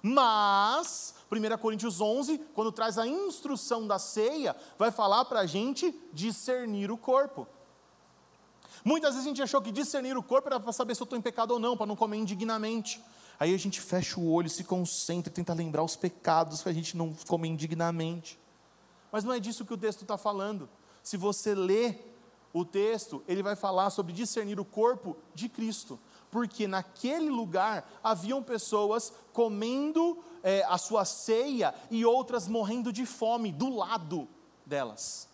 Mas, 0.00 1.12
1 1.28 1.58
Coríntios 1.58 2.00
11, 2.00 2.38
quando 2.54 2.70
traz 2.70 2.98
a 2.98 3.06
instrução 3.08 3.84
da 3.84 3.98
ceia, 3.98 4.54
vai 4.78 4.92
falar 4.92 5.24
para 5.24 5.40
a 5.40 5.46
gente 5.46 5.92
discernir 6.12 6.92
o 6.92 6.96
corpo. 6.96 7.48
Muitas 8.86 9.14
vezes 9.14 9.26
a 9.26 9.28
gente 9.28 9.42
achou 9.42 9.60
que 9.60 9.72
discernir 9.72 10.16
o 10.16 10.22
corpo 10.22 10.46
era 10.48 10.60
para 10.60 10.70
saber 10.70 10.94
se 10.94 11.02
eu 11.02 11.04
estou 11.06 11.18
em 11.18 11.20
pecado 11.20 11.50
ou 11.50 11.58
não, 11.58 11.76
para 11.76 11.86
não 11.86 11.96
comer 11.96 12.18
indignamente. 12.18 13.02
Aí 13.36 13.52
a 13.52 13.58
gente 13.58 13.80
fecha 13.80 14.20
o 14.20 14.30
olho, 14.30 14.48
se 14.48 14.62
concentra, 14.62 15.28
tenta 15.28 15.52
lembrar 15.52 15.82
os 15.82 15.96
pecados 15.96 16.62
para 16.62 16.70
a 16.70 16.72
gente 16.72 16.96
não 16.96 17.12
comer 17.26 17.48
indignamente. 17.48 18.38
Mas 19.10 19.24
não 19.24 19.32
é 19.32 19.40
disso 19.40 19.64
que 19.64 19.74
o 19.74 19.76
texto 19.76 20.02
está 20.02 20.16
falando. 20.16 20.68
Se 21.02 21.16
você 21.16 21.52
lê 21.52 21.96
o 22.52 22.64
texto, 22.64 23.24
ele 23.26 23.42
vai 23.42 23.56
falar 23.56 23.90
sobre 23.90 24.12
discernir 24.12 24.60
o 24.60 24.64
corpo 24.64 25.16
de 25.34 25.48
Cristo 25.48 25.98
porque 26.30 26.68
naquele 26.68 27.30
lugar 27.30 27.90
haviam 28.04 28.42
pessoas 28.42 29.12
comendo 29.32 30.22
é, 30.42 30.62
a 30.68 30.78
sua 30.78 31.04
ceia 31.04 31.74
e 31.90 32.04
outras 32.04 32.46
morrendo 32.46 32.92
de 32.92 33.04
fome 33.04 33.50
do 33.50 33.74
lado 33.74 34.28
delas. 34.64 35.28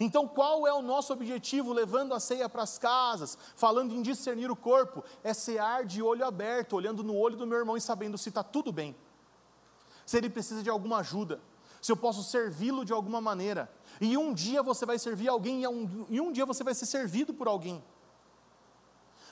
Então, 0.00 0.28
qual 0.28 0.66
é 0.66 0.72
o 0.72 0.82
nosso 0.82 1.12
objetivo 1.12 1.72
levando 1.72 2.14
a 2.14 2.20
ceia 2.20 2.48
para 2.48 2.62
as 2.62 2.78
casas, 2.78 3.36
falando 3.56 3.94
em 3.94 4.02
discernir 4.02 4.50
o 4.50 4.56
corpo? 4.56 5.02
É 5.24 5.34
cear 5.34 5.84
de 5.84 6.02
olho 6.02 6.24
aberto, 6.24 6.74
olhando 6.74 7.02
no 7.02 7.16
olho 7.16 7.36
do 7.36 7.46
meu 7.46 7.58
irmão 7.58 7.76
e 7.76 7.80
sabendo 7.80 8.16
se 8.16 8.28
está 8.28 8.42
tudo 8.42 8.72
bem, 8.72 8.94
se 10.06 10.16
ele 10.16 10.30
precisa 10.30 10.62
de 10.62 10.70
alguma 10.70 10.98
ajuda, 10.98 11.40
se 11.82 11.90
eu 11.90 11.96
posso 11.96 12.22
servi-lo 12.22 12.84
de 12.84 12.92
alguma 12.92 13.20
maneira. 13.20 13.70
E 14.00 14.16
um 14.16 14.32
dia 14.32 14.62
você 14.62 14.86
vai 14.86 14.98
servir 14.98 15.28
alguém, 15.28 15.62
e 15.62 15.68
um, 15.68 16.06
e 16.08 16.20
um 16.20 16.32
dia 16.32 16.46
você 16.46 16.62
vai 16.62 16.74
ser 16.74 16.86
servido 16.86 17.34
por 17.34 17.48
alguém 17.48 17.82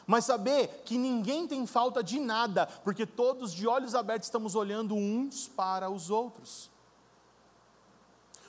mas 0.07 0.25
saber 0.25 0.83
que 0.85 0.97
ninguém 0.97 1.49
tem 1.49 1.67
falta 1.67 2.03
de 2.03 2.21
nada, 2.21 2.67
porque 2.85 3.05
todos 3.05 3.53
de 3.53 3.67
olhos 3.67 3.95
abertos 3.95 4.29
estamos 4.29 4.55
olhando 4.55 4.95
uns 4.95 5.49
para 5.49 5.91
os 5.91 6.11
outros. 6.11 6.71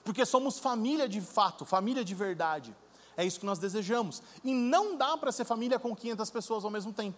Porque 0.08 0.26
somos 0.26 0.58
família 0.58 1.10
de 1.10 1.20
fato, 1.20 1.66
família 1.66 2.02
de 2.02 2.16
verdade. 2.16 2.74
É 3.18 3.26
isso 3.26 3.42
que 3.42 3.46
nós 3.46 3.60
desejamos. 3.60 4.24
E 4.42 4.54
não 4.54 4.96
dá 4.96 5.18
para 5.18 5.34
ser 5.34 5.44
família 5.44 5.78
com 5.78 5.94
500 5.94 6.30
pessoas 6.30 6.64
ao 6.64 6.72
mesmo 6.72 6.94
tempo. 6.94 7.18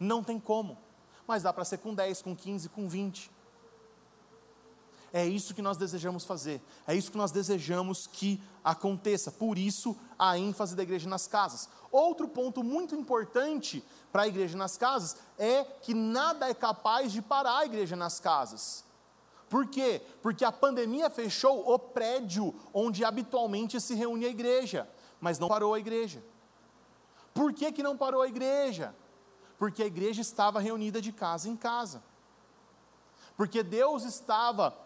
Não 0.00 0.24
tem 0.24 0.40
como. 0.40 0.78
Mas 1.26 1.42
dá 1.42 1.52
para 1.52 1.62
ser 1.62 1.76
com 1.76 1.94
10, 1.94 2.22
com 2.22 2.34
15, 2.34 2.70
com 2.70 2.88
20. 2.88 3.30
É 5.12 5.26
isso 5.26 5.54
que 5.54 5.60
nós 5.60 5.76
desejamos 5.76 6.24
fazer, 6.24 6.62
é 6.86 6.94
isso 6.94 7.10
que 7.10 7.18
nós 7.18 7.30
desejamos 7.30 8.06
que 8.06 8.42
aconteça. 8.64 9.30
Por 9.30 9.58
isso, 9.58 9.94
a 10.18 10.38
ênfase 10.38 10.74
da 10.74 10.82
igreja 10.82 11.06
nas 11.06 11.26
casas. 11.26 11.68
Outro 11.92 12.28
ponto 12.28 12.64
muito 12.64 12.94
importante 12.94 13.84
para 14.10 14.22
a 14.22 14.26
igreja 14.26 14.56
nas 14.56 14.78
casas 14.78 15.18
é 15.38 15.64
que 15.64 15.92
nada 15.92 16.48
é 16.48 16.54
capaz 16.54 17.12
de 17.12 17.20
parar 17.20 17.58
a 17.58 17.66
igreja 17.66 17.94
nas 17.94 18.18
casas. 18.18 18.85
Por 19.48 19.66
quê? 19.68 20.02
Porque 20.20 20.44
a 20.44 20.50
pandemia 20.50 21.08
fechou 21.08 21.72
o 21.72 21.78
prédio 21.78 22.54
onde 22.74 23.04
habitualmente 23.04 23.80
se 23.80 23.94
reunia 23.94 24.28
a 24.28 24.30
igreja, 24.30 24.88
mas 25.20 25.38
não 25.38 25.48
parou 25.48 25.74
a 25.74 25.78
igreja. 25.78 26.22
Por 27.32 27.52
que, 27.52 27.70
que 27.70 27.82
não 27.82 27.96
parou 27.96 28.22
a 28.22 28.28
igreja? 28.28 28.94
Porque 29.58 29.82
a 29.82 29.86
igreja 29.86 30.20
estava 30.20 30.58
reunida 30.58 31.00
de 31.00 31.12
casa 31.12 31.48
em 31.48 31.56
casa. 31.56 32.02
Porque 33.36 33.62
Deus 33.62 34.04
estava 34.04 34.76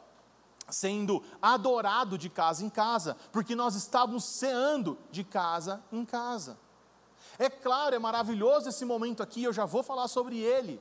sendo 0.69 1.23
adorado 1.41 2.19
de 2.19 2.29
casa 2.29 2.65
em 2.65 2.71
casa, 2.71 3.17
porque 3.33 3.55
nós 3.55 3.75
estávamos 3.75 4.25
ceando 4.25 4.99
de 5.11 5.25
casa 5.25 5.83
em 5.91 6.05
casa. 6.05 6.59
É 7.39 7.49
claro, 7.49 7.95
é 7.95 7.99
maravilhoso 7.99 8.69
esse 8.69 8.85
momento 8.85 9.23
aqui, 9.23 9.43
eu 9.43 9.53
já 9.53 9.65
vou 9.65 9.83
falar 9.83 10.09
sobre 10.09 10.39
ele, 10.39 10.81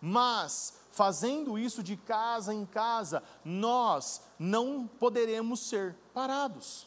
mas 0.00 0.74
fazendo 0.94 1.58
isso 1.58 1.82
de 1.82 1.96
casa 1.96 2.54
em 2.54 2.64
casa, 2.64 3.22
nós 3.44 4.22
não 4.38 4.86
poderemos 4.86 5.60
ser 5.60 5.96
parados. 6.14 6.86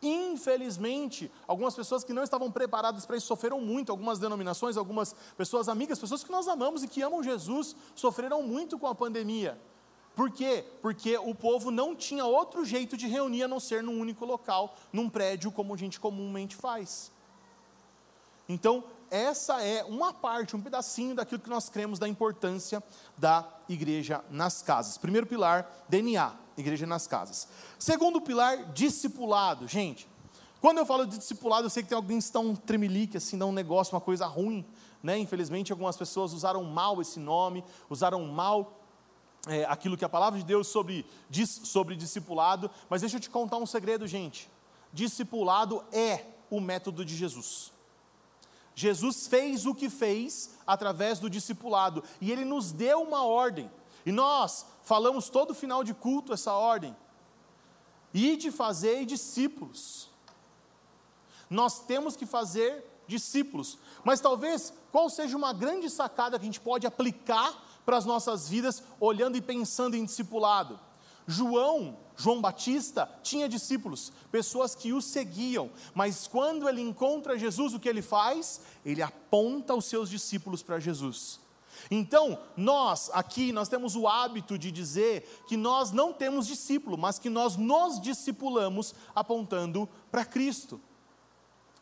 Infelizmente, 0.00 1.30
algumas 1.46 1.74
pessoas 1.74 2.04
que 2.04 2.12
não 2.12 2.22
estavam 2.22 2.50
preparadas 2.50 3.04
para 3.04 3.16
isso 3.16 3.26
sofreram 3.26 3.60
muito, 3.60 3.90
algumas 3.90 4.18
denominações, 4.18 4.76
algumas 4.76 5.14
pessoas 5.36 5.68
amigas, 5.68 5.98
pessoas 5.98 6.22
que 6.22 6.30
nós 6.30 6.46
amamos 6.46 6.82
e 6.82 6.88
que 6.88 7.02
amam 7.02 7.22
Jesus, 7.22 7.74
sofreram 7.94 8.42
muito 8.42 8.78
com 8.78 8.86
a 8.86 8.94
pandemia. 8.94 9.60
Por 10.14 10.30
quê? 10.30 10.64
Porque 10.80 11.16
o 11.16 11.34
povo 11.34 11.70
não 11.70 11.96
tinha 11.96 12.24
outro 12.24 12.64
jeito 12.64 12.96
de 12.96 13.06
reunir 13.06 13.44
a 13.44 13.48
não 13.48 13.58
ser 13.58 13.82
num 13.82 13.98
único 13.98 14.24
local, 14.24 14.76
num 14.92 15.08
prédio, 15.08 15.50
como 15.50 15.74
a 15.74 15.76
gente 15.76 15.98
comumente 15.98 16.54
faz. 16.54 17.10
Então, 18.48 18.84
essa 19.12 19.62
é 19.62 19.84
uma 19.84 20.10
parte, 20.10 20.56
um 20.56 20.60
pedacinho 20.60 21.14
daquilo 21.14 21.38
que 21.38 21.50
nós 21.50 21.68
cremos 21.68 21.98
da 21.98 22.08
importância 22.08 22.82
da 23.18 23.46
igreja 23.68 24.24
nas 24.30 24.62
casas. 24.62 24.96
Primeiro 24.96 25.26
pilar, 25.26 25.70
DNA, 25.86 26.32
igreja 26.56 26.86
nas 26.86 27.06
casas. 27.06 27.46
Segundo 27.78 28.22
pilar, 28.22 28.72
discipulado. 28.72 29.68
Gente, 29.68 30.08
quando 30.62 30.78
eu 30.78 30.86
falo 30.86 31.04
de 31.04 31.18
discipulado, 31.18 31.66
eu 31.66 31.70
sei 31.70 31.82
que 31.82 31.90
tem 31.90 31.96
alguém 31.96 32.16
que 32.16 32.24
está 32.24 32.40
um 32.40 32.56
tremelique, 32.56 33.18
assim, 33.18 33.36
dá 33.36 33.44
um 33.44 33.52
negócio, 33.52 33.94
uma 33.94 34.00
coisa 34.00 34.24
ruim. 34.24 34.64
Né? 35.02 35.18
Infelizmente, 35.18 35.72
algumas 35.72 35.96
pessoas 35.96 36.32
usaram 36.32 36.64
mal 36.64 37.02
esse 37.02 37.20
nome, 37.20 37.62
usaram 37.90 38.24
mal 38.24 38.80
é, 39.46 39.64
aquilo 39.66 39.94
que 39.94 40.06
a 40.06 40.08
palavra 40.08 40.38
de 40.38 40.44
Deus 40.46 40.68
sobre, 40.68 41.04
diz 41.28 41.50
sobre 41.64 41.96
discipulado, 41.96 42.70
mas 42.88 43.02
deixa 43.02 43.16
eu 43.16 43.20
te 43.20 43.28
contar 43.28 43.58
um 43.58 43.66
segredo, 43.66 44.06
gente. 44.06 44.50
Discipulado 44.90 45.84
é 45.92 46.24
o 46.48 46.60
método 46.60 47.04
de 47.04 47.14
Jesus. 47.14 47.71
Jesus 48.74 49.26
fez 49.26 49.66
o 49.66 49.74
que 49.74 49.90
fez 49.90 50.50
através 50.66 51.18
do 51.18 51.28
discipulado, 51.28 52.02
e 52.20 52.32
ele 52.32 52.44
nos 52.44 52.72
deu 52.72 53.02
uma 53.02 53.24
ordem, 53.24 53.70
e 54.04 54.12
nós 54.12 54.66
falamos 54.82 55.28
todo 55.28 55.54
final 55.54 55.84
de 55.84 55.94
culto 55.94 56.32
essa 56.32 56.52
ordem: 56.52 56.96
e 58.12 58.36
de 58.36 58.50
fazer 58.50 59.04
discípulos. 59.04 60.08
Nós 61.48 61.80
temos 61.80 62.16
que 62.16 62.24
fazer 62.24 62.84
discípulos, 63.06 63.78
mas 64.02 64.20
talvez 64.20 64.72
qual 64.90 65.10
seja 65.10 65.36
uma 65.36 65.52
grande 65.52 65.90
sacada 65.90 66.38
que 66.38 66.44
a 66.44 66.46
gente 66.46 66.60
pode 66.60 66.86
aplicar 66.86 67.52
para 67.84 67.96
as 67.96 68.04
nossas 68.04 68.48
vidas, 68.48 68.82
olhando 68.98 69.36
e 69.36 69.42
pensando 69.42 69.96
em 69.96 70.04
discipulado. 70.04 70.78
João, 71.26 71.98
João 72.16 72.40
Batista, 72.40 73.08
tinha 73.22 73.48
discípulos, 73.48 74.12
pessoas 74.30 74.74
que 74.74 74.92
o 74.92 75.00
seguiam, 75.00 75.70
mas 75.94 76.26
quando 76.26 76.68
ele 76.68 76.80
encontra 76.80 77.38
Jesus, 77.38 77.74
o 77.74 77.80
que 77.80 77.88
ele 77.88 78.02
faz? 78.02 78.60
Ele 78.84 79.02
aponta 79.02 79.74
os 79.74 79.86
seus 79.86 80.08
discípulos 80.10 80.62
para 80.62 80.78
Jesus. 80.78 81.40
Então, 81.90 82.38
nós 82.56 83.10
aqui, 83.12 83.52
nós 83.52 83.68
temos 83.68 83.96
o 83.96 84.06
hábito 84.06 84.56
de 84.56 84.70
dizer 84.70 85.44
que 85.48 85.56
nós 85.56 85.90
não 85.90 86.12
temos 86.12 86.46
discípulo, 86.46 86.96
mas 86.96 87.18
que 87.18 87.28
nós 87.28 87.56
nos 87.56 88.00
discipulamos 88.00 88.94
apontando 89.14 89.88
para 90.10 90.24
Cristo. 90.24 90.80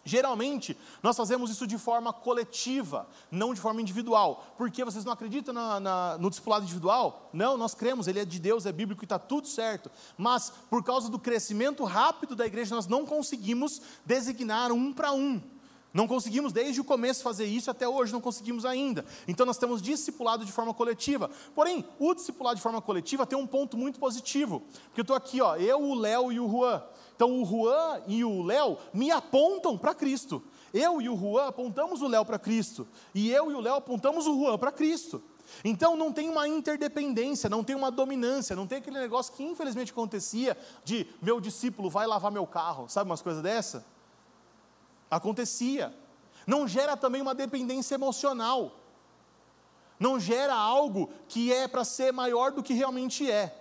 Geralmente, 0.04 0.76
nós 1.02 1.16
fazemos 1.16 1.50
isso 1.50 1.66
de 1.66 1.76
forma 1.76 2.12
coletiva, 2.12 3.06
não 3.30 3.52
de 3.52 3.60
forma 3.60 3.82
individual. 3.82 4.54
Porque 4.56 4.84
vocês 4.84 5.04
não 5.04 5.12
acreditam 5.12 5.52
na, 5.52 5.78
na, 5.78 6.18
no 6.18 6.30
discipulado 6.30 6.64
individual? 6.64 7.28
Não, 7.32 7.56
nós 7.56 7.74
cremos, 7.74 8.08
ele 8.08 8.20
é 8.20 8.24
de 8.24 8.38
Deus, 8.38 8.64
é 8.64 8.72
bíblico 8.72 9.02
e 9.02 9.06
está 9.06 9.18
tudo 9.18 9.46
certo. 9.46 9.90
Mas, 10.16 10.52
por 10.70 10.82
causa 10.82 11.10
do 11.10 11.18
crescimento 11.18 11.84
rápido 11.84 12.34
da 12.34 12.46
igreja, 12.46 12.74
nós 12.74 12.86
não 12.86 13.04
conseguimos 13.04 13.80
designar 14.04 14.72
um 14.72 14.92
para 14.92 15.12
um. 15.12 15.40
Não 15.92 16.06
conseguimos 16.06 16.52
desde 16.52 16.80
o 16.80 16.84
começo 16.84 17.22
fazer 17.22 17.46
isso 17.46 17.70
até 17.70 17.88
hoje, 17.88 18.12
não 18.12 18.20
conseguimos 18.20 18.64
ainda. 18.64 19.04
Então 19.26 19.44
nós 19.44 19.58
temos 19.58 19.82
discipulado 19.82 20.44
de 20.44 20.52
forma 20.52 20.72
coletiva. 20.72 21.30
Porém, 21.54 21.84
o 21.98 22.14
discipulado 22.14 22.56
de 22.56 22.62
forma 22.62 22.80
coletiva 22.80 23.26
tem 23.26 23.36
um 23.36 23.46
ponto 23.46 23.76
muito 23.76 23.98
positivo. 23.98 24.62
Porque 24.84 25.00
eu 25.00 25.02
estou 25.02 25.16
aqui, 25.16 25.40
ó, 25.40 25.56
eu, 25.56 25.82
o 25.82 25.94
Léo 25.94 26.30
e 26.30 26.38
o 26.38 26.48
Juan. 26.48 26.82
Então 27.16 27.42
o 27.42 27.44
Juan 27.44 28.02
e 28.06 28.24
o 28.24 28.42
Léo 28.42 28.78
me 28.94 29.10
apontam 29.10 29.76
para 29.76 29.94
Cristo. 29.94 30.42
Eu 30.72 31.02
e 31.02 31.08
o 31.08 31.16
Juan 31.16 31.48
apontamos 31.48 32.00
o 32.02 32.06
Léo 32.06 32.24
para 32.24 32.38
Cristo. 32.38 32.86
E 33.12 33.30
eu 33.30 33.50
e 33.50 33.54
o 33.54 33.60
Léo 33.60 33.74
apontamos 33.74 34.28
o 34.28 34.38
Juan 34.38 34.56
para 34.58 34.70
Cristo. 34.70 35.20
Então 35.64 35.96
não 35.96 36.12
tem 36.12 36.28
uma 36.28 36.46
interdependência, 36.46 37.50
não 37.50 37.64
tem 37.64 37.74
uma 37.74 37.90
dominância, 37.90 38.54
não 38.54 38.68
tem 38.68 38.78
aquele 38.78 39.00
negócio 39.00 39.32
que 39.32 39.42
infelizmente 39.42 39.90
acontecia 39.90 40.56
de 40.84 41.06
meu 41.20 41.40
discípulo 41.40 41.90
vai 41.90 42.06
lavar 42.06 42.30
meu 42.30 42.46
carro, 42.46 42.88
sabe 42.88 43.10
umas 43.10 43.20
coisas 43.20 43.42
dessa? 43.42 43.84
Acontecia. 45.10 45.94
Não 46.46 46.66
gera 46.68 46.96
também 46.96 47.20
uma 47.20 47.34
dependência 47.34 47.94
emocional. 47.94 48.76
Não 49.98 50.18
gera 50.18 50.54
algo 50.54 51.10
que 51.28 51.52
é 51.52 51.68
para 51.68 51.84
ser 51.84 52.12
maior 52.12 52.52
do 52.52 52.62
que 52.62 52.72
realmente 52.72 53.30
é. 53.30 53.56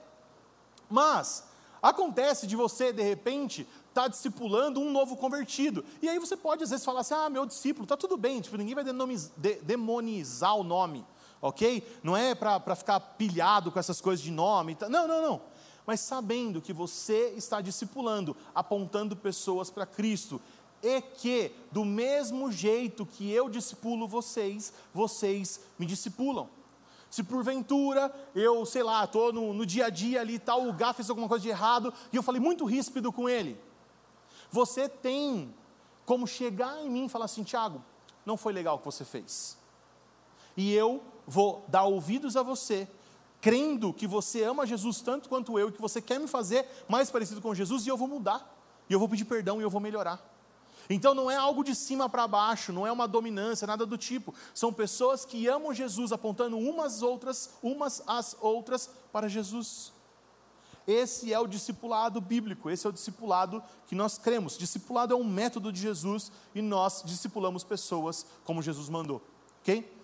Mas 0.89 1.49
Acontece 1.81 2.45
de 2.45 2.55
você, 2.55 2.91
de 2.91 3.01
repente, 3.01 3.61
estar 3.89 4.03
tá 4.03 4.07
discipulando 4.07 4.81
um 4.81 4.91
novo 4.91 5.15
convertido. 5.15 5.83
E 6.01 6.09
aí 6.09 6.19
você 6.19 6.35
pode, 6.35 6.63
às 6.63 6.69
vezes, 6.69 6.85
falar 6.85 7.01
assim: 7.01 7.13
ah, 7.13 7.29
meu 7.29 7.45
discípulo, 7.45 7.85
está 7.85 7.95
tudo 7.95 8.17
bem, 8.17 8.41
tipo, 8.41 8.57
ninguém 8.57 8.75
vai 8.75 8.83
demonizar 9.63 10.55
o 10.57 10.63
nome, 10.63 11.05
ok? 11.41 11.99
Não 12.03 12.15
é 12.15 12.35
para 12.35 12.75
ficar 12.75 12.99
pilhado 12.99 13.71
com 13.71 13.79
essas 13.79 14.01
coisas 14.01 14.23
de 14.23 14.31
nome. 14.31 14.77
Não, 14.89 15.07
não, 15.07 15.21
não. 15.21 15.41
Mas 15.85 16.01
sabendo 16.01 16.61
que 16.61 16.73
você 16.73 17.33
está 17.35 17.61
discipulando, 17.61 18.35
apontando 18.53 19.15
pessoas 19.15 19.71
para 19.71 19.85
Cristo, 19.85 20.39
e 20.81 21.01
que, 21.01 21.51
do 21.71 21.83
mesmo 21.83 22.51
jeito 22.51 23.05
que 23.05 23.31
eu 23.31 23.49
discipulo 23.49 24.07
vocês, 24.07 24.73
vocês 24.93 25.61
me 25.77 25.85
discipulam. 25.85 26.47
Se 27.09 27.23
porventura 27.23 28.13
eu, 28.35 28.65
sei 28.65 28.83
lá, 28.83 29.03
estou 29.03 29.33
no, 29.33 29.53
no, 29.53 29.65
dia 29.65 29.87
a 29.87 29.89
dia 29.89 30.21
ali 30.21 30.37
tal, 30.37 30.67
o 30.67 30.73
Gá 30.73 30.93
fez 30.93 31.09
alguma 31.09 31.27
coisa 31.27 31.41
de 31.41 31.49
errado 31.49 31.93
e 32.13 32.15
eu 32.15 32.23
falei 32.23 32.39
muito 32.39 32.65
ríspido 32.65 33.11
com 33.11 33.27
ele. 33.27 33.59
Você 34.51 34.87
tem 34.87 35.53
como 36.05 36.27
chegar 36.27 36.79
em 36.83 36.89
mim 36.89 37.05
e 37.05 37.09
falar 37.09 37.25
assim: 37.25 37.43
Tiago, 37.43 37.83
não 38.25 38.37
foi 38.37 38.53
legal 38.53 38.75
o 38.75 38.79
que 38.79 38.85
você 38.85 39.03
fez. 39.03 39.57
E 40.55 40.73
eu 40.73 41.01
vou 41.25 41.63
dar 41.67 41.83
ouvidos 41.83 42.37
a 42.37 42.43
você, 42.43 42.87
crendo 43.41 43.93
que 43.93 44.05
você 44.05 44.43
ama 44.43 44.67
Jesus 44.67 45.01
tanto 45.01 45.29
quanto 45.29 45.57
eu 45.57 45.69
e 45.69 45.71
que 45.71 45.81
você 45.81 46.01
quer 46.01 46.19
me 46.19 46.27
fazer 46.27 46.67
mais 46.87 47.09
parecido 47.09 47.41
com 47.41 47.55
Jesus 47.55 47.87
e 47.87 47.89
eu 47.89 47.97
vou 47.97 48.07
mudar. 48.07 48.55
E 48.87 48.93
eu 48.93 48.99
vou 48.99 49.09
pedir 49.09 49.25
perdão 49.25 49.59
e 49.59 49.63
eu 49.63 49.69
vou 49.69 49.81
melhorar. 49.81 50.28
Então 50.89 51.13
não 51.13 51.29
é 51.29 51.35
algo 51.35 51.63
de 51.63 51.75
cima 51.75 52.09
para 52.09 52.27
baixo, 52.27 52.73
não 52.73 52.87
é 52.87 52.91
uma 52.91 53.07
dominância, 53.07 53.67
nada 53.67 53.85
do 53.85 53.97
tipo. 53.97 54.33
São 54.55 54.73
pessoas 54.73 55.23
que 55.23 55.47
amam 55.47 55.73
Jesus, 55.73 56.11
apontando 56.11 56.57
umas 56.57 56.95
às 56.95 57.01
outras, 57.03 57.51
umas 57.61 58.01
às 58.07 58.35
outras 58.41 58.89
para 59.11 59.29
Jesus. 59.29 59.93
Esse 60.87 61.31
é 61.31 61.39
o 61.39 61.45
discipulado 61.45 62.19
bíblico, 62.19 62.67
esse 62.67 62.87
é 62.87 62.89
o 62.89 62.93
discipulado 62.93 63.61
que 63.85 63.93
nós 63.93 64.17
cremos. 64.17 64.57
Discipulado 64.57 65.13
é 65.13 65.15
um 65.15 65.23
método 65.23 65.71
de 65.71 65.79
Jesus 65.79 66.31
e 66.55 66.61
nós 66.63 67.03
discipulamos 67.05 67.63
pessoas 67.63 68.25
como 68.43 68.59
Jesus 68.59 68.89
mandou. 68.89 69.21
Ok? 69.61 69.99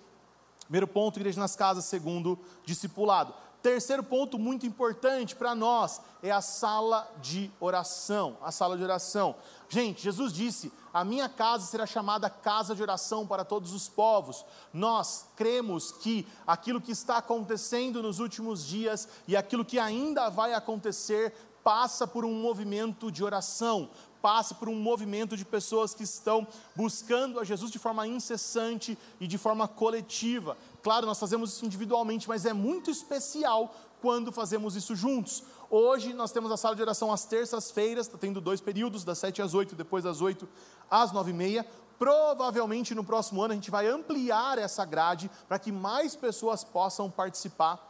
Primeiro 0.66 0.88
ponto, 0.88 1.18
igreja 1.18 1.40
nas 1.40 1.56
casas. 1.56 1.86
Segundo, 1.86 2.38
discipulado. 2.64 3.34
Terceiro 3.66 4.04
ponto 4.04 4.38
muito 4.38 4.64
importante 4.64 5.36
para 5.36 5.56
nós 5.56 6.00
é 6.22 6.30
a 6.30 6.40
sala 6.40 7.12
de 7.20 7.50
oração. 7.60 8.38
A 8.44 8.52
sala 8.52 8.78
de 8.78 8.84
oração. 8.84 9.34
Gente, 9.68 10.04
Jesus 10.04 10.32
disse: 10.32 10.72
A 10.94 11.04
minha 11.04 11.28
casa 11.28 11.66
será 11.66 11.88
chamada 11.88 12.30
casa 12.30 12.76
de 12.76 12.84
oração 12.84 13.26
para 13.26 13.44
todos 13.44 13.74
os 13.74 13.90
povos. 13.90 14.46
Nós 14.72 15.26
cremos 15.36 15.92
que 15.92 16.28
aquilo 16.46 16.80
que 16.80 16.92
está 16.92 17.18
acontecendo 17.18 18.04
nos 18.04 18.20
últimos 18.20 18.64
dias 18.68 19.10
e 19.28 19.36
aquilo 19.36 19.66
que 19.66 19.80
ainda 19.80 20.30
vai 20.30 20.54
acontecer 20.54 21.34
passa 21.64 22.06
por 22.06 22.24
um 22.24 22.36
movimento 22.36 23.12
de 23.12 23.24
oração, 23.24 23.90
passe 24.22 24.54
por 24.54 24.70
um 24.70 24.76
movimento 24.76 25.36
de 25.36 25.44
pessoas 25.44 25.96
que 25.96 26.04
estão 26.04 26.48
buscando 26.76 27.40
a 27.40 27.44
Jesus 27.44 27.72
de 27.72 27.80
forma 27.80 28.06
incessante 28.06 28.96
e 29.20 29.26
de 29.26 29.40
forma 29.40 29.68
coletiva. 29.68 30.56
Claro, 30.86 31.08
nós 31.08 31.20
fazemos 31.20 31.52
isso 31.52 31.66
individualmente, 31.66 32.30
mas 32.30 32.46
é 32.46 32.54
muito 32.54 32.92
especial 32.92 33.74
quando 34.04 34.32
fazemos 34.32 34.76
isso 34.76 34.96
juntos. 34.96 35.42
Hoje 35.68 36.14
nós 36.14 36.32
temos 36.32 36.52
a 36.52 36.58
sala 36.58 36.76
de 36.76 36.82
oração 36.84 37.12
às 37.12 37.26
terças-feiras, 37.26 38.06
está 38.06 38.20
tendo 38.20 38.40
dois 38.40 38.62
períodos, 38.62 39.04
das 39.04 39.18
7 39.18 39.42
às 39.42 39.56
8, 39.56 39.74
depois 39.74 40.04
das 40.04 40.22
8 40.22 40.48
às 40.88 41.12
9 41.12 41.32
e 41.32 41.34
meia. 41.34 41.66
Provavelmente 41.98 42.94
no 42.94 43.04
próximo 43.04 43.42
ano 43.42 43.54
a 43.54 43.56
gente 43.56 43.72
vai 43.72 43.88
ampliar 43.88 44.60
essa 44.60 44.86
grade 44.86 45.28
para 45.48 45.58
que 45.58 45.72
mais 45.72 46.16
pessoas 46.16 46.64
possam 46.64 47.10
participar. 47.10 47.84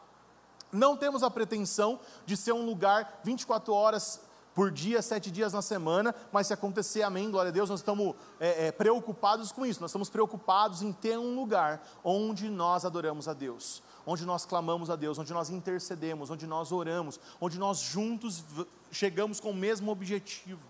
Não 0.72 0.96
temos 0.96 1.22
a 1.22 1.30
pretensão 1.30 2.00
de 2.26 2.38
ser 2.38 2.54
um 2.54 2.66
lugar 2.66 3.20
24 3.26 3.74
horas 3.74 4.22
por 4.56 4.72
dia, 4.72 5.02
sete 5.02 5.30
dias 5.30 5.52
na 5.52 5.62
semana, 5.62 6.16
mas 6.32 6.48
se 6.48 6.54
acontecer, 6.54 7.04
amém, 7.04 7.30
glória 7.30 7.50
a 7.50 7.52
Deus, 7.52 7.70
nós 7.70 7.82
estamos 7.82 8.16
é, 8.40 8.68
é, 8.68 8.72
preocupados 8.72 9.52
com 9.52 9.66
isso, 9.66 9.82
nós 9.82 9.92
estamos 9.92 10.10
preocupados 10.10 10.82
em 10.82 10.94
ter 10.94 11.20
um 11.20 11.36
lugar 11.36 11.86
onde 12.02 12.50
nós 12.50 12.86
adoramos 12.86 13.28
a 13.28 13.34
Deus, 13.34 13.84
onde 14.08 14.26
nós 14.26 14.46
clamamos 14.46 14.90
a 14.90 14.96
Deus, 14.96 15.20
onde 15.20 15.34
nós 15.34 15.50
intercedemos, 15.50 16.30
onde 16.30 16.48
nós 16.48 16.72
oramos, 16.72 17.20
onde 17.42 17.60
nós 17.60 17.80
juntos 17.80 18.46
chegamos 18.90 19.42
com 19.42 19.52
o 19.52 19.54
mesmo 19.54 19.92
objetivo. 19.92 20.66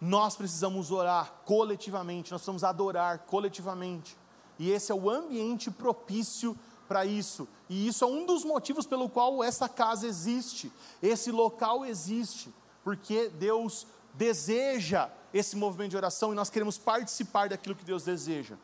Nós 0.00 0.34
precisamos 0.34 0.90
orar 0.90 1.42
coletivamente, 1.44 2.32
nós 2.32 2.40
precisamos 2.40 2.64
adorar 2.64 3.18
coletivamente, 3.26 4.16
e 4.58 4.70
esse 4.70 4.90
é 4.90 4.94
o 4.94 5.10
ambiente 5.10 5.70
propício 5.70 6.56
para 6.86 7.04
isso. 7.04 7.48
E 7.68 7.86
isso 7.86 8.04
é 8.04 8.06
um 8.06 8.24
dos 8.24 8.44
motivos 8.44 8.86
pelo 8.86 9.08
qual 9.08 9.42
essa 9.42 9.68
casa 9.68 10.06
existe, 10.06 10.72
esse 11.02 11.30
local 11.30 11.84
existe, 11.84 12.52
porque 12.84 13.28
Deus 13.28 13.86
deseja 14.14 15.10
esse 15.32 15.56
movimento 15.56 15.90
de 15.90 15.96
oração 15.96 16.32
e 16.32 16.36
nós 16.36 16.48
queremos 16.48 16.78
participar 16.78 17.48
daquilo 17.48 17.74
que 17.74 17.84
Deus 17.84 18.04
deseja. 18.04 18.56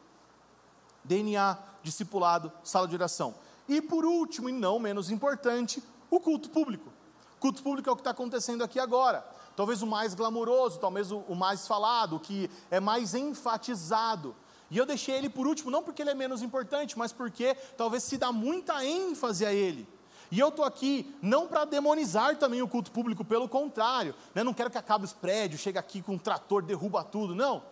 DNA, 1.04 1.58
discipulado, 1.82 2.52
sala 2.62 2.88
de 2.88 2.94
oração. 2.94 3.34
E 3.68 3.80
por 3.80 4.04
último, 4.04 4.48
e 4.48 4.52
não 4.52 4.78
menos 4.78 5.10
importante, 5.10 5.82
o 6.10 6.20
culto 6.20 6.50
público. 6.50 6.90
O 7.36 7.40
culto 7.40 7.62
público 7.62 7.88
é 7.88 7.92
o 7.92 7.96
que 7.96 8.00
está 8.00 8.10
acontecendo 8.10 8.62
aqui 8.62 8.78
agora. 8.78 9.26
Talvez 9.56 9.82
o 9.82 9.86
mais 9.86 10.14
glamouroso, 10.14 10.78
talvez 10.78 11.10
o, 11.10 11.34
mais 11.34 11.66
falado, 11.66 12.16
o 12.16 12.20
que 12.20 12.50
é 12.70 12.80
mais 12.80 13.14
enfatizado. 13.14 14.34
E 14.72 14.78
eu 14.78 14.86
deixei 14.86 15.14
ele 15.14 15.28
por 15.28 15.46
último, 15.46 15.70
não 15.70 15.82
porque 15.82 16.00
ele 16.00 16.12
é 16.12 16.14
menos 16.14 16.40
importante, 16.40 16.96
mas 16.96 17.12
porque 17.12 17.54
talvez 17.76 18.04
se 18.04 18.16
dá 18.16 18.32
muita 18.32 18.82
ênfase 18.82 19.44
a 19.44 19.52
ele. 19.52 19.86
E 20.30 20.40
eu 20.40 20.48
estou 20.48 20.64
aqui 20.64 21.14
não 21.20 21.46
para 21.46 21.66
demonizar 21.66 22.38
também 22.38 22.62
o 22.62 22.66
culto 22.66 22.90
público, 22.90 23.22
pelo 23.22 23.46
contrário, 23.46 24.14
né? 24.34 24.42
não 24.42 24.54
quero 24.54 24.70
que 24.70 24.78
acabe 24.78 25.04
os 25.04 25.12
prédios, 25.12 25.60
chega 25.60 25.78
aqui 25.78 26.00
com 26.00 26.14
um 26.14 26.18
trator, 26.18 26.62
derruba 26.62 27.04
tudo, 27.04 27.34
não, 27.34 27.62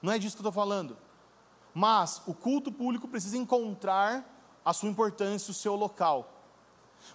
não 0.00 0.12
é 0.12 0.16
disso 0.16 0.36
que 0.36 0.42
eu 0.42 0.48
estou 0.48 0.52
falando. 0.52 0.96
Mas 1.74 2.22
o 2.24 2.32
culto 2.32 2.70
público 2.70 3.08
precisa 3.08 3.36
encontrar 3.36 4.24
a 4.64 4.72
sua 4.72 4.88
importância, 4.88 5.50
o 5.50 5.54
seu 5.54 5.74
local. 5.74 6.33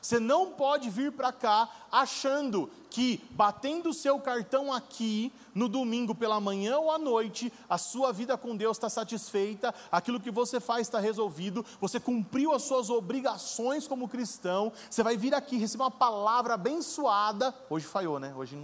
Você 0.02 0.20
não 0.20 0.52
pode 0.52 0.90
vir 0.90 1.12
para 1.12 1.32
cá 1.32 1.70
achando 1.92 2.70
que 2.90 3.24
batendo 3.32 3.90
o 3.90 3.94
seu 3.94 4.20
cartão 4.20 4.74
aqui 4.74 5.32
no 5.54 5.68
domingo 5.68 6.16
pela 6.16 6.40
manhã 6.40 6.78
ou 6.78 6.92
à 6.92 6.98
noite, 6.98 7.52
a 7.70 7.78
sua 7.78 8.12
vida 8.12 8.38
com 8.38 8.56
Deus 8.56 8.78
está 8.78 8.90
satisfeita, 8.90 9.74
aquilo 9.92 10.20
que 10.20 10.32
você 10.32 10.60
faz 10.60 10.88
está 10.88 11.00
resolvido, 11.00 11.66
você 11.80 12.00
cumpriu 12.00 12.54
as 12.54 12.64
suas 12.64 12.90
obrigações 12.90 13.88
como 13.88 14.08
cristão, 14.08 14.72
você 14.90 15.04
vai 15.04 15.18
vir 15.18 15.34
aqui 15.34 15.58
receber 15.58 15.84
uma 15.84 15.92
palavra 15.92 16.56
abençoada. 16.56 17.54
Hoje 17.70 17.86
falhou, 17.86 18.20
né? 18.20 18.34
Hoje 18.36 18.58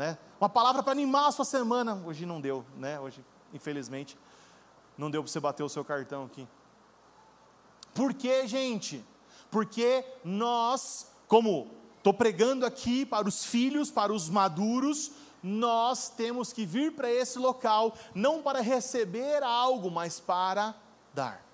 né? 0.00 0.16
Uma 0.40 0.48
palavra 0.48 0.82
para 0.82 0.92
animar 0.92 1.28
a 1.28 1.30
sua 1.30 1.44
semana. 1.44 2.02
Hoje 2.06 2.24
não 2.24 2.40
deu, 2.40 2.64
né? 2.78 2.98
Hoje, 2.98 3.22
infelizmente, 3.52 4.16
não 4.96 5.10
deu 5.10 5.22
para 5.22 5.30
você 5.30 5.38
bater 5.38 5.62
o 5.62 5.68
seu 5.68 5.84
cartão 5.84 6.24
aqui. 6.24 6.48
Por 7.92 8.14
quê, 8.14 8.48
gente? 8.48 9.04
Porque 9.50 10.04
nós, 10.24 11.06
como 11.26 11.70
estou 11.98 12.14
pregando 12.14 12.64
aqui 12.64 13.04
para 13.04 13.28
os 13.28 13.44
filhos, 13.44 13.90
para 13.90 14.12
os 14.12 14.28
maduros, 14.28 15.12
nós 15.42 16.08
temos 16.08 16.52
que 16.52 16.64
vir 16.66 16.92
para 16.92 17.10
esse 17.10 17.38
local 17.38 17.94
não 18.14 18.42
para 18.42 18.60
receber 18.60 19.42
algo, 19.42 19.90
mas 19.90 20.20
para 20.20 20.74
dar. 21.14 21.50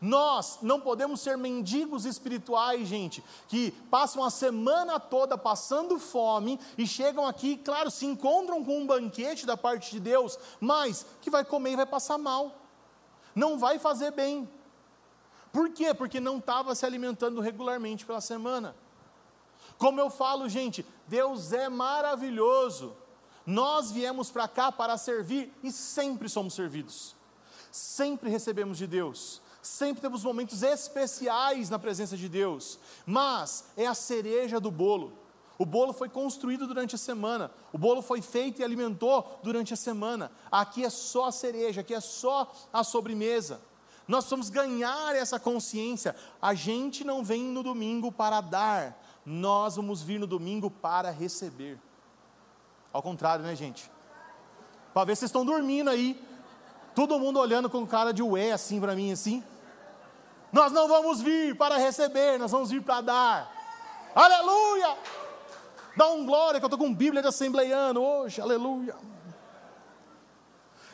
Nós 0.00 0.58
não 0.62 0.80
podemos 0.80 1.20
ser 1.20 1.36
mendigos 1.36 2.06
espirituais, 2.06 2.88
gente, 2.88 3.22
que 3.48 3.70
passam 3.90 4.24
a 4.24 4.30
semana 4.30 4.98
toda 4.98 5.36
passando 5.36 5.98
fome 5.98 6.58
e 6.78 6.86
chegam 6.86 7.26
aqui, 7.26 7.58
claro, 7.58 7.90
se 7.90 8.06
encontram 8.06 8.64
com 8.64 8.78
um 8.78 8.86
banquete 8.86 9.44
da 9.44 9.58
parte 9.58 9.90
de 9.90 10.00
Deus, 10.00 10.38
mas 10.58 11.04
que 11.20 11.28
vai 11.28 11.44
comer 11.44 11.72
e 11.72 11.76
vai 11.76 11.86
passar 11.86 12.16
mal, 12.16 12.54
não 13.34 13.58
vai 13.58 13.78
fazer 13.78 14.10
bem. 14.12 14.48
Por 15.52 15.70
quê? 15.70 15.92
Porque 15.92 16.20
não 16.20 16.38
estava 16.38 16.74
se 16.74 16.86
alimentando 16.86 17.40
regularmente 17.40 18.06
pela 18.06 18.20
semana. 18.20 18.74
Como 19.78 20.00
eu 20.00 20.10
falo, 20.10 20.48
gente, 20.48 20.84
Deus 21.08 21.52
é 21.52 21.68
maravilhoso. 21.68 22.94
Nós 23.46 23.90
viemos 23.90 24.30
para 24.30 24.46
cá 24.46 24.70
para 24.70 24.96
servir 24.96 25.52
e 25.62 25.72
sempre 25.72 26.28
somos 26.28 26.54
servidos. 26.54 27.16
Sempre 27.72 28.30
recebemos 28.30 28.78
de 28.78 28.86
Deus. 28.86 29.40
Sempre 29.62 30.00
temos 30.00 30.24
momentos 30.24 30.62
especiais 30.62 31.68
na 31.68 31.78
presença 31.78 32.16
de 32.16 32.28
Deus. 32.28 32.78
Mas 33.04 33.64
é 33.76 33.86
a 33.86 33.94
cereja 33.94 34.60
do 34.60 34.70
bolo. 34.70 35.12
O 35.58 35.66
bolo 35.66 35.92
foi 35.92 36.08
construído 36.08 36.66
durante 36.66 36.94
a 36.94 36.98
semana. 36.98 37.50
O 37.72 37.76
bolo 37.76 38.00
foi 38.00 38.22
feito 38.22 38.60
e 38.60 38.64
alimentou 38.64 39.40
durante 39.42 39.74
a 39.74 39.76
semana. 39.76 40.32
Aqui 40.50 40.84
é 40.84 40.90
só 40.90 41.26
a 41.26 41.32
cereja, 41.32 41.82
aqui 41.82 41.92
é 41.92 42.00
só 42.00 42.50
a 42.72 42.82
sobremesa. 42.82 43.60
Nós 44.10 44.24
precisamos 44.24 44.50
ganhar 44.50 45.14
essa 45.14 45.38
consciência. 45.38 46.16
A 46.42 46.52
gente 46.52 47.04
não 47.04 47.22
vem 47.22 47.44
no 47.44 47.62
domingo 47.62 48.10
para 48.10 48.40
dar, 48.40 49.00
nós 49.24 49.76
vamos 49.76 50.02
vir 50.02 50.18
no 50.18 50.26
domingo 50.26 50.68
para 50.68 51.12
receber. 51.12 51.78
Ao 52.92 53.00
contrário, 53.00 53.44
né, 53.44 53.54
gente? 53.54 53.88
Para 54.92 55.04
ver 55.04 55.14
se 55.14 55.20
vocês 55.20 55.28
estão 55.28 55.44
dormindo 55.44 55.88
aí. 55.88 56.20
Todo 56.92 57.20
mundo 57.20 57.38
olhando 57.38 57.70
com 57.70 57.86
cara 57.86 58.12
de 58.12 58.20
ué 58.20 58.50
assim 58.50 58.80
para 58.80 58.96
mim 58.96 59.12
assim. 59.12 59.44
Nós 60.52 60.72
não 60.72 60.88
vamos 60.88 61.20
vir 61.20 61.56
para 61.56 61.76
receber, 61.76 62.36
nós 62.36 62.50
vamos 62.50 62.68
vir 62.68 62.82
para 62.82 63.02
dar. 63.02 63.52
Aleluia! 64.12 64.96
Dá 65.96 66.08
um 66.08 66.26
glória 66.26 66.58
que 66.58 66.64
eu 66.64 66.68
estou 66.68 66.84
com 66.84 66.92
Bíblia 66.92 67.22
de 67.22 67.28
assembleiano 67.28 68.02
hoje, 68.02 68.40
aleluia. 68.40 68.96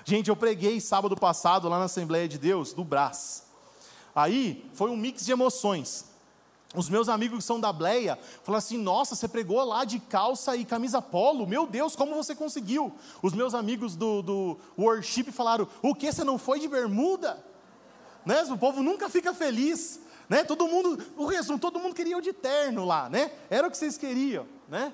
Gente, 0.08 0.30
eu 0.30 0.36
preguei 0.36 0.80
sábado 0.80 1.16
passado 1.16 1.68
lá 1.68 1.80
na 1.80 1.86
Assembleia 1.86 2.28
de 2.28 2.38
Deus, 2.38 2.72
do 2.72 2.84
Brás. 2.84 3.42
Aí 4.14 4.64
foi 4.72 4.88
um 4.88 4.96
mix 4.96 5.26
de 5.26 5.32
emoções. 5.32 6.04
Os 6.76 6.88
meus 6.88 7.08
amigos 7.08 7.38
que 7.38 7.44
são 7.44 7.58
da 7.58 7.72
Bleia 7.72 8.16
falaram 8.44 8.58
assim: 8.58 8.78
Nossa, 8.78 9.16
você 9.16 9.26
pregou 9.26 9.64
lá 9.64 9.84
de 9.84 9.98
calça 9.98 10.54
e 10.54 10.64
camisa 10.64 11.02
polo? 11.02 11.44
Meu 11.44 11.66
Deus, 11.66 11.96
como 11.96 12.14
você 12.14 12.36
conseguiu? 12.36 12.94
Os 13.20 13.32
meus 13.32 13.52
amigos 13.52 13.96
do, 13.96 14.22
do 14.22 14.56
worship 14.78 15.32
falaram: 15.32 15.66
O 15.82 15.92
que? 15.92 16.12
Você 16.12 16.22
não 16.22 16.38
foi 16.38 16.60
de 16.60 16.68
bermuda? 16.68 17.44
Né? 18.24 18.44
O 18.44 18.56
povo 18.56 18.84
nunca 18.84 19.10
fica 19.10 19.34
feliz. 19.34 19.98
Né? 20.28 20.44
Todo 20.44 20.68
mundo, 20.68 21.04
o 21.16 21.26
resumo, 21.26 21.58
todo 21.58 21.80
mundo 21.80 21.96
queria 21.96 22.16
o 22.16 22.22
de 22.22 22.32
terno 22.32 22.84
lá, 22.84 23.08
né? 23.08 23.32
Era 23.50 23.66
o 23.66 23.70
que 23.72 23.76
vocês 23.76 23.98
queriam, 23.98 24.46
né? 24.68 24.92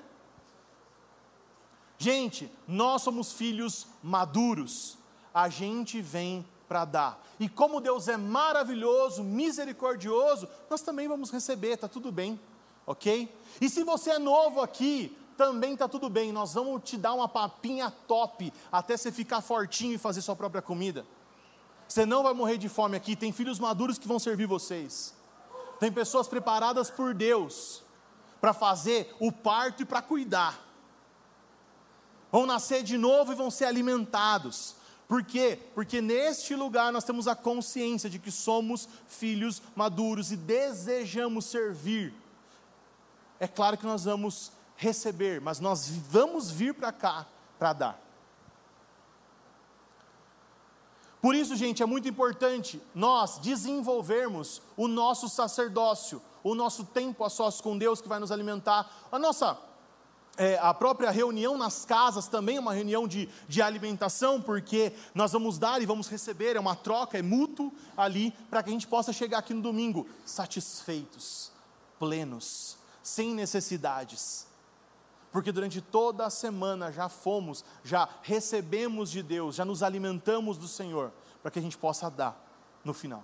Gente, 1.99 2.51
nós 2.67 3.03
somos 3.03 3.31
filhos 3.31 3.85
maduros 4.01 5.02
a 5.33 5.49
gente 5.49 6.01
vem 6.01 6.45
para 6.67 6.85
dar. 6.85 7.25
E 7.39 7.49
como 7.49 7.81
Deus 7.81 8.07
é 8.07 8.17
maravilhoso, 8.17 9.23
misericordioso, 9.23 10.47
nós 10.69 10.81
também 10.81 11.07
vamos 11.07 11.31
receber, 11.31 11.73
está 11.73 11.87
tudo 11.87 12.11
bem, 12.11 12.39
ok? 12.85 13.33
E 13.59 13.69
se 13.69 13.83
você 13.83 14.11
é 14.11 14.19
novo 14.19 14.61
aqui, 14.61 15.17
também 15.37 15.73
está 15.73 15.87
tudo 15.87 16.09
bem, 16.09 16.31
nós 16.31 16.53
vamos 16.53 16.83
te 16.83 16.97
dar 16.97 17.13
uma 17.13 17.27
papinha 17.27 17.91
top, 18.07 18.53
até 18.71 18.95
você 18.95 19.11
ficar 19.11 19.41
fortinho 19.41 19.93
e 19.93 19.97
fazer 19.97 20.21
sua 20.21 20.35
própria 20.35 20.61
comida. 20.61 21.05
Você 21.87 22.05
não 22.05 22.23
vai 22.23 22.33
morrer 22.33 22.57
de 22.57 22.69
fome 22.69 22.95
aqui, 22.95 23.15
tem 23.15 23.31
filhos 23.31 23.59
maduros 23.59 23.97
que 23.97 24.07
vão 24.07 24.19
servir 24.19 24.45
vocês. 24.45 25.13
Tem 25.79 25.91
pessoas 25.91 26.27
preparadas 26.27 26.89
por 26.89 27.13
Deus 27.13 27.83
para 28.39 28.53
fazer 28.53 29.15
o 29.19 29.31
parto 29.31 29.83
e 29.83 29.85
para 29.85 30.01
cuidar. 30.01 30.59
Vão 32.31 32.45
nascer 32.45 32.83
de 32.83 32.97
novo 32.97 33.31
e 33.31 33.35
vão 33.35 33.51
ser 33.51 33.65
alimentados. 33.65 34.75
Por 35.13 35.23
quê? 35.23 35.59
Porque 35.75 36.01
neste 36.01 36.55
lugar 36.55 36.91
nós 36.91 37.03
temos 37.03 37.27
a 37.27 37.35
consciência 37.35 38.09
de 38.09 38.17
que 38.17 38.31
somos 38.31 38.89
filhos 39.07 39.61
maduros 39.75 40.31
e 40.31 40.35
desejamos 40.35 41.45
servir. 41.45 42.11
É 43.39 43.47
claro 43.47 43.77
que 43.77 43.85
nós 43.85 44.05
vamos 44.05 44.51
receber, 44.75 45.39
mas 45.39 45.59
nós 45.59 45.87
vamos 45.87 46.49
vir 46.49 46.73
para 46.73 46.91
cá 46.91 47.27
para 47.59 47.73
dar. 47.73 48.01
Por 51.21 51.35
isso, 51.35 51.55
gente, 51.55 51.83
é 51.83 51.85
muito 51.85 52.07
importante 52.07 52.81
nós 52.95 53.37
desenvolvermos 53.37 54.63
o 54.75 54.87
nosso 54.87 55.29
sacerdócio, 55.29 56.23
o 56.43 56.55
nosso 56.55 56.85
tempo 56.85 57.23
a 57.23 57.29
sós 57.29 57.61
com 57.61 57.77
Deus 57.77 58.01
que 58.01 58.09
vai 58.09 58.17
nos 58.17 58.31
alimentar, 58.31 58.91
a 59.11 59.19
nossa 59.19 59.59
é, 60.35 60.57
a 60.59 60.73
própria 60.73 61.11
reunião 61.11 61.57
nas 61.57 61.85
casas 61.85 62.27
também 62.27 62.57
é 62.57 62.59
uma 62.59 62.73
reunião 62.73 63.07
de, 63.07 63.29
de 63.47 63.61
alimentação, 63.61 64.41
porque 64.41 64.91
nós 65.13 65.31
vamos 65.31 65.59
dar 65.59 65.81
e 65.81 65.85
vamos 65.85 66.07
receber, 66.07 66.55
é 66.55 66.59
uma 66.59 66.75
troca, 66.75 67.17
é 67.17 67.21
mútuo 67.21 67.71
ali, 67.95 68.31
para 68.49 68.63
que 68.63 68.69
a 68.69 68.73
gente 68.73 68.87
possa 68.87 69.13
chegar 69.13 69.39
aqui 69.39 69.53
no 69.53 69.61
domingo 69.61 70.07
satisfeitos, 70.25 71.51
plenos, 71.99 72.77
sem 73.03 73.35
necessidades. 73.35 74.47
Porque 75.31 75.51
durante 75.51 75.81
toda 75.81 76.25
a 76.25 76.29
semana 76.29 76.91
já 76.91 77.09
fomos, 77.09 77.63
já 77.83 78.07
recebemos 78.23 79.11
de 79.11 79.21
Deus, 79.21 79.55
já 79.55 79.65
nos 79.65 79.83
alimentamos 79.83 80.57
do 80.57 80.67
Senhor, 80.67 81.11
para 81.43 81.51
que 81.51 81.59
a 81.59 81.61
gente 81.61 81.77
possa 81.77 82.09
dar 82.09 82.39
no 82.83 82.93
final. 82.93 83.23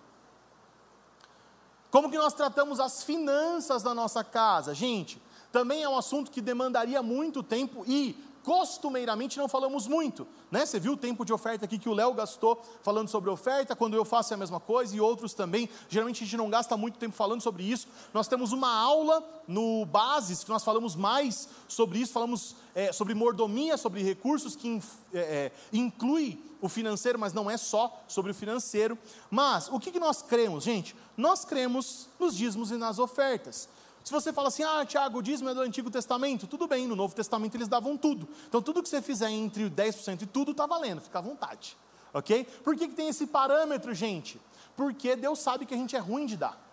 Como 1.89 2.10
que 2.10 2.18
nós 2.18 2.34
tratamos 2.34 2.80
as 2.80 3.03
finanças 3.03 3.82
da 3.82 3.95
nossa 3.95 4.24
casa? 4.24 4.76
Gente, 4.76 5.20
também 5.52 5.84
é 5.84 5.89
um 5.89 5.97
assunto 5.97 6.32
que 6.32 6.41
demandaria 6.41 7.02
muito 7.02 7.41
tempo 7.41 7.84
e 7.88 8.16
costumeiramente 8.43 9.38
não 9.38 9.47
falamos 9.47 9.88
muito, 9.88 10.26
né? 10.50 10.66
Você 10.66 10.80
viu 10.80 10.93
o 10.93 10.97
tempo 10.97 11.26
de 11.26 11.34
oferta 11.34 11.66
aqui 11.66 11.78
que 11.78 11.89
o 11.89 11.93
Léo 11.93 12.14
gastou 12.14 12.62
falando 12.82 13.08
sobre 13.08 13.30
oferta, 13.30 13.76
quando 13.76 13.95
eu 13.95 14.06
faço 14.06 14.34
é 14.34 14.36
a 14.36 14.38
mesma 14.38 14.60
coisa 14.60 14.95
e 14.95 15.02
outros 15.02 15.34
também. 15.34 15.70
Geralmente 15.89 16.24
a 16.24 16.26
gente 16.26 16.38
não 16.38 16.50
gasta 16.50 16.76
muito 16.78 16.97
tempo 16.97 17.16
falando 17.16 17.41
sobre 17.41 17.64
isso. 17.64 17.88
Nós 18.14 18.28
temos 18.28 18.52
uma 18.52 18.74
aula 18.74 19.24
no 19.47 19.86
Bases 19.86 20.43
que 20.43 20.50
nós 20.50 20.64
falamos 20.64 20.95
mais 20.95 21.50
sobre 21.68 22.00
isso, 22.00 22.14
falamos 22.14 22.56
é, 22.74 22.91
sobre 22.91 23.14
mordomia, 23.14 23.78
sobre 23.78 24.02
recursos 24.02 24.56
que 24.56 24.82
é, 25.14 25.20
é, 25.20 25.52
inclui 25.74 26.41
o 26.62 26.68
financeiro, 26.68 27.20
mas 27.20 27.34
não 27.34 27.50
é 27.50 27.58
só 27.58 28.02
sobre 28.08 28.32
o 28.32 28.36
financeiro. 28.36 28.97
Mas 29.30 29.70
o 29.70 29.80
que, 29.80 29.91
que 29.91 30.00
nós 30.00 30.22
cremos, 30.22 30.64
gente? 30.64 30.95
Nós 31.16 31.45
cremos 31.45 32.08
nos 32.20 32.36
dízimos 32.36 32.72
e 32.72 32.78
nas 32.78 33.00
ofertas. 33.00 33.70
Se 34.04 34.12
você 34.12 34.32
fala 34.34 34.47
assim, 34.47 34.64
ah, 34.64 34.86
Tiago, 34.86 35.20
o 35.20 35.22
dízimo 35.22 35.50
é 35.50 35.54
do 35.54 35.62
Antigo 35.62 35.91
Testamento, 35.91 36.47
tudo 36.47 36.68
bem, 36.68 36.88
no 36.88 36.95
Novo 36.95 37.14
Testamento 37.14 37.56
eles 37.56 37.68
davam 37.68 37.97
tudo. 37.97 38.28
Então 38.47 38.62
tudo 38.62 38.82
que 38.82 38.89
você 38.89 39.02
fizer 39.02 39.30
entre 39.30 39.70
10% 39.70 40.22
e 40.22 40.26
tudo 40.26 40.52
está 40.52 40.66
valendo, 40.66 41.02
fica 41.02 41.20
à 41.20 41.22
vontade. 41.22 41.78
Ok? 42.14 42.43
Por 42.64 42.76
que, 42.76 42.88
que 42.88 42.95
tem 42.95 43.10
esse 43.10 43.28
parâmetro, 43.28 43.93
gente? 43.93 44.41
Porque 44.76 45.16
Deus 45.16 45.39
sabe 45.39 45.66
que 45.66 45.74
a 45.74 45.78
gente 45.78 45.95
é 45.95 46.00
ruim 46.00 46.26
de 46.26 46.38
dar. 46.38 46.70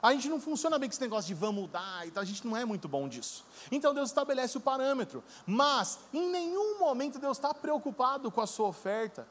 A 0.00 0.12
gente 0.12 0.28
não 0.28 0.40
funciona 0.40 0.78
bem 0.78 0.88
com 0.88 0.92
esse 0.92 1.00
negócio 1.00 1.26
de 1.26 1.34
vamos 1.34 1.68
dar 1.70 2.06
e 2.06 2.10
tal, 2.10 2.22
a 2.22 2.26
gente 2.26 2.46
não 2.46 2.56
é 2.56 2.64
muito 2.64 2.86
bom 2.86 3.08
disso. 3.08 3.44
Então 3.70 3.92
Deus 3.92 4.10
estabelece 4.10 4.56
o 4.56 4.60
parâmetro, 4.60 5.24
mas 5.44 5.98
em 6.12 6.30
nenhum 6.30 6.78
momento 6.78 7.18
Deus 7.18 7.36
está 7.36 7.52
preocupado 7.52 8.30
com 8.30 8.40
a 8.40 8.46
sua 8.46 8.68
oferta. 8.68 9.26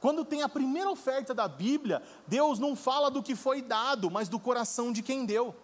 Quando 0.00 0.24
tem 0.24 0.42
a 0.42 0.48
primeira 0.48 0.90
oferta 0.90 1.32
da 1.32 1.46
Bíblia, 1.46 2.02
Deus 2.26 2.58
não 2.58 2.74
fala 2.74 3.10
do 3.10 3.22
que 3.22 3.36
foi 3.36 3.62
dado, 3.62 4.10
mas 4.10 4.28
do 4.28 4.40
coração 4.40 4.92
de 4.92 5.02
quem 5.02 5.24
deu. 5.24 5.54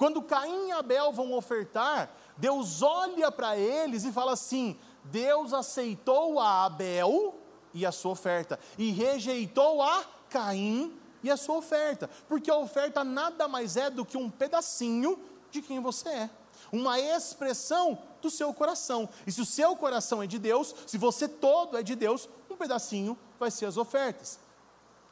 Quando 0.00 0.22
Caim 0.22 0.68
e 0.68 0.72
Abel 0.72 1.12
vão 1.12 1.34
ofertar, 1.34 2.08
Deus 2.38 2.80
olha 2.80 3.30
para 3.30 3.58
eles 3.58 4.02
e 4.02 4.10
fala 4.10 4.32
assim: 4.32 4.74
Deus 5.04 5.52
aceitou 5.52 6.40
a 6.40 6.64
Abel 6.64 7.34
e 7.74 7.84
a 7.84 7.92
sua 7.92 8.12
oferta, 8.12 8.58
e 8.78 8.92
rejeitou 8.92 9.82
a 9.82 10.02
Caim 10.30 10.98
e 11.22 11.30
a 11.30 11.36
sua 11.36 11.58
oferta, 11.58 12.08
porque 12.26 12.50
a 12.50 12.56
oferta 12.56 13.04
nada 13.04 13.46
mais 13.46 13.76
é 13.76 13.90
do 13.90 14.06
que 14.06 14.16
um 14.16 14.30
pedacinho 14.30 15.18
de 15.50 15.60
quem 15.60 15.80
você 15.80 16.08
é, 16.08 16.30
uma 16.72 16.98
expressão 16.98 17.98
do 18.22 18.30
seu 18.30 18.54
coração. 18.54 19.06
E 19.26 19.30
se 19.30 19.42
o 19.42 19.44
seu 19.44 19.76
coração 19.76 20.22
é 20.22 20.26
de 20.26 20.38
Deus, 20.38 20.74
se 20.86 20.96
você 20.96 21.28
todo 21.28 21.76
é 21.76 21.82
de 21.82 21.94
Deus, 21.94 22.26
um 22.48 22.56
pedacinho 22.56 23.18
vai 23.38 23.50
ser 23.50 23.66
as 23.66 23.76
ofertas. 23.76 24.38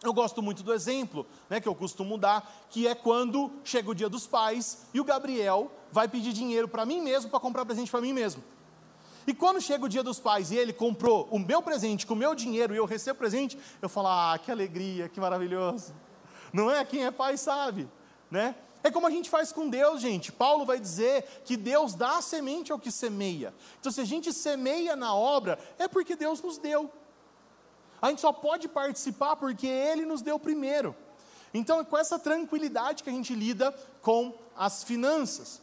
Eu 0.03 0.13
gosto 0.13 0.41
muito 0.41 0.63
do 0.63 0.73
exemplo, 0.73 1.27
né, 1.51 1.61
que 1.61 1.69
eu 1.69 1.75
costumo 1.75 2.17
dar, 2.17 2.67
que 2.71 2.87
é 2.87 2.95
quando 2.95 3.51
chega 3.65 3.91
o 3.91 3.95
dia 3.95 4.09
dos 4.09 4.27
pais 4.27 4.87
e 4.95 5.01
o 5.01 5.05
Gabriel 5.05 5.73
vai 5.91 6.07
pedir 6.07 6.33
dinheiro 6.33 6.69
para 6.69 6.87
mim 6.87 7.01
mesmo 7.01 7.31
para 7.31 7.41
comprar 7.41 7.65
presente 7.65 7.91
para 7.91 8.01
mim 8.01 8.13
mesmo. 8.13 8.43
E 9.27 9.35
quando 9.35 9.61
chega 9.61 9.85
o 9.85 9.89
dia 9.89 10.03
dos 10.03 10.21
pais 10.21 10.51
e 10.51 10.57
ele 10.57 10.73
comprou 10.73 11.29
o 11.31 11.39
meu 11.39 11.61
presente 11.61 12.07
com 12.07 12.15
o 12.15 12.17
meu 12.17 12.35
dinheiro 12.35 12.75
e 12.75 12.79
eu 12.79 12.87
recebo 12.87 13.19
presente, 13.19 13.59
eu 13.83 13.89
falo: 13.89 14.09
"Ah, 14.09 14.39
que 14.43 14.51
alegria, 14.51 15.09
que 15.09 15.21
maravilhoso". 15.21 15.93
Não 16.53 16.71
é 16.71 16.83
quem 16.85 17.05
é 17.05 17.11
pai 17.11 17.37
sabe, 17.37 17.89
né? 18.31 18.55
É 18.83 18.91
como 18.91 19.07
a 19.07 19.11
gente 19.11 19.29
faz 19.29 19.53
com 19.53 19.69
Deus, 19.69 20.01
gente. 20.01 20.31
Paulo 20.31 20.65
vai 20.65 20.79
dizer 20.79 21.43
que 21.45 21.57
Deus 21.57 21.95
dá 21.95 22.23
semente 22.23 22.71
ao 22.73 22.79
que 22.79 22.91
semeia. 22.91 23.53
Então, 23.79 23.91
se 23.91 24.01
a 24.01 24.05
gente 24.05 24.33
semeia 24.33 24.95
na 24.95 25.15
obra, 25.15 25.59
é 25.79 25.89
porque 25.89 26.15
Deus 26.15 26.41
nos 26.41 26.59
deu. 26.59 26.91
A 28.01 28.09
gente 28.09 28.21
só 28.21 28.33
pode 28.33 28.69
participar 28.69 29.37
porque 29.37 29.67
Ele 29.67 30.05
nos 30.05 30.23
deu 30.23 30.39
primeiro. 30.39 30.95
Então 31.53 31.81
é 31.81 31.85
com 31.85 31.97
essa 31.97 32.19
tranquilidade 32.19 33.03
que 33.03 33.11
a 33.11 33.13
gente 33.13 33.35
lida 33.35 33.73
com 34.03 34.35
as 34.57 34.85
finanças. 34.85 35.61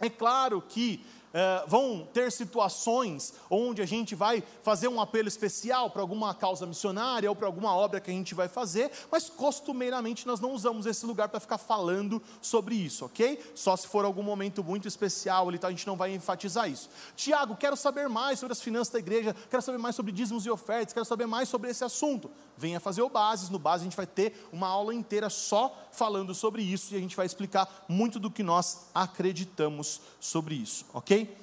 É 0.00 0.10
claro 0.10 0.62
que 0.62 1.04
Uh, 1.34 1.68
vão 1.68 2.08
ter 2.12 2.30
situações 2.30 3.34
onde 3.50 3.82
a 3.82 3.84
gente 3.84 4.14
vai 4.14 4.40
fazer 4.62 4.86
um 4.86 5.00
apelo 5.00 5.26
especial 5.26 5.90
para 5.90 6.00
alguma 6.00 6.32
causa 6.32 6.64
missionária 6.64 7.28
ou 7.28 7.34
para 7.34 7.48
alguma 7.48 7.74
obra 7.74 8.00
que 8.00 8.08
a 8.08 8.14
gente 8.14 8.36
vai 8.36 8.46
fazer, 8.46 8.88
mas 9.10 9.28
costumeiramente 9.28 10.28
nós 10.28 10.38
não 10.38 10.52
usamos 10.52 10.86
esse 10.86 11.04
lugar 11.04 11.28
para 11.28 11.40
ficar 11.40 11.58
falando 11.58 12.22
sobre 12.40 12.76
isso, 12.76 13.04
ok? 13.04 13.42
Só 13.52 13.76
se 13.76 13.88
for 13.88 14.04
algum 14.04 14.22
momento 14.22 14.62
muito 14.62 14.86
especial 14.86 15.48
ali, 15.48 15.58
a 15.60 15.70
gente 15.70 15.88
não 15.88 15.96
vai 15.96 16.14
enfatizar 16.14 16.70
isso. 16.70 16.88
Tiago, 17.16 17.56
quero 17.56 17.76
saber 17.76 18.08
mais 18.08 18.38
sobre 18.38 18.52
as 18.52 18.62
finanças 18.62 18.92
da 18.92 19.00
igreja, 19.00 19.34
quero 19.50 19.62
saber 19.62 19.78
mais 19.78 19.96
sobre 19.96 20.12
dízimos 20.12 20.46
e 20.46 20.50
ofertas, 20.50 20.92
quero 20.92 21.04
saber 21.04 21.26
mais 21.26 21.48
sobre 21.48 21.68
esse 21.68 21.82
assunto. 21.82 22.30
Venha 22.56 22.78
fazer 22.78 23.02
o 23.02 23.08
Bases, 23.08 23.50
no 23.50 23.58
Bases 23.58 23.82
a 23.82 23.84
gente 23.84 23.96
vai 23.96 24.06
ter 24.06 24.48
uma 24.52 24.68
aula 24.68 24.94
inteira 24.94 25.28
só 25.28 25.76
falando 25.90 26.34
sobre 26.34 26.62
isso 26.62 26.94
e 26.94 26.96
a 26.96 27.00
gente 27.00 27.16
vai 27.16 27.26
explicar 27.26 27.84
muito 27.88 28.18
do 28.18 28.30
que 28.30 28.42
nós 28.42 28.86
acreditamos 28.94 30.00
sobre 30.20 30.54
isso, 30.54 30.86
ok? 30.92 31.36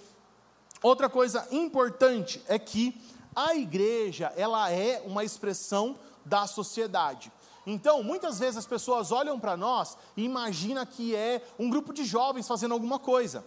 Outra 0.81 1.09
coisa 1.09 1.47
importante 1.51 2.41
é 2.47 2.57
que 2.57 2.99
a 3.35 3.55
igreja, 3.55 4.33
ela 4.35 4.71
é 4.71 5.01
uma 5.05 5.23
expressão 5.23 5.97
da 6.25 6.47
sociedade. 6.47 7.31
Então, 7.65 8.01
muitas 8.01 8.39
vezes 8.39 8.57
as 8.57 8.65
pessoas 8.65 9.11
olham 9.11 9.39
para 9.39 9.55
nós 9.55 9.97
e 10.17 10.23
imaginam 10.23 10.85
que 10.85 11.15
é 11.15 11.41
um 11.59 11.69
grupo 11.69 11.93
de 11.93 12.03
jovens 12.03 12.47
fazendo 12.47 12.73
alguma 12.73 12.97
coisa. 12.97 13.45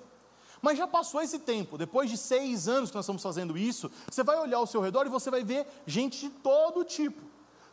Mas 0.63 0.79
já 0.79 0.87
passou 0.87 1.21
esse 1.21 1.41
tempo, 1.41 1.77
depois 1.77 2.09
de 2.09 2.17
seis 2.17 2.69
anos 2.69 2.91
que 2.91 2.97
nós 2.97 3.05
estamos 3.05 3.23
fazendo 3.23 3.59
isso, 3.59 3.91
você 4.11 4.23
vai 4.23 4.39
olhar 4.39 4.59
ao 4.59 4.67
seu 4.67 4.81
redor 4.81 5.05
e 5.05 5.11
você 5.11 5.31
vai 5.31 5.45
ver 5.45 5.67
gente 5.87 6.21
de 6.21 6.31
todo 6.31 6.85
tipo. 6.85 7.21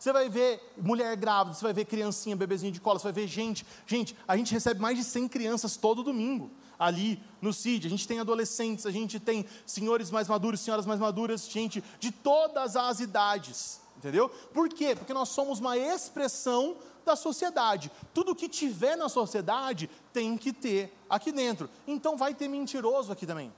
Você 0.02 0.12
vai 0.12 0.28
ver 0.30 0.60
mulher 0.76 1.16
grávida, 1.16 1.56
você 1.56 1.64
vai 1.64 1.74
ver 1.74 1.86
criancinha, 1.86 2.36
bebezinho 2.36 2.72
de 2.72 2.82
cola, 2.82 2.98
você 2.98 3.04
vai 3.04 3.14
ver 3.14 3.28
gente. 3.28 3.64
Gente, 3.86 4.18
a 4.28 4.36
gente 4.36 4.52
recebe 4.52 4.82
mais 4.82 4.98
de 4.98 5.04
100 5.04 5.28
crianças 5.28 5.78
todo 5.78 6.02
domingo 6.02 6.50
ali 6.80 7.22
no 7.40 7.54
CID. 7.54 7.86
A 7.86 7.90
gente 7.92 8.08
tem 8.08 8.20
adolescentes, 8.20 8.88
a 8.88 8.92
gente 8.92 9.20
tem 9.20 9.46
senhores 9.64 10.10
mais 10.10 10.28
maduros, 10.28 10.60
senhoras 10.62 10.88
mais 10.88 11.00
maduras, 11.00 11.48
gente 11.48 11.84
de 12.00 12.12
todas 12.12 12.76
as 12.76 13.00
idades. 13.00 13.80
Entendeu? 13.96 14.28
Por 14.28 14.70
quê? 14.70 14.96
Porque 14.96 15.14
nós 15.14 15.30
somos 15.30 15.60
uma 15.60 15.78
expressão 15.78 16.78
da 17.06 17.16
sociedade. 17.16 17.92
Tudo 18.12 18.34
que 18.34 18.50
tiver 18.50 18.96
na 18.96 19.08
sociedade 19.08 19.88
tem 20.12 20.36
que 20.36 20.52
ter 20.52 20.98
aqui 21.08 21.32
dentro. 21.32 21.70
Então 21.86 22.18
vai 22.18 22.34
ter 22.34 22.48
mentiroso 22.48 23.12
aqui 23.12 23.28
também. 23.28 23.54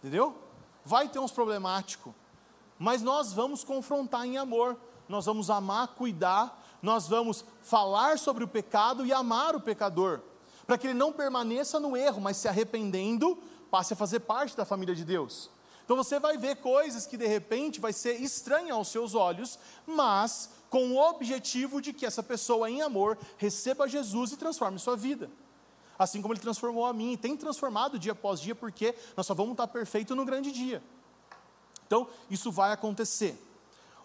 Entendeu? 0.00 0.36
Vai 0.84 1.08
ter 1.08 1.20
uns 1.20 1.30
problemáticos. 1.30 2.12
Mas 2.76 3.02
nós 3.02 3.32
vamos 3.32 3.62
confrontar 3.62 4.26
em 4.26 4.36
amor. 4.36 4.76
Nós 5.10 5.26
vamos 5.26 5.50
amar, 5.50 5.88
cuidar, 5.88 6.58
nós 6.80 7.08
vamos 7.08 7.44
falar 7.62 8.18
sobre 8.18 8.44
o 8.44 8.48
pecado 8.48 9.04
e 9.04 9.12
amar 9.12 9.54
o 9.54 9.60
pecador 9.60 10.22
para 10.70 10.78
que 10.78 10.86
ele 10.86 10.94
não 10.94 11.12
permaneça 11.12 11.80
no 11.80 11.96
erro, 11.96 12.20
mas 12.20 12.36
se 12.36 12.46
arrependendo, 12.46 13.36
passe 13.72 13.92
a 13.92 13.96
fazer 13.96 14.20
parte 14.20 14.56
da 14.56 14.64
família 14.64 14.94
de 14.94 15.04
Deus. 15.04 15.50
Então 15.84 15.96
você 15.96 16.20
vai 16.20 16.38
ver 16.38 16.58
coisas 16.58 17.08
que 17.08 17.16
de 17.16 17.26
repente 17.26 17.80
vai 17.80 17.92
ser 17.92 18.20
estranha 18.20 18.74
aos 18.74 18.86
seus 18.86 19.16
olhos, 19.16 19.58
mas 19.84 20.50
com 20.68 20.92
o 20.92 20.96
objetivo 20.96 21.82
de 21.82 21.92
que 21.92 22.06
essa 22.06 22.22
pessoa 22.22 22.70
em 22.70 22.82
amor 22.82 23.18
receba 23.36 23.88
Jesus 23.88 24.30
e 24.30 24.36
transforme 24.36 24.78
sua 24.78 24.96
vida. 24.96 25.28
Assim 25.98 26.22
como 26.22 26.34
ele 26.34 26.40
transformou 26.40 26.86
a 26.86 26.92
mim, 26.92 27.14
e 27.14 27.16
tem 27.16 27.36
transformado 27.36 27.98
dia 27.98 28.12
após 28.12 28.40
dia, 28.40 28.54
porque 28.54 28.94
nós 29.16 29.26
só 29.26 29.34
vamos 29.34 29.54
estar 29.54 29.66
perfeito 29.66 30.14
no 30.14 30.24
grande 30.24 30.52
dia. 30.52 30.80
Então, 31.84 32.06
isso 32.30 32.52
vai 32.52 32.70
acontecer. 32.70 33.36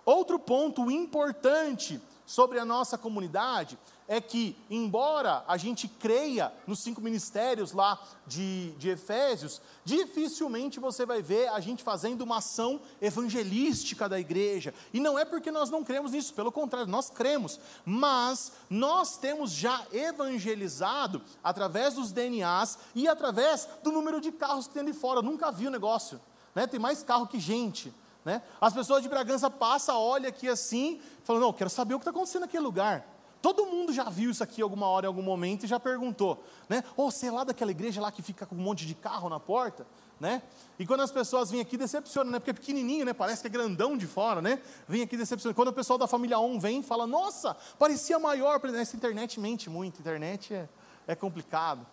Outro 0.05 0.37
ponto 0.37 0.91
importante 0.91 1.99
sobre 2.25 2.59
a 2.59 2.65
nossa 2.65 2.97
comunidade 2.97 3.77
é 4.07 4.21
que, 4.21 4.55
embora 4.69 5.43
a 5.47 5.57
gente 5.57 5.87
creia 5.87 6.53
nos 6.67 6.79
cinco 6.79 7.01
ministérios 7.01 7.71
lá 7.71 7.99
de, 8.27 8.71
de 8.73 8.89
Efésios, 8.89 9.59
dificilmente 9.83 10.79
você 10.79 11.05
vai 11.05 11.21
ver 11.21 11.47
a 11.49 11.59
gente 11.59 11.83
fazendo 11.83 12.21
uma 12.21 12.37
ação 12.37 12.79
evangelística 13.01 14.07
da 14.07 14.19
igreja. 14.19 14.73
E 14.93 14.99
não 14.99 15.17
é 15.17 15.25
porque 15.25 15.51
nós 15.51 15.71
não 15.71 15.83
cremos 15.83 16.11
nisso, 16.11 16.33
pelo 16.33 16.51
contrário, 16.51 16.87
nós 16.87 17.09
cremos. 17.09 17.59
Mas 17.83 18.51
nós 18.69 19.17
temos 19.17 19.51
já 19.51 19.83
evangelizado 19.91 21.21
através 21.43 21.95
dos 21.95 22.11
DNAs 22.11 22.77
e 22.93 23.07
através 23.07 23.67
do 23.83 23.91
número 23.91 24.21
de 24.21 24.31
carros 24.31 24.67
que 24.67 24.73
tem 24.73 24.83
ali 24.83 24.93
fora. 24.93 25.21
Nunca 25.21 25.51
vi 25.51 25.67
o 25.67 25.71
negócio. 25.71 26.21
Né? 26.53 26.67
Tem 26.67 26.79
mais 26.79 27.01
carro 27.01 27.27
que 27.27 27.39
gente. 27.39 27.91
Né? 28.25 28.41
As 28.59 28.73
pessoas 28.73 29.01
de 29.01 29.07
Bragança 29.07 29.49
passam, 29.49 29.95
olham 29.97 30.27
aqui 30.27 30.49
assim, 30.49 30.99
falam: 31.23 31.41
Não, 31.41 31.53
quero 31.53 31.69
saber 31.69 31.93
o 31.93 31.99
que 31.99 32.01
está 32.01 32.11
acontecendo 32.11 32.41
naquele 32.41 32.63
lugar 32.63 33.15
Todo 33.45 33.63
mundo 33.67 33.93
já 33.93 34.05
viu 34.05 34.31
isso 34.31 34.43
aqui 34.43 34.59
alguma 34.59 34.87
hora, 34.87 35.05
em 35.05 35.07
algum 35.07 35.21
momento, 35.21 35.65
e 35.65 35.67
já 35.67 35.79
perguntou, 35.79 36.43
né? 36.67 36.83
Ou 36.97 37.09
oh, 37.09 37.11
sei 37.11 37.29
lá 37.29 37.43
daquela 37.43 37.69
igreja 37.69 38.01
lá 38.01 38.11
que 38.11 38.23
fica 38.23 38.43
com 38.43 38.55
um 38.55 38.57
monte 38.57 38.87
de 38.87 38.95
carro 38.95 39.29
na 39.29 39.39
porta, 39.39 39.85
né? 40.19 40.41
E 40.79 40.85
quando 40.87 41.01
as 41.01 41.11
pessoas 41.11 41.51
vêm 41.51 41.61
aqui, 41.61 41.77
decepcionam, 41.77 42.31
né? 42.31 42.39
Porque 42.39 42.49
é 42.49 42.53
pequenininho, 42.53 43.05
né? 43.05 43.13
Parece 43.13 43.41
que 43.41 43.47
é 43.47 43.51
grandão 43.51 43.95
de 43.95 44.07
fora, 44.07 44.41
né? 44.41 44.59
Vem 44.87 45.03
aqui 45.03 45.15
decepcionando. 45.15 45.55
Quando 45.55 45.67
o 45.67 45.73
pessoal 45.73 45.99
da 45.99 46.07
família 46.07 46.39
On 46.39 46.59
vem, 46.59 46.81
fala, 46.81 47.05
nossa, 47.05 47.55
parecia 47.77 48.17
maior. 48.17 48.59
Essa 48.73 48.95
internet 48.95 49.39
mente 49.39 49.69
muito, 49.69 49.99
internet 49.99 50.51
é, 50.51 50.67
é 51.05 51.13
complicado. 51.13 51.85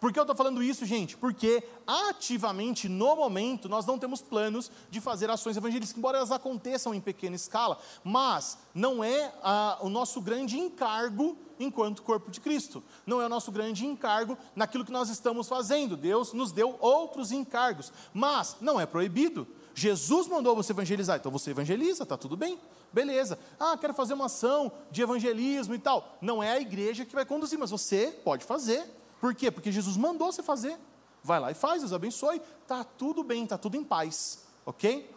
Por 0.00 0.12
que 0.12 0.18
eu 0.18 0.22
estou 0.22 0.34
falando 0.34 0.62
isso, 0.62 0.86
gente? 0.86 1.14
Porque 1.14 1.62
ativamente, 1.86 2.88
no 2.88 3.14
momento, 3.14 3.68
nós 3.68 3.84
não 3.84 3.98
temos 3.98 4.22
planos 4.22 4.70
de 4.90 4.98
fazer 4.98 5.28
ações 5.28 5.58
evangelísticas, 5.58 5.98
embora 5.98 6.16
elas 6.16 6.32
aconteçam 6.32 6.94
em 6.94 7.00
pequena 7.00 7.36
escala, 7.36 7.78
mas 8.02 8.56
não 8.74 9.04
é 9.04 9.30
ah, 9.42 9.78
o 9.82 9.90
nosso 9.90 10.22
grande 10.22 10.58
encargo 10.58 11.36
enquanto 11.58 12.02
corpo 12.02 12.30
de 12.30 12.40
Cristo. 12.40 12.82
Não 13.04 13.20
é 13.20 13.26
o 13.26 13.28
nosso 13.28 13.52
grande 13.52 13.84
encargo 13.84 14.38
naquilo 14.56 14.86
que 14.86 14.90
nós 14.90 15.10
estamos 15.10 15.46
fazendo. 15.46 15.98
Deus 15.98 16.32
nos 16.32 16.50
deu 16.50 16.78
outros 16.80 17.30
encargos, 17.30 17.92
mas 18.14 18.56
não 18.58 18.80
é 18.80 18.86
proibido. 18.86 19.46
Jesus 19.74 20.26
mandou 20.26 20.56
você 20.56 20.72
evangelizar, 20.72 21.18
então 21.18 21.30
você 21.30 21.50
evangeliza, 21.50 22.04
está 22.04 22.16
tudo 22.16 22.38
bem, 22.38 22.58
beleza. 22.90 23.38
Ah, 23.58 23.76
quero 23.78 23.92
fazer 23.92 24.14
uma 24.14 24.26
ação 24.26 24.72
de 24.90 25.02
evangelismo 25.02 25.74
e 25.74 25.78
tal. 25.78 26.16
Não 26.22 26.42
é 26.42 26.52
a 26.52 26.60
igreja 26.60 27.04
que 27.04 27.14
vai 27.14 27.26
conduzir, 27.26 27.58
mas 27.58 27.70
você 27.70 28.18
pode 28.24 28.46
fazer. 28.46 28.99
Por 29.20 29.34
quê? 29.34 29.50
Porque 29.50 29.70
Jesus 29.70 29.96
mandou 29.96 30.32
você 30.32 30.42
fazer. 30.42 30.78
Vai 31.22 31.38
lá 31.38 31.50
e 31.50 31.54
faz, 31.54 31.82
Deus 31.82 31.92
abençoe. 31.92 32.40
Está 32.62 32.82
tudo 32.82 33.22
bem, 33.22 33.44
está 33.44 33.58
tudo 33.58 33.76
em 33.76 33.84
paz. 33.84 34.44
Ok? 34.64 35.10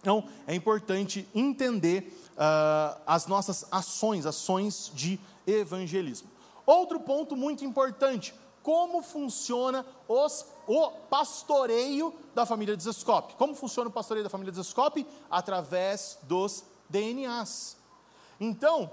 Então, 0.00 0.24
é 0.46 0.54
importante 0.54 1.28
entender 1.34 2.28
uh, 2.32 3.00
as 3.06 3.26
nossas 3.26 3.66
ações, 3.70 4.24
ações 4.24 4.90
de 4.94 5.18
evangelismo. 5.46 6.30
Outro 6.64 7.00
ponto 7.00 7.36
muito 7.36 7.64
importante: 7.64 8.34
como 8.62 9.02
funciona 9.02 9.84
os, 10.08 10.46
o 10.66 10.90
pastoreio 11.10 12.14
da 12.34 12.46
família 12.46 12.76
de 12.76 12.82
Zescope. 12.82 13.34
Como 13.36 13.54
funciona 13.54 13.88
o 13.88 13.92
pastoreio 13.92 14.24
da 14.24 14.30
família 14.30 14.50
de 14.50 14.56
Zescope? 14.56 15.06
Através 15.30 16.18
dos 16.22 16.64
DNAs. 16.88 17.76
Então, 18.40 18.90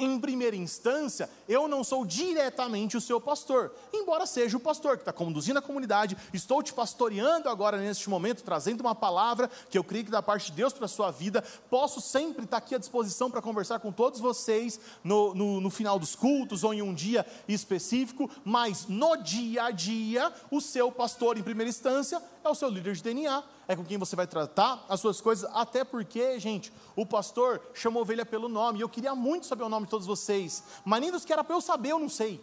em 0.00 0.18
primeira 0.18 0.56
instância, 0.56 1.28
eu 1.46 1.68
não 1.68 1.84
sou 1.84 2.04
diretamente 2.04 2.96
o 2.96 3.00
seu 3.00 3.20
pastor, 3.20 3.72
embora 3.92 4.24
seja 4.24 4.56
o 4.56 4.60
pastor 4.60 4.96
que 4.96 5.02
está 5.02 5.12
conduzindo 5.12 5.58
a 5.58 5.62
comunidade, 5.62 6.16
estou 6.32 6.62
te 6.62 6.72
pastoreando 6.72 7.48
agora 7.48 7.76
neste 7.76 8.08
momento, 8.08 8.42
trazendo 8.42 8.80
uma 8.80 8.94
palavra 8.94 9.50
que 9.68 9.76
eu 9.76 9.84
creio 9.84 10.06
que 10.06 10.10
da 10.10 10.22
parte 10.22 10.46
de 10.46 10.56
Deus 10.56 10.72
para 10.72 10.86
a 10.86 10.88
sua 10.88 11.10
vida, 11.10 11.44
posso 11.68 12.00
sempre 12.00 12.44
estar 12.44 12.56
aqui 12.56 12.74
à 12.74 12.78
disposição 12.78 13.30
para 13.30 13.42
conversar 13.42 13.78
com 13.78 13.92
todos 13.92 14.20
vocês 14.20 14.80
no, 15.04 15.34
no, 15.34 15.60
no 15.60 15.70
final 15.70 15.98
dos 15.98 16.16
cultos 16.16 16.64
ou 16.64 16.72
em 16.72 16.80
um 16.80 16.94
dia 16.94 17.26
específico, 17.46 18.30
mas 18.44 18.86
no 18.88 19.16
dia 19.16 19.64
a 19.64 19.70
dia, 19.70 20.32
o 20.50 20.60
seu 20.60 20.90
pastor, 20.90 21.36
em 21.36 21.42
primeira 21.42 21.68
instância, 21.68 22.22
é 22.42 22.48
o 22.48 22.54
seu 22.54 22.70
líder 22.70 22.94
de 22.94 23.02
DNA, 23.02 23.42
é 23.70 23.76
com 23.76 23.84
quem 23.84 23.96
você 23.96 24.16
vai 24.16 24.26
tratar 24.26 24.84
as 24.88 24.98
suas 24.98 25.20
coisas, 25.20 25.48
até 25.54 25.84
porque, 25.84 26.40
gente, 26.40 26.72
o 26.96 27.06
pastor 27.06 27.62
chama 27.72 28.00
a 28.00 28.02
ovelha 28.02 28.26
pelo 28.26 28.48
nome, 28.48 28.80
e 28.80 28.82
eu 28.82 28.88
queria 28.88 29.14
muito 29.14 29.46
saber 29.46 29.62
o 29.62 29.68
nome 29.68 29.86
de 29.86 29.90
todos 29.90 30.08
vocês, 30.08 30.64
mas 30.84 31.00
nem 31.00 31.12
dos 31.12 31.24
que 31.24 31.32
era 31.32 31.44
para 31.44 31.54
eu 31.54 31.60
saber, 31.60 31.90
eu 31.90 31.98
não 32.00 32.08
sei. 32.08 32.42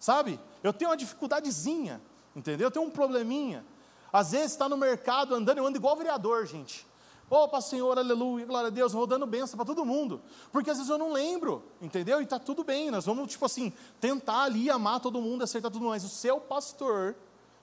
Sabe? 0.00 0.40
Eu 0.64 0.72
tenho 0.72 0.90
uma 0.90 0.96
dificuldadezinha, 0.96 2.00
entendeu? 2.34 2.66
Eu 2.66 2.70
tenho 2.72 2.84
um 2.84 2.90
probleminha. 2.90 3.64
Às 4.12 4.32
vezes 4.32 4.50
está 4.50 4.68
no 4.68 4.76
mercado 4.76 5.32
andando, 5.32 5.58
eu 5.58 5.66
ando 5.66 5.78
igual 5.78 5.94
vereador, 5.94 6.44
gente. 6.44 6.84
Opa, 7.30 7.60
Senhor, 7.60 7.96
aleluia, 7.96 8.44
glória 8.44 8.66
a 8.66 8.70
Deus, 8.70 8.92
vou 8.92 9.06
dando 9.06 9.28
bênção 9.28 9.56
para 9.56 9.64
todo 9.64 9.84
mundo. 9.84 10.20
Porque 10.50 10.70
às 10.70 10.78
vezes 10.78 10.90
eu 10.90 10.98
não 10.98 11.12
lembro, 11.12 11.62
entendeu? 11.80 12.20
E 12.20 12.24
está 12.24 12.40
tudo 12.40 12.64
bem, 12.64 12.90
nós 12.90 13.06
vamos, 13.06 13.30
tipo 13.30 13.44
assim, 13.44 13.72
tentar 14.00 14.42
ali 14.42 14.68
amar 14.70 14.98
todo 14.98 15.22
mundo, 15.22 15.44
acertar 15.44 15.70
tudo, 15.70 15.84
mas 15.84 16.02
o 16.02 16.08
seu 16.08 16.40
pastor 16.40 17.14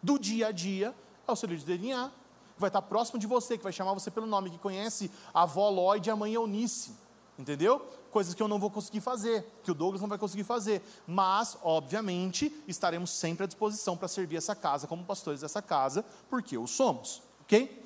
do 0.01 0.17
dia 0.17 0.47
a 0.47 0.51
dia 0.53 0.95
é 1.27 1.31
o 1.33 1.35
seu 1.35 1.49
líder 1.49 1.59
de 1.59 1.77
DNA 1.77 2.09
que 2.58 2.62
vai 2.62 2.70
estar 2.70 2.82
próximo 2.82 3.20
de 3.20 3.28
você, 3.28 3.58
que 3.58 3.64
vai 3.64 3.72
chamar 3.72 3.93
você 3.93 4.10
pelo 4.10 4.26
nome, 4.26 4.49
que 4.49 4.58
conhece 4.58 5.12
a 5.34 5.43
avó 5.43 5.70
Lloyd 5.70 6.10
e 6.10 6.12
a 6.12 6.16
mãe 6.16 6.34
Eunice. 6.34 6.91
Entendeu? 7.38 7.80
Coisas 8.10 8.34
que 8.34 8.41
eu 8.41 8.47
não 8.47 8.58
vou 8.58 8.72
conseguir 8.72 8.99
fazer, 8.99 9.45
que 9.64 9.70
o 9.70 9.76
Douglas 9.76 10.01
não 10.01 10.10
vai 10.10 10.18
conseguir 10.18 10.43
fazer. 10.43 10.82
Mas, 11.05 11.55
obviamente, 11.62 12.51
estaremos 12.68 13.12
sempre 13.12 13.43
à 13.43 13.47
disposição 13.47 13.95
para 13.95 14.08
servir 14.08 14.38
essa 14.38 14.55
casa 14.55 14.88
como 14.88 15.05
pastores 15.05 15.41
dessa 15.41 15.62
casa, 15.62 16.03
porque 16.30 16.58
o 16.58 16.66
somos. 16.66 17.22
Ok? 17.41 17.86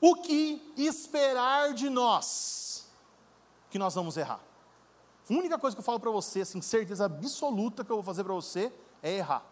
O 0.00 0.16
que 0.16 0.62
esperar 0.76 1.72
de 1.72 1.88
nós 1.88 2.86
que 3.70 3.78
nós 3.78 3.94
vamos 3.94 4.18
errar? 4.18 4.40
A 5.28 5.32
única 5.32 5.58
coisa 5.58 5.74
que 5.74 5.80
eu 5.80 5.84
falo 5.84 5.98
para 5.98 6.10
você, 6.10 6.42
assim, 6.42 6.60
certeza 6.60 7.06
absoluta 7.06 7.82
que 7.82 7.90
eu 7.90 7.96
vou 7.96 8.02
fazer 8.02 8.22
para 8.22 8.34
você 8.34 8.70
é 9.02 9.16
errar. 9.16 9.44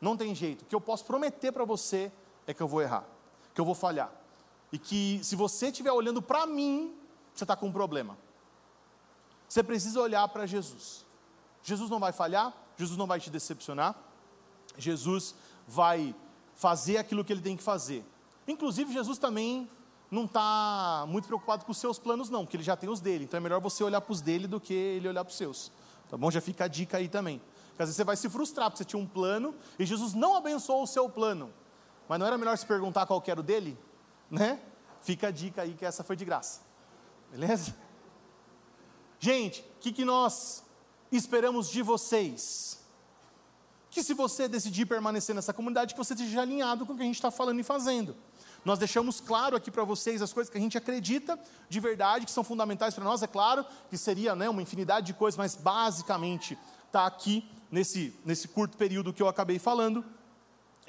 Não 0.00 0.16
tem 0.16 0.34
jeito. 0.34 0.62
O 0.62 0.64
que 0.66 0.74
eu 0.74 0.80
posso 0.80 1.04
prometer 1.06 1.50
para 1.50 1.64
você 1.64 2.12
é 2.48 2.54
que 2.54 2.62
eu 2.62 2.66
vou 2.66 2.80
errar, 2.80 3.04
que 3.54 3.60
eu 3.60 3.64
vou 3.64 3.74
falhar. 3.74 4.10
E 4.72 4.78
que 4.78 5.20
se 5.22 5.36
você 5.36 5.66
estiver 5.68 5.92
olhando 5.92 6.20
para 6.20 6.46
mim, 6.46 6.94
você 7.34 7.44
está 7.44 7.54
com 7.54 7.68
um 7.68 7.72
problema. 7.72 8.16
Você 9.46 9.62
precisa 9.62 10.00
olhar 10.00 10.26
para 10.28 10.46
Jesus. 10.46 11.04
Jesus 11.62 11.90
não 11.90 12.00
vai 12.00 12.10
falhar, 12.10 12.52
Jesus 12.76 12.96
não 12.96 13.06
vai 13.06 13.20
te 13.20 13.28
decepcionar, 13.28 13.94
Jesus 14.78 15.34
vai 15.66 16.14
fazer 16.54 16.96
aquilo 16.96 17.22
que 17.24 17.32
ele 17.32 17.42
tem 17.42 17.56
que 17.56 17.62
fazer. 17.62 18.04
Inclusive, 18.46 18.92
Jesus 18.92 19.18
também 19.18 19.68
não 20.10 20.24
está 20.24 21.04
muito 21.06 21.26
preocupado 21.26 21.66
com 21.66 21.72
os 21.72 21.78
seus 21.78 21.98
planos, 21.98 22.30
não, 22.30 22.44
porque 22.44 22.56
ele 22.56 22.64
já 22.64 22.76
tem 22.76 22.88
os 22.88 23.00
dele. 23.00 23.24
Então 23.24 23.36
é 23.36 23.40
melhor 23.40 23.60
você 23.60 23.84
olhar 23.84 24.00
para 24.00 24.12
os 24.12 24.22
dele 24.22 24.46
do 24.46 24.58
que 24.58 24.72
ele 24.72 25.06
olhar 25.06 25.22
para 25.22 25.30
os 25.30 25.36
seus. 25.36 25.70
Tá 26.08 26.16
bom? 26.16 26.30
Já 26.30 26.40
fica 26.40 26.64
a 26.64 26.68
dica 26.68 26.96
aí 26.96 27.08
também. 27.08 27.42
Porque 27.68 27.82
às 27.82 27.88
vezes 27.88 27.96
você 27.96 28.04
vai 28.04 28.16
se 28.16 28.30
frustrar, 28.30 28.70
porque 28.70 28.78
você 28.78 28.84
tinha 28.86 29.00
um 29.00 29.06
plano 29.06 29.54
e 29.78 29.84
Jesus 29.84 30.14
não 30.14 30.34
abençoou 30.34 30.82
o 30.82 30.86
seu 30.86 31.10
plano. 31.10 31.52
Mas 32.08 32.18
não 32.18 32.26
era 32.26 32.38
melhor 32.38 32.56
se 32.56 32.64
perguntar 32.66 33.06
qual 33.06 33.22
era 33.26 33.40
o 33.40 33.42
dele? 33.42 33.78
Né? 34.30 34.58
Fica 35.02 35.28
a 35.28 35.30
dica 35.30 35.62
aí 35.62 35.74
que 35.74 35.84
essa 35.84 36.02
foi 36.02 36.16
de 36.16 36.24
graça. 36.24 36.60
Beleza? 37.30 37.74
Gente, 39.20 39.60
o 39.60 39.80
que, 39.80 39.92
que 39.92 40.04
nós 40.04 40.64
esperamos 41.12 41.68
de 41.68 41.82
vocês? 41.82 42.78
Que 43.90 44.02
se 44.02 44.14
você 44.14 44.48
decidir 44.48 44.86
permanecer 44.86 45.34
nessa 45.34 45.52
comunidade, 45.52 45.94
que 45.94 45.98
você 45.98 46.14
esteja 46.14 46.42
alinhado 46.42 46.86
com 46.86 46.92
o 46.92 46.96
que 46.96 47.02
a 47.02 47.06
gente 47.06 47.16
está 47.16 47.30
falando 47.30 47.60
e 47.60 47.62
fazendo. 47.62 48.16
Nós 48.64 48.78
deixamos 48.78 49.20
claro 49.20 49.56
aqui 49.56 49.70
para 49.70 49.84
vocês 49.84 50.20
as 50.20 50.32
coisas 50.32 50.50
que 50.50 50.58
a 50.58 50.60
gente 50.60 50.76
acredita 50.76 51.38
de 51.68 51.80
verdade, 51.80 52.24
que 52.24 52.30
são 52.30 52.44
fundamentais 52.44 52.94
para 52.94 53.04
nós, 53.04 53.22
é 53.22 53.26
claro, 53.26 53.64
que 53.88 53.96
seria 53.96 54.34
né, 54.34 54.48
uma 54.48 54.62
infinidade 54.62 55.06
de 55.06 55.14
coisas, 55.14 55.38
mas 55.38 55.54
basicamente 55.54 56.58
está 56.86 57.06
aqui 57.06 57.48
nesse, 57.70 58.14
nesse 58.24 58.48
curto 58.48 58.76
período 58.76 59.12
que 59.12 59.22
eu 59.22 59.28
acabei 59.28 59.58
falando. 59.58 60.04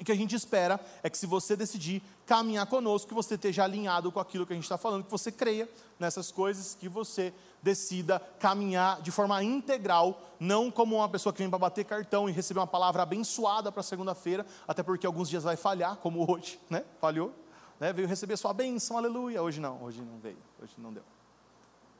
E 0.00 0.04
que 0.04 0.10
a 0.10 0.16
gente 0.16 0.34
espera 0.34 0.80
é 1.02 1.10
que 1.10 1.18
se 1.18 1.26
você 1.26 1.54
decidir 1.54 2.02
caminhar 2.24 2.66
conosco, 2.66 3.08
que 3.08 3.14
você 3.14 3.34
esteja 3.34 3.64
alinhado 3.64 4.10
com 4.10 4.18
aquilo 4.18 4.46
que 4.46 4.54
a 4.54 4.56
gente 4.56 4.64
está 4.64 4.78
falando, 4.78 5.04
que 5.04 5.10
você 5.10 5.30
creia 5.30 5.68
nessas 5.98 6.32
coisas, 6.32 6.74
que 6.74 6.88
você 6.88 7.34
decida 7.62 8.18
caminhar 8.38 9.02
de 9.02 9.10
forma 9.10 9.44
integral, 9.44 10.18
não 10.40 10.70
como 10.70 10.96
uma 10.96 11.08
pessoa 11.08 11.34
que 11.34 11.40
vem 11.40 11.50
para 11.50 11.58
bater 11.58 11.84
cartão 11.84 12.30
e 12.30 12.32
receber 12.32 12.60
uma 12.60 12.66
palavra 12.66 13.02
abençoada 13.02 13.70
para 13.70 13.82
segunda-feira, 13.82 14.46
até 14.66 14.82
porque 14.82 15.06
alguns 15.06 15.28
dias 15.28 15.44
vai 15.44 15.54
falhar, 15.54 15.96
como 15.96 16.24
hoje, 16.32 16.58
né? 16.70 16.82
Falhou, 16.98 17.34
né? 17.78 17.92
Veio 17.92 18.08
receber 18.08 18.38
sua 18.38 18.54
bênção, 18.54 18.96
aleluia. 18.96 19.42
Hoje 19.42 19.60
não, 19.60 19.82
hoje 19.82 20.00
não 20.00 20.18
veio, 20.18 20.38
hoje 20.62 20.72
não 20.78 20.94
deu. 20.94 21.04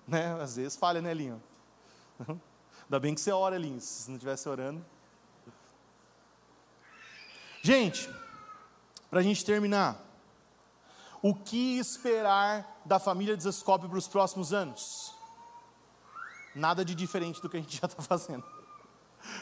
Né? 0.08 0.40
Às 0.40 0.56
vezes 0.56 0.74
falha, 0.74 1.02
né, 1.02 1.12
Linho? 1.12 1.42
Ainda 2.84 2.98
bem 2.98 3.14
que 3.14 3.20
você 3.20 3.30
ora, 3.30 3.58
Linho, 3.58 3.78
se 3.78 4.08
não 4.08 4.16
estivesse 4.16 4.48
orando. 4.48 4.82
Gente, 7.62 8.08
para 9.10 9.20
a 9.20 9.22
gente 9.22 9.44
terminar, 9.44 10.00
o 11.22 11.34
que 11.34 11.78
esperar 11.78 12.80
da 12.84 12.98
família 12.98 13.36
de 13.36 13.42
Zescope 13.42 13.88
para 13.88 13.98
os 13.98 14.08
próximos 14.08 14.52
anos? 14.52 15.14
Nada 16.54 16.84
de 16.84 16.94
diferente 16.94 17.40
do 17.42 17.48
que 17.48 17.58
a 17.58 17.60
gente 17.60 17.76
já 17.80 17.86
está 17.86 18.02
fazendo. 18.02 18.44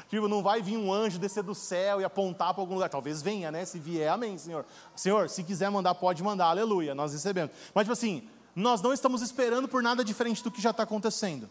Tipo, 0.08 0.26
não 0.26 0.42
vai 0.42 0.60
vir 0.60 0.76
um 0.76 0.92
anjo 0.92 1.18
descer 1.18 1.44
do 1.44 1.54
céu 1.54 2.00
e 2.00 2.04
apontar 2.04 2.52
para 2.52 2.62
algum 2.62 2.74
lugar. 2.74 2.88
Talvez 2.88 3.22
venha, 3.22 3.52
né? 3.52 3.64
Se 3.64 3.78
vier, 3.78 4.10
amém, 4.12 4.36
Senhor. 4.36 4.66
Senhor, 4.96 5.28
se 5.28 5.44
quiser 5.44 5.70
mandar, 5.70 5.94
pode 5.94 6.22
mandar, 6.22 6.46
aleluia, 6.46 6.96
nós 6.96 7.12
recebemos. 7.12 7.52
Mas, 7.72 7.84
tipo 7.84 7.92
assim, 7.92 8.28
nós 8.56 8.82
não 8.82 8.92
estamos 8.92 9.22
esperando 9.22 9.68
por 9.68 9.80
nada 9.80 10.04
diferente 10.04 10.42
do 10.42 10.50
que 10.50 10.60
já 10.60 10.70
está 10.70 10.82
acontecendo, 10.82 11.48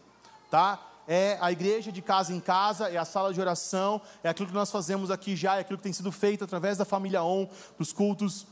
tá? 0.50 0.78
É 1.08 1.38
a 1.40 1.50
igreja 1.50 1.90
de 1.90 2.02
casa 2.02 2.34
em 2.34 2.38
casa, 2.38 2.90
é 2.90 2.98
a 2.98 3.04
sala 3.04 3.32
de 3.32 3.40
oração, 3.40 3.98
é 4.22 4.28
aquilo 4.28 4.46
que 4.46 4.54
nós 4.54 4.70
fazemos 4.70 5.10
aqui 5.10 5.34
já, 5.34 5.56
é 5.56 5.60
aquilo 5.60 5.78
que 5.78 5.82
tem 5.82 5.92
sido 5.92 6.12
feito 6.12 6.44
através 6.44 6.76
da 6.76 6.84
família 6.84 7.22
ON, 7.22 7.48
dos 7.78 7.94
cultos 7.94 8.46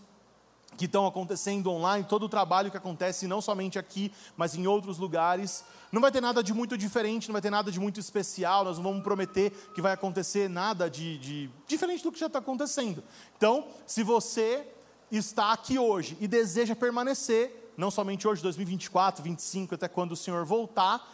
que 0.77 0.87
estão 0.87 1.07
acontecendo 1.07 1.71
online, 1.71 2.05
todo 2.05 2.25
o 2.25 2.29
trabalho 2.29 2.71
que 2.71 2.77
acontece 2.77 3.27
não 3.27 3.43
somente 3.43 3.79
aqui, 3.79 4.11
mas 4.37 4.55
em 4.55 4.67
outros 4.67 4.99
lugares. 4.99 5.65
Não 5.93 6.01
vai 6.01 6.11
ter 6.11 6.21
nada 6.21 6.43
de 6.43 6.55
muito 6.55 6.79
diferente, 6.79 7.29
não 7.29 7.35
vai 7.35 7.43
ter 7.43 7.51
nada 7.51 7.71
de 7.71 7.79
muito 7.79 8.01
especial, 8.01 8.65
nós 8.65 8.79
não 8.79 8.85
vamos 8.85 9.03
prometer 9.03 9.51
que 9.75 9.83
vai 9.83 9.93
acontecer 9.93 10.49
nada 10.49 10.89
de, 10.89 11.19
de 11.19 11.51
diferente 11.67 12.03
do 12.03 12.11
que 12.11 12.19
já 12.19 12.27
está 12.27 12.39
acontecendo. 12.39 13.05
Então, 13.37 13.69
se 13.87 14.03
você 14.03 14.67
está 15.11 15.53
aqui 15.53 15.79
hoje 15.79 16.17
e 16.21 16.27
deseja 16.27 16.75
permanecer, 16.75 17.73
não 17.77 17.91
somente 17.91 18.27
hoje, 18.27 18.43
2024, 18.43 19.23
2025, 19.23 19.75
até 19.75 19.89
quando 19.89 20.13
o 20.13 20.17
Senhor 20.17 20.45
voltar, 20.45 21.07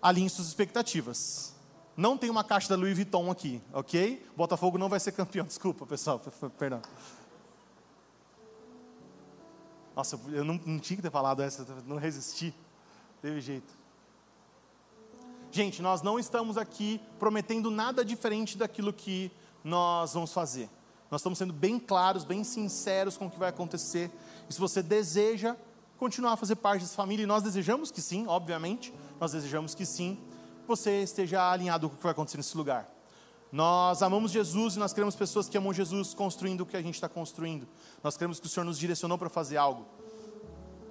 alinhe 0.00 0.28
suas 0.30 0.48
expectativas. 0.48 1.54
Não 1.96 2.16
tem 2.16 2.30
uma 2.30 2.44
caixa 2.44 2.68
da 2.68 2.76
Louis 2.76 2.94
Vuitton 2.94 3.30
aqui, 3.30 3.60
ok? 3.72 4.24
Botafogo 4.36 4.78
não 4.78 4.88
vai 4.88 5.00
ser 5.00 5.12
campeão, 5.12 5.44
desculpa 5.46 5.84
pessoal, 5.84 6.20
perdão. 6.58 6.80
Nossa, 9.96 10.18
eu 10.28 10.44
não, 10.44 10.60
não 10.64 10.78
tinha 10.78 10.96
que 10.96 11.02
ter 11.02 11.10
falado 11.10 11.42
essa, 11.42 11.66
não 11.84 11.96
resisti, 11.96 12.54
teve 13.20 13.40
jeito. 13.40 13.76
Gente, 15.50 15.82
nós 15.82 16.02
não 16.02 16.18
estamos 16.18 16.56
aqui 16.56 17.00
prometendo 17.18 17.70
nada 17.70 18.04
diferente 18.04 18.56
daquilo 18.56 18.92
que 18.92 19.32
nós 19.64 20.14
vamos 20.14 20.32
fazer. 20.32 20.70
Nós 21.10 21.20
estamos 21.20 21.38
sendo 21.38 21.52
bem 21.52 21.80
claros, 21.80 22.22
bem 22.22 22.44
sinceros 22.44 23.16
com 23.16 23.26
o 23.26 23.30
que 23.30 23.38
vai 23.38 23.48
acontecer. 23.48 24.10
E 24.48 24.52
se 24.52 24.60
você 24.60 24.82
deseja 24.82 25.56
continuar 25.98 26.32
a 26.32 26.36
fazer 26.36 26.56
parte 26.56 26.82
dessa 26.82 26.94
família, 26.94 27.24
e 27.24 27.26
nós 27.26 27.42
desejamos 27.42 27.90
que 27.90 28.00
sim, 28.00 28.26
obviamente, 28.26 28.94
nós 29.20 29.32
desejamos 29.32 29.74
que 29.74 29.84
sim, 29.84 30.18
você 30.66 31.02
esteja 31.02 31.50
alinhado 31.50 31.88
com 31.88 31.94
o 31.94 31.98
que 31.98 32.02
vai 32.02 32.12
acontecer 32.12 32.36
nesse 32.36 32.56
lugar. 32.56 32.88
Nós 33.50 34.02
amamos 34.02 34.30
Jesus 34.30 34.76
e 34.76 34.78
nós 34.78 34.92
queremos 34.92 35.16
pessoas 35.16 35.48
que 35.48 35.56
amam 35.56 35.72
Jesus 35.72 36.12
construindo 36.14 36.60
o 36.60 36.66
que 36.66 36.76
a 36.76 36.82
gente 36.82 36.94
está 36.94 37.08
construindo. 37.08 37.66
Nós 38.02 38.16
queremos 38.16 38.38
que 38.38 38.46
o 38.46 38.48
Senhor 38.48 38.64
nos 38.64 38.78
direcionou 38.78 39.16
para 39.16 39.28
fazer 39.28 39.56
algo. 39.56 39.86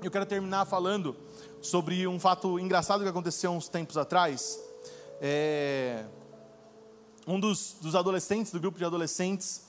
Eu 0.02 0.12
quero 0.12 0.26
terminar 0.26 0.66
falando 0.66 1.16
sobre 1.62 2.08
um 2.08 2.20
fato 2.20 2.60
engraçado 2.60 3.04
que 3.04 3.10
aconteceu 3.10 3.52
uns 3.52 3.70
tempos 3.70 3.96
atrás. 3.96 4.60
É... 5.22 6.06
Um 7.28 7.40
dos, 7.40 7.76
dos 7.80 7.96
adolescentes, 7.96 8.52
do 8.52 8.60
grupo 8.60 8.78
de 8.78 8.86
adolescentes, 8.86 9.68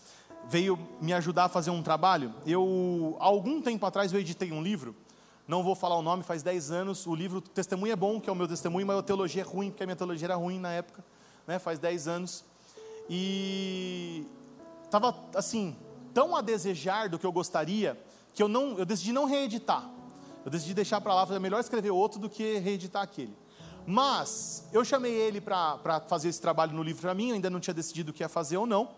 veio 0.49 0.79
me 1.01 1.13
ajudar 1.13 1.45
a 1.45 1.49
fazer 1.49 1.71
um 1.71 1.83
trabalho. 1.83 2.35
Eu, 2.47 3.17
algum 3.19 3.61
tempo 3.61 3.85
atrás, 3.85 4.13
eu 4.13 4.21
editei 4.21 4.51
um 4.53 4.63
livro, 4.63 4.97
não 5.49 5.63
vou 5.63 5.75
falar 5.75 5.97
o 5.97 6.03
nome, 6.03 6.23
faz 6.23 6.43
10 6.43 6.71
anos. 6.71 7.07
O 7.07 7.15
livro 7.15 7.41
Testemunho 7.41 7.91
é 7.91 7.97
bom, 7.97 8.21
que 8.21 8.29
é 8.29 8.33
o 8.33 8.37
meu 8.37 8.47
testemunho, 8.47 8.87
mas 8.87 8.99
a 8.99 9.03
teologia 9.03 9.41
é 9.41 9.45
ruim, 9.45 9.71
porque 9.71 9.83
a 9.83 9.87
minha 9.87 9.97
teologia 9.97 10.27
era 10.27 10.37
ruim 10.37 10.61
na 10.61 10.71
época, 10.71 11.03
né? 11.47 11.59
faz 11.59 11.79
10 11.79 12.07
anos. 12.07 12.45
E 13.09 14.27
estava, 14.85 15.17
assim, 15.35 15.75
tão 16.13 16.37
a 16.37 16.43
desejar 16.43 17.09
do 17.09 17.19
que 17.19 17.25
eu 17.25 17.33
gostaria, 17.33 17.99
que 18.35 18.43
eu, 18.43 18.47
não, 18.47 18.79
eu 18.79 18.85
decidi 18.85 19.11
não 19.11 19.25
reeditar. 19.25 19.89
Eu 20.45 20.51
decidi 20.51 20.75
deixar 20.75 21.01
para 21.01 21.15
lá, 21.15 21.27
fazer 21.27 21.39
melhor 21.39 21.61
escrever 21.61 21.91
outro 21.91 22.21
do 22.21 22.29
que 22.29 22.59
reeditar 22.59 23.03
aquele. 23.03 23.35
Mas 23.87 24.69
eu 24.71 24.85
chamei 24.85 25.15
ele 25.15 25.41
para 25.41 26.03
fazer 26.09 26.29
esse 26.29 26.43
trabalho 26.43 26.75
no 26.75 26.83
livro 26.83 27.01
para 27.01 27.15
mim, 27.15 27.31
eu 27.31 27.35
ainda 27.37 27.49
não 27.49 27.59
tinha 27.59 27.73
decidido 27.73 28.11
o 28.11 28.15
que 28.15 28.23
ia 28.23 28.29
fazer 28.29 28.59
ou 28.59 28.67
não. 28.67 28.91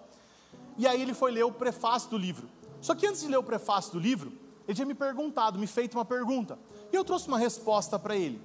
E 0.77 0.85
aí 0.85 1.01
ele 1.01 1.15
foi 1.15 1.31
ler 1.31 1.45
o 1.45 1.53
prefácio 1.53 2.11
do 2.11 2.19
livro. 2.19 2.49
Só 2.81 2.93
que 2.93 3.07
antes 3.07 3.21
de 3.21 3.29
ler 3.29 3.37
o 3.37 3.43
prefácio 3.43 3.93
do 3.93 4.01
livro, 4.01 4.33
ele 4.71 4.77
tinha 4.77 4.87
me 4.87 4.95
perguntado, 4.95 5.59
me 5.59 5.67
feito 5.67 5.99
uma 5.99 6.05
pergunta. 6.05 6.57
E 6.93 6.97
eu 6.97 7.05
trouxe 7.05 7.27
uma 7.27 7.39
resposta 7.39 7.99
para 7.99 8.15
ele. 8.15 8.41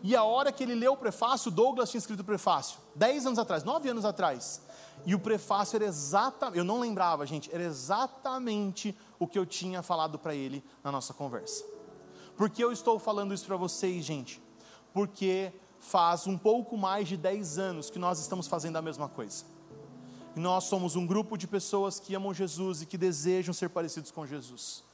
E 0.00 0.14
a 0.14 0.22
hora 0.22 0.52
que 0.52 0.62
ele 0.62 0.76
leu 0.76 0.92
o 0.92 0.96
prefácio, 0.96 1.50
Douglas 1.50 1.90
tinha 1.90 1.98
escrito 1.98 2.20
o 2.20 2.24
prefácio, 2.24 2.78
dez 2.94 3.26
anos 3.26 3.38
atrás, 3.38 3.64
nove 3.64 3.88
anos 3.88 4.04
atrás. 4.04 4.62
E 5.04 5.12
o 5.12 5.18
prefácio 5.18 5.74
era 5.76 5.86
exatamente, 5.86 6.56
eu 6.56 6.64
não 6.64 6.78
lembrava, 6.78 7.26
gente, 7.26 7.52
era 7.52 7.64
exatamente 7.64 8.96
o 9.18 9.26
que 9.26 9.36
eu 9.36 9.44
tinha 9.44 9.82
falado 9.82 10.20
para 10.20 10.34
ele 10.36 10.62
na 10.84 10.92
nossa 10.92 11.12
conversa. 11.12 11.64
Por 12.36 12.48
que 12.48 12.62
eu 12.62 12.70
estou 12.70 12.98
falando 13.00 13.34
isso 13.34 13.44
para 13.44 13.56
vocês, 13.56 14.04
gente? 14.04 14.40
Porque 14.92 15.52
faz 15.80 16.28
um 16.28 16.38
pouco 16.38 16.78
mais 16.78 17.08
de 17.08 17.16
dez 17.16 17.58
anos 17.58 17.90
que 17.90 17.98
nós 17.98 18.20
estamos 18.20 18.46
fazendo 18.46 18.76
a 18.76 18.82
mesma 18.82 19.08
coisa. 19.08 19.44
E 20.36 20.38
nós 20.38 20.64
somos 20.64 20.94
um 20.94 21.04
grupo 21.04 21.36
de 21.36 21.48
pessoas 21.48 21.98
que 21.98 22.14
amam 22.14 22.32
Jesus 22.32 22.82
e 22.82 22.86
que 22.86 22.96
desejam 22.96 23.52
ser 23.52 23.68
parecidos 23.68 24.12
com 24.12 24.24
Jesus. 24.24 24.88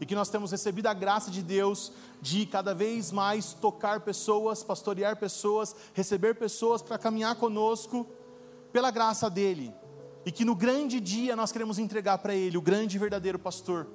E 0.00 0.06
que 0.06 0.14
nós 0.14 0.28
temos 0.28 0.50
recebido 0.50 0.86
a 0.86 0.94
graça 0.94 1.30
de 1.30 1.42
Deus 1.42 1.92
de 2.20 2.46
cada 2.46 2.74
vez 2.74 3.10
mais 3.10 3.52
tocar 3.52 4.00
pessoas, 4.00 4.62
pastorear 4.62 5.16
pessoas, 5.16 5.74
receber 5.92 6.34
pessoas 6.34 6.82
para 6.82 6.98
caminhar 6.98 7.34
conosco 7.36 8.06
pela 8.72 8.90
graça 8.90 9.28
dEle. 9.28 9.74
E 10.24 10.30
que 10.30 10.44
no 10.44 10.54
grande 10.54 11.00
dia 11.00 11.34
nós 11.34 11.50
queremos 11.50 11.78
entregar 11.78 12.18
para 12.18 12.34
Ele, 12.34 12.58
o 12.58 12.62
grande 12.62 12.96
e 12.96 12.98
verdadeiro 12.98 13.38
pastor. 13.38 13.86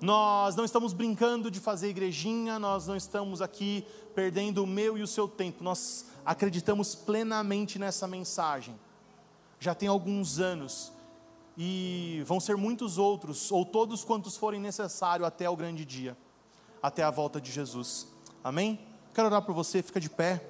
Nós 0.00 0.54
não 0.56 0.64
estamos 0.64 0.92
brincando 0.92 1.50
de 1.50 1.60
fazer 1.60 1.88
igrejinha, 1.88 2.58
nós 2.58 2.86
não 2.86 2.96
estamos 2.96 3.40
aqui 3.40 3.86
perdendo 4.14 4.62
o 4.62 4.66
meu 4.66 4.98
e 4.98 5.02
o 5.02 5.06
seu 5.06 5.26
tempo, 5.26 5.64
nós 5.64 6.06
acreditamos 6.24 6.94
plenamente 6.94 7.78
nessa 7.78 8.06
mensagem. 8.06 8.78
Já 9.58 9.74
tem 9.74 9.88
alguns 9.88 10.38
anos 10.38 10.92
e 11.56 12.22
vão 12.26 12.40
ser 12.40 12.56
muitos 12.56 12.98
outros, 12.98 13.50
ou 13.52 13.64
todos 13.64 14.04
quantos 14.04 14.36
forem 14.36 14.60
necessários 14.60 15.26
até 15.26 15.48
o 15.48 15.56
grande 15.56 15.84
dia, 15.84 16.16
até 16.82 17.02
a 17.02 17.10
volta 17.10 17.40
de 17.40 17.52
Jesus. 17.52 18.08
Amém? 18.42 18.80
Quero 19.14 19.28
orar 19.28 19.42
por 19.42 19.54
você, 19.54 19.82
fica 19.82 20.00
de 20.00 20.10
pé. 20.10 20.44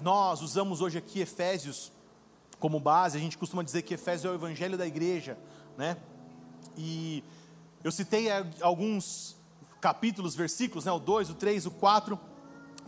Nós 0.00 0.40
usamos 0.40 0.80
hoje 0.80 0.96
aqui 0.96 1.20
Efésios 1.20 1.92
como 2.58 2.80
base, 2.80 3.16
a 3.16 3.20
gente 3.20 3.38
costuma 3.38 3.62
dizer 3.62 3.82
que 3.82 3.94
Efésios 3.94 4.24
é 4.24 4.30
o 4.30 4.34
evangelho 4.34 4.76
da 4.76 4.86
igreja, 4.86 5.38
né? 5.76 5.96
E 6.76 7.22
eu 7.84 7.92
citei 7.92 8.28
alguns 8.60 9.37
capítulos, 9.80 10.34
versículos, 10.34 10.84
né? 10.84 10.92
O 10.92 10.98
2, 10.98 11.30
o 11.30 11.34
3, 11.34 11.66
o 11.66 11.70
4, 11.70 12.18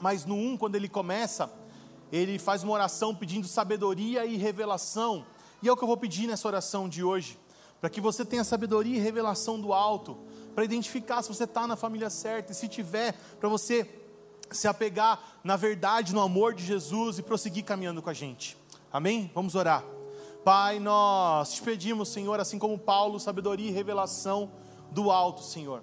mas 0.01 0.25
no 0.25 0.35
1, 0.35 0.57
quando 0.57 0.77
ele 0.77 0.89
começa, 0.89 1.51
ele 2.11 2.39
faz 2.39 2.63
uma 2.63 2.73
oração 2.73 3.15
pedindo 3.15 3.47
sabedoria 3.47 4.25
e 4.25 4.37
revelação, 4.37 5.25
e 5.63 5.69
é 5.69 5.73
o 5.73 5.77
que 5.77 5.85
eu 5.85 5.89
vou 5.89 5.97
pedir 5.97 6.27
nessa 6.27 6.49
oração 6.49 6.89
de 6.89 7.05
hoje, 7.05 7.39
para 7.81 7.91
que 7.91 8.01
você 8.01 8.25
tenha 8.25 8.45
sabedoria 8.45 8.97
e 8.97 9.01
revelação 9.01 9.61
do 9.61 9.73
alto, 9.73 10.17
para 10.55 10.65
identificar 10.65 11.23
se 11.23 11.29
você 11.29 11.45
está 11.45 11.67
na 11.67 11.77
família 11.77 12.11
certa, 12.11 12.53
e 12.53 12.55
se 12.55 12.69
tiver, 12.69 13.13
para 13.39 13.49
você 13.49 13.89
se 14.51 14.67
apegar 14.67 15.39
na 15.45 15.57
verdade, 15.57 16.13
no 16.13 16.21
amor 16.21 16.55
de 16.55 16.65
Jesus 16.65 17.19
e 17.19 17.23
prosseguir 17.23 17.65
caminhando 17.65 18.03
com 18.03 18.11
a 18.11 18.15
gente. 18.15 18.57
Amém? 18.93 19.31
Vamos 19.35 19.55
orar. 19.55 19.85
Pai, 20.45 20.81
nós 20.81 21.53
te 21.53 21.63
pedimos, 21.63 22.09
Senhor, 22.09 22.41
assim 22.41 22.59
como 22.59 22.79
Paulo, 22.79 23.21
sabedoria 23.21 23.69
e 23.69 23.73
revelação 23.73 24.51
do 24.91 25.11
alto, 25.11 25.43
Senhor. 25.43 25.83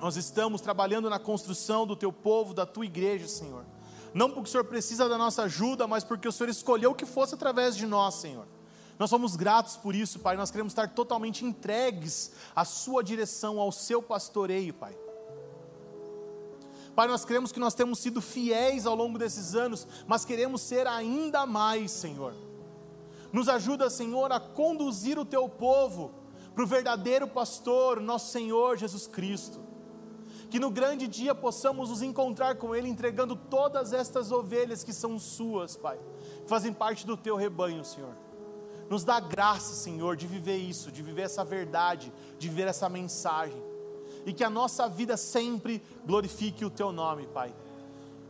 Nós 0.00 0.16
estamos 0.16 0.60
trabalhando 0.60 1.10
na 1.10 1.18
construção 1.18 1.86
do 1.86 1.94
teu 1.94 2.12
povo, 2.12 2.54
da 2.54 2.64
tua 2.64 2.86
igreja, 2.86 3.28
Senhor. 3.28 3.64
Não 4.14 4.30
porque 4.30 4.48
o 4.48 4.50
Senhor 4.50 4.64
precisa 4.64 5.08
da 5.08 5.18
nossa 5.18 5.42
ajuda, 5.42 5.86
mas 5.86 6.02
porque 6.02 6.26
o 6.26 6.32
Senhor 6.32 6.48
escolheu 6.48 6.94
que 6.94 7.04
fosse 7.04 7.34
através 7.34 7.76
de 7.76 7.86
nós, 7.86 8.14
Senhor. 8.14 8.46
Nós 8.98 9.10
somos 9.10 9.36
gratos 9.36 9.76
por 9.76 9.94
isso, 9.94 10.18
Pai. 10.18 10.36
Nós 10.36 10.50
queremos 10.50 10.72
estar 10.72 10.88
totalmente 10.88 11.44
entregues 11.44 12.32
à 12.56 12.64
Sua 12.64 13.04
direção, 13.04 13.60
ao 13.60 13.70
Seu 13.70 14.02
pastoreio, 14.02 14.74
Pai. 14.74 14.96
Pai, 16.94 17.06
nós 17.06 17.24
cremos 17.24 17.52
que 17.52 17.60
nós 17.60 17.74
temos 17.74 17.98
sido 17.98 18.20
fiéis 18.20 18.84
ao 18.84 18.94
longo 18.94 19.18
desses 19.18 19.54
anos, 19.54 19.86
mas 20.06 20.24
queremos 20.24 20.60
ser 20.60 20.86
ainda 20.86 21.46
mais, 21.46 21.90
Senhor. 21.92 22.34
Nos 23.32 23.48
ajuda, 23.48 23.88
Senhor, 23.88 24.32
a 24.32 24.40
conduzir 24.40 25.18
o 25.18 25.24
teu 25.24 25.48
povo 25.48 26.12
para 26.54 26.64
o 26.64 26.66
verdadeiro 26.66 27.28
pastor, 27.28 28.00
nosso 28.00 28.32
Senhor 28.32 28.76
Jesus 28.76 29.06
Cristo. 29.06 29.69
Que 30.50 30.58
no 30.58 30.70
grande 30.70 31.06
dia 31.06 31.34
possamos 31.34 31.90
nos 31.90 32.02
encontrar 32.02 32.56
com 32.56 32.74
Ele, 32.74 32.88
entregando 32.88 33.36
todas 33.36 33.92
estas 33.92 34.32
ovelhas 34.32 34.82
que 34.82 34.92
são 34.92 35.18
suas, 35.18 35.76
Pai, 35.76 35.98
que 36.42 36.48
fazem 36.48 36.72
parte 36.72 37.06
do 37.06 37.16
teu 37.16 37.36
rebanho, 37.36 37.84
Senhor. 37.84 38.16
Nos 38.88 39.04
dá 39.04 39.20
graça, 39.20 39.74
Senhor, 39.74 40.16
de 40.16 40.26
viver 40.26 40.56
isso, 40.56 40.90
de 40.90 41.02
viver 41.02 41.22
essa 41.22 41.44
verdade, 41.44 42.12
de 42.38 42.48
viver 42.48 42.66
essa 42.66 42.88
mensagem 42.88 43.70
e 44.24 44.32
que 44.32 44.44
a 44.44 44.50
nossa 44.50 44.88
vida 44.88 45.16
sempre 45.16 45.82
glorifique 46.04 46.64
o 46.64 46.70
Teu 46.70 46.92
nome, 46.92 47.26
Pai. 47.26 47.54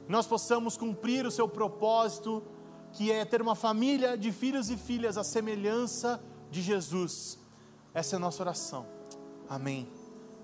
Nós 0.09 0.27
possamos 0.27 0.77
cumprir 0.77 1.27
o 1.27 1.31
Seu 1.31 1.49
propósito, 1.49 2.43
que 2.93 3.11
é 3.13 3.25
ter 3.25 3.41
uma 3.41 3.55
família 3.55 4.17
de 4.17 4.33
filhos 4.33 4.71
e 4.71 4.77
filhas 4.77 5.17
à 5.17 5.25
semelhança 5.25 6.23
de 6.51 6.61
Jesus. 6.61 7.39
Essa 7.95 8.17
é 8.17 8.19
a 8.19 8.21
nossa 8.21 8.43
oração. 8.43 8.87
Amém 9.49 10.00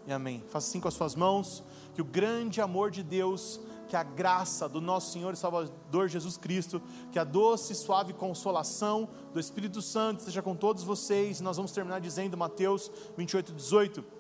e 0.07 0.13
amém. 0.13 0.43
Faça 0.49 0.69
assim 0.69 0.81
com 0.81 0.89
as 0.89 0.95
suas 0.95 1.15
mãos, 1.15 1.63
que 1.95 2.01
o 2.01 2.05
grande 2.05 2.61
amor 2.61 2.91
de 2.91 3.03
Deus, 3.03 3.61
que 3.89 3.97
a 3.97 4.03
graça 4.03 4.69
do 4.69 4.81
nosso 4.81 5.13
Senhor 5.13 5.35
e 5.35 5.37
Salvador 5.37 6.09
Jesus 6.09 6.37
Cristo, 6.37 6.81
que 7.11 7.19
a 7.19 7.25
doce 7.25 7.73
e 7.73 7.77
suave 7.77 8.13
consolação 8.13 9.09
do 9.33 9.41
Espírito 9.41 9.83
Santo 9.83 10.21
esteja 10.21 10.43
com 10.43 10.55
todos 10.55 10.85
vocês. 10.85 11.41
Nós 11.41 11.57
vamos 11.57 11.73
terminar 11.73 12.01
dizendo, 12.01 12.37
Mateus 12.37 12.91
28, 13.17 13.53
18 13.53 14.17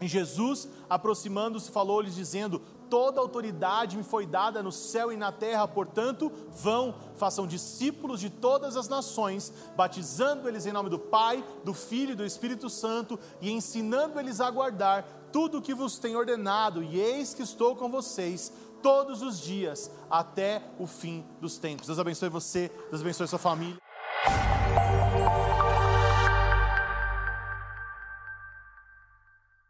e 0.00 0.06
Jesus, 0.06 0.68
aproximando-se, 0.90 1.70
falou-lhes, 1.70 2.14
dizendo: 2.14 2.60
Toda 2.90 3.20
autoridade 3.20 3.96
me 3.96 4.02
foi 4.02 4.26
dada 4.26 4.62
no 4.62 4.70
céu 4.70 5.10
e 5.10 5.16
na 5.16 5.32
terra, 5.32 5.66
portanto, 5.66 6.30
vão, 6.52 6.94
façam 7.16 7.46
discípulos 7.46 8.20
de 8.20 8.28
todas 8.28 8.76
as 8.76 8.88
nações, 8.88 9.52
batizando 9.74 10.48
eles 10.48 10.66
em 10.66 10.72
nome 10.72 10.90
do 10.90 10.98
Pai, 10.98 11.42
do 11.64 11.72
Filho 11.72 12.12
e 12.12 12.16
do 12.16 12.26
Espírito 12.26 12.68
Santo, 12.68 13.18
e 13.40 13.50
ensinando 13.50 14.20
eles 14.20 14.40
a 14.40 14.50
guardar 14.50 15.15
tudo 15.32 15.58
o 15.58 15.62
que 15.62 15.74
vos 15.74 15.98
tenho 15.98 16.18
ordenado, 16.18 16.82
e 16.82 16.98
eis 16.98 17.34
que 17.34 17.42
estou 17.42 17.76
com 17.76 17.90
vocês 17.90 18.52
todos 18.82 19.22
os 19.22 19.40
dias 19.40 19.90
até 20.10 20.62
o 20.78 20.86
fim 20.86 21.24
dos 21.40 21.58
tempos. 21.58 21.86
Deus 21.86 21.98
abençoe 21.98 22.28
você, 22.28 22.70
Deus 22.90 23.02
abençoe 23.02 23.26
sua 23.26 23.38
família. 23.38 23.76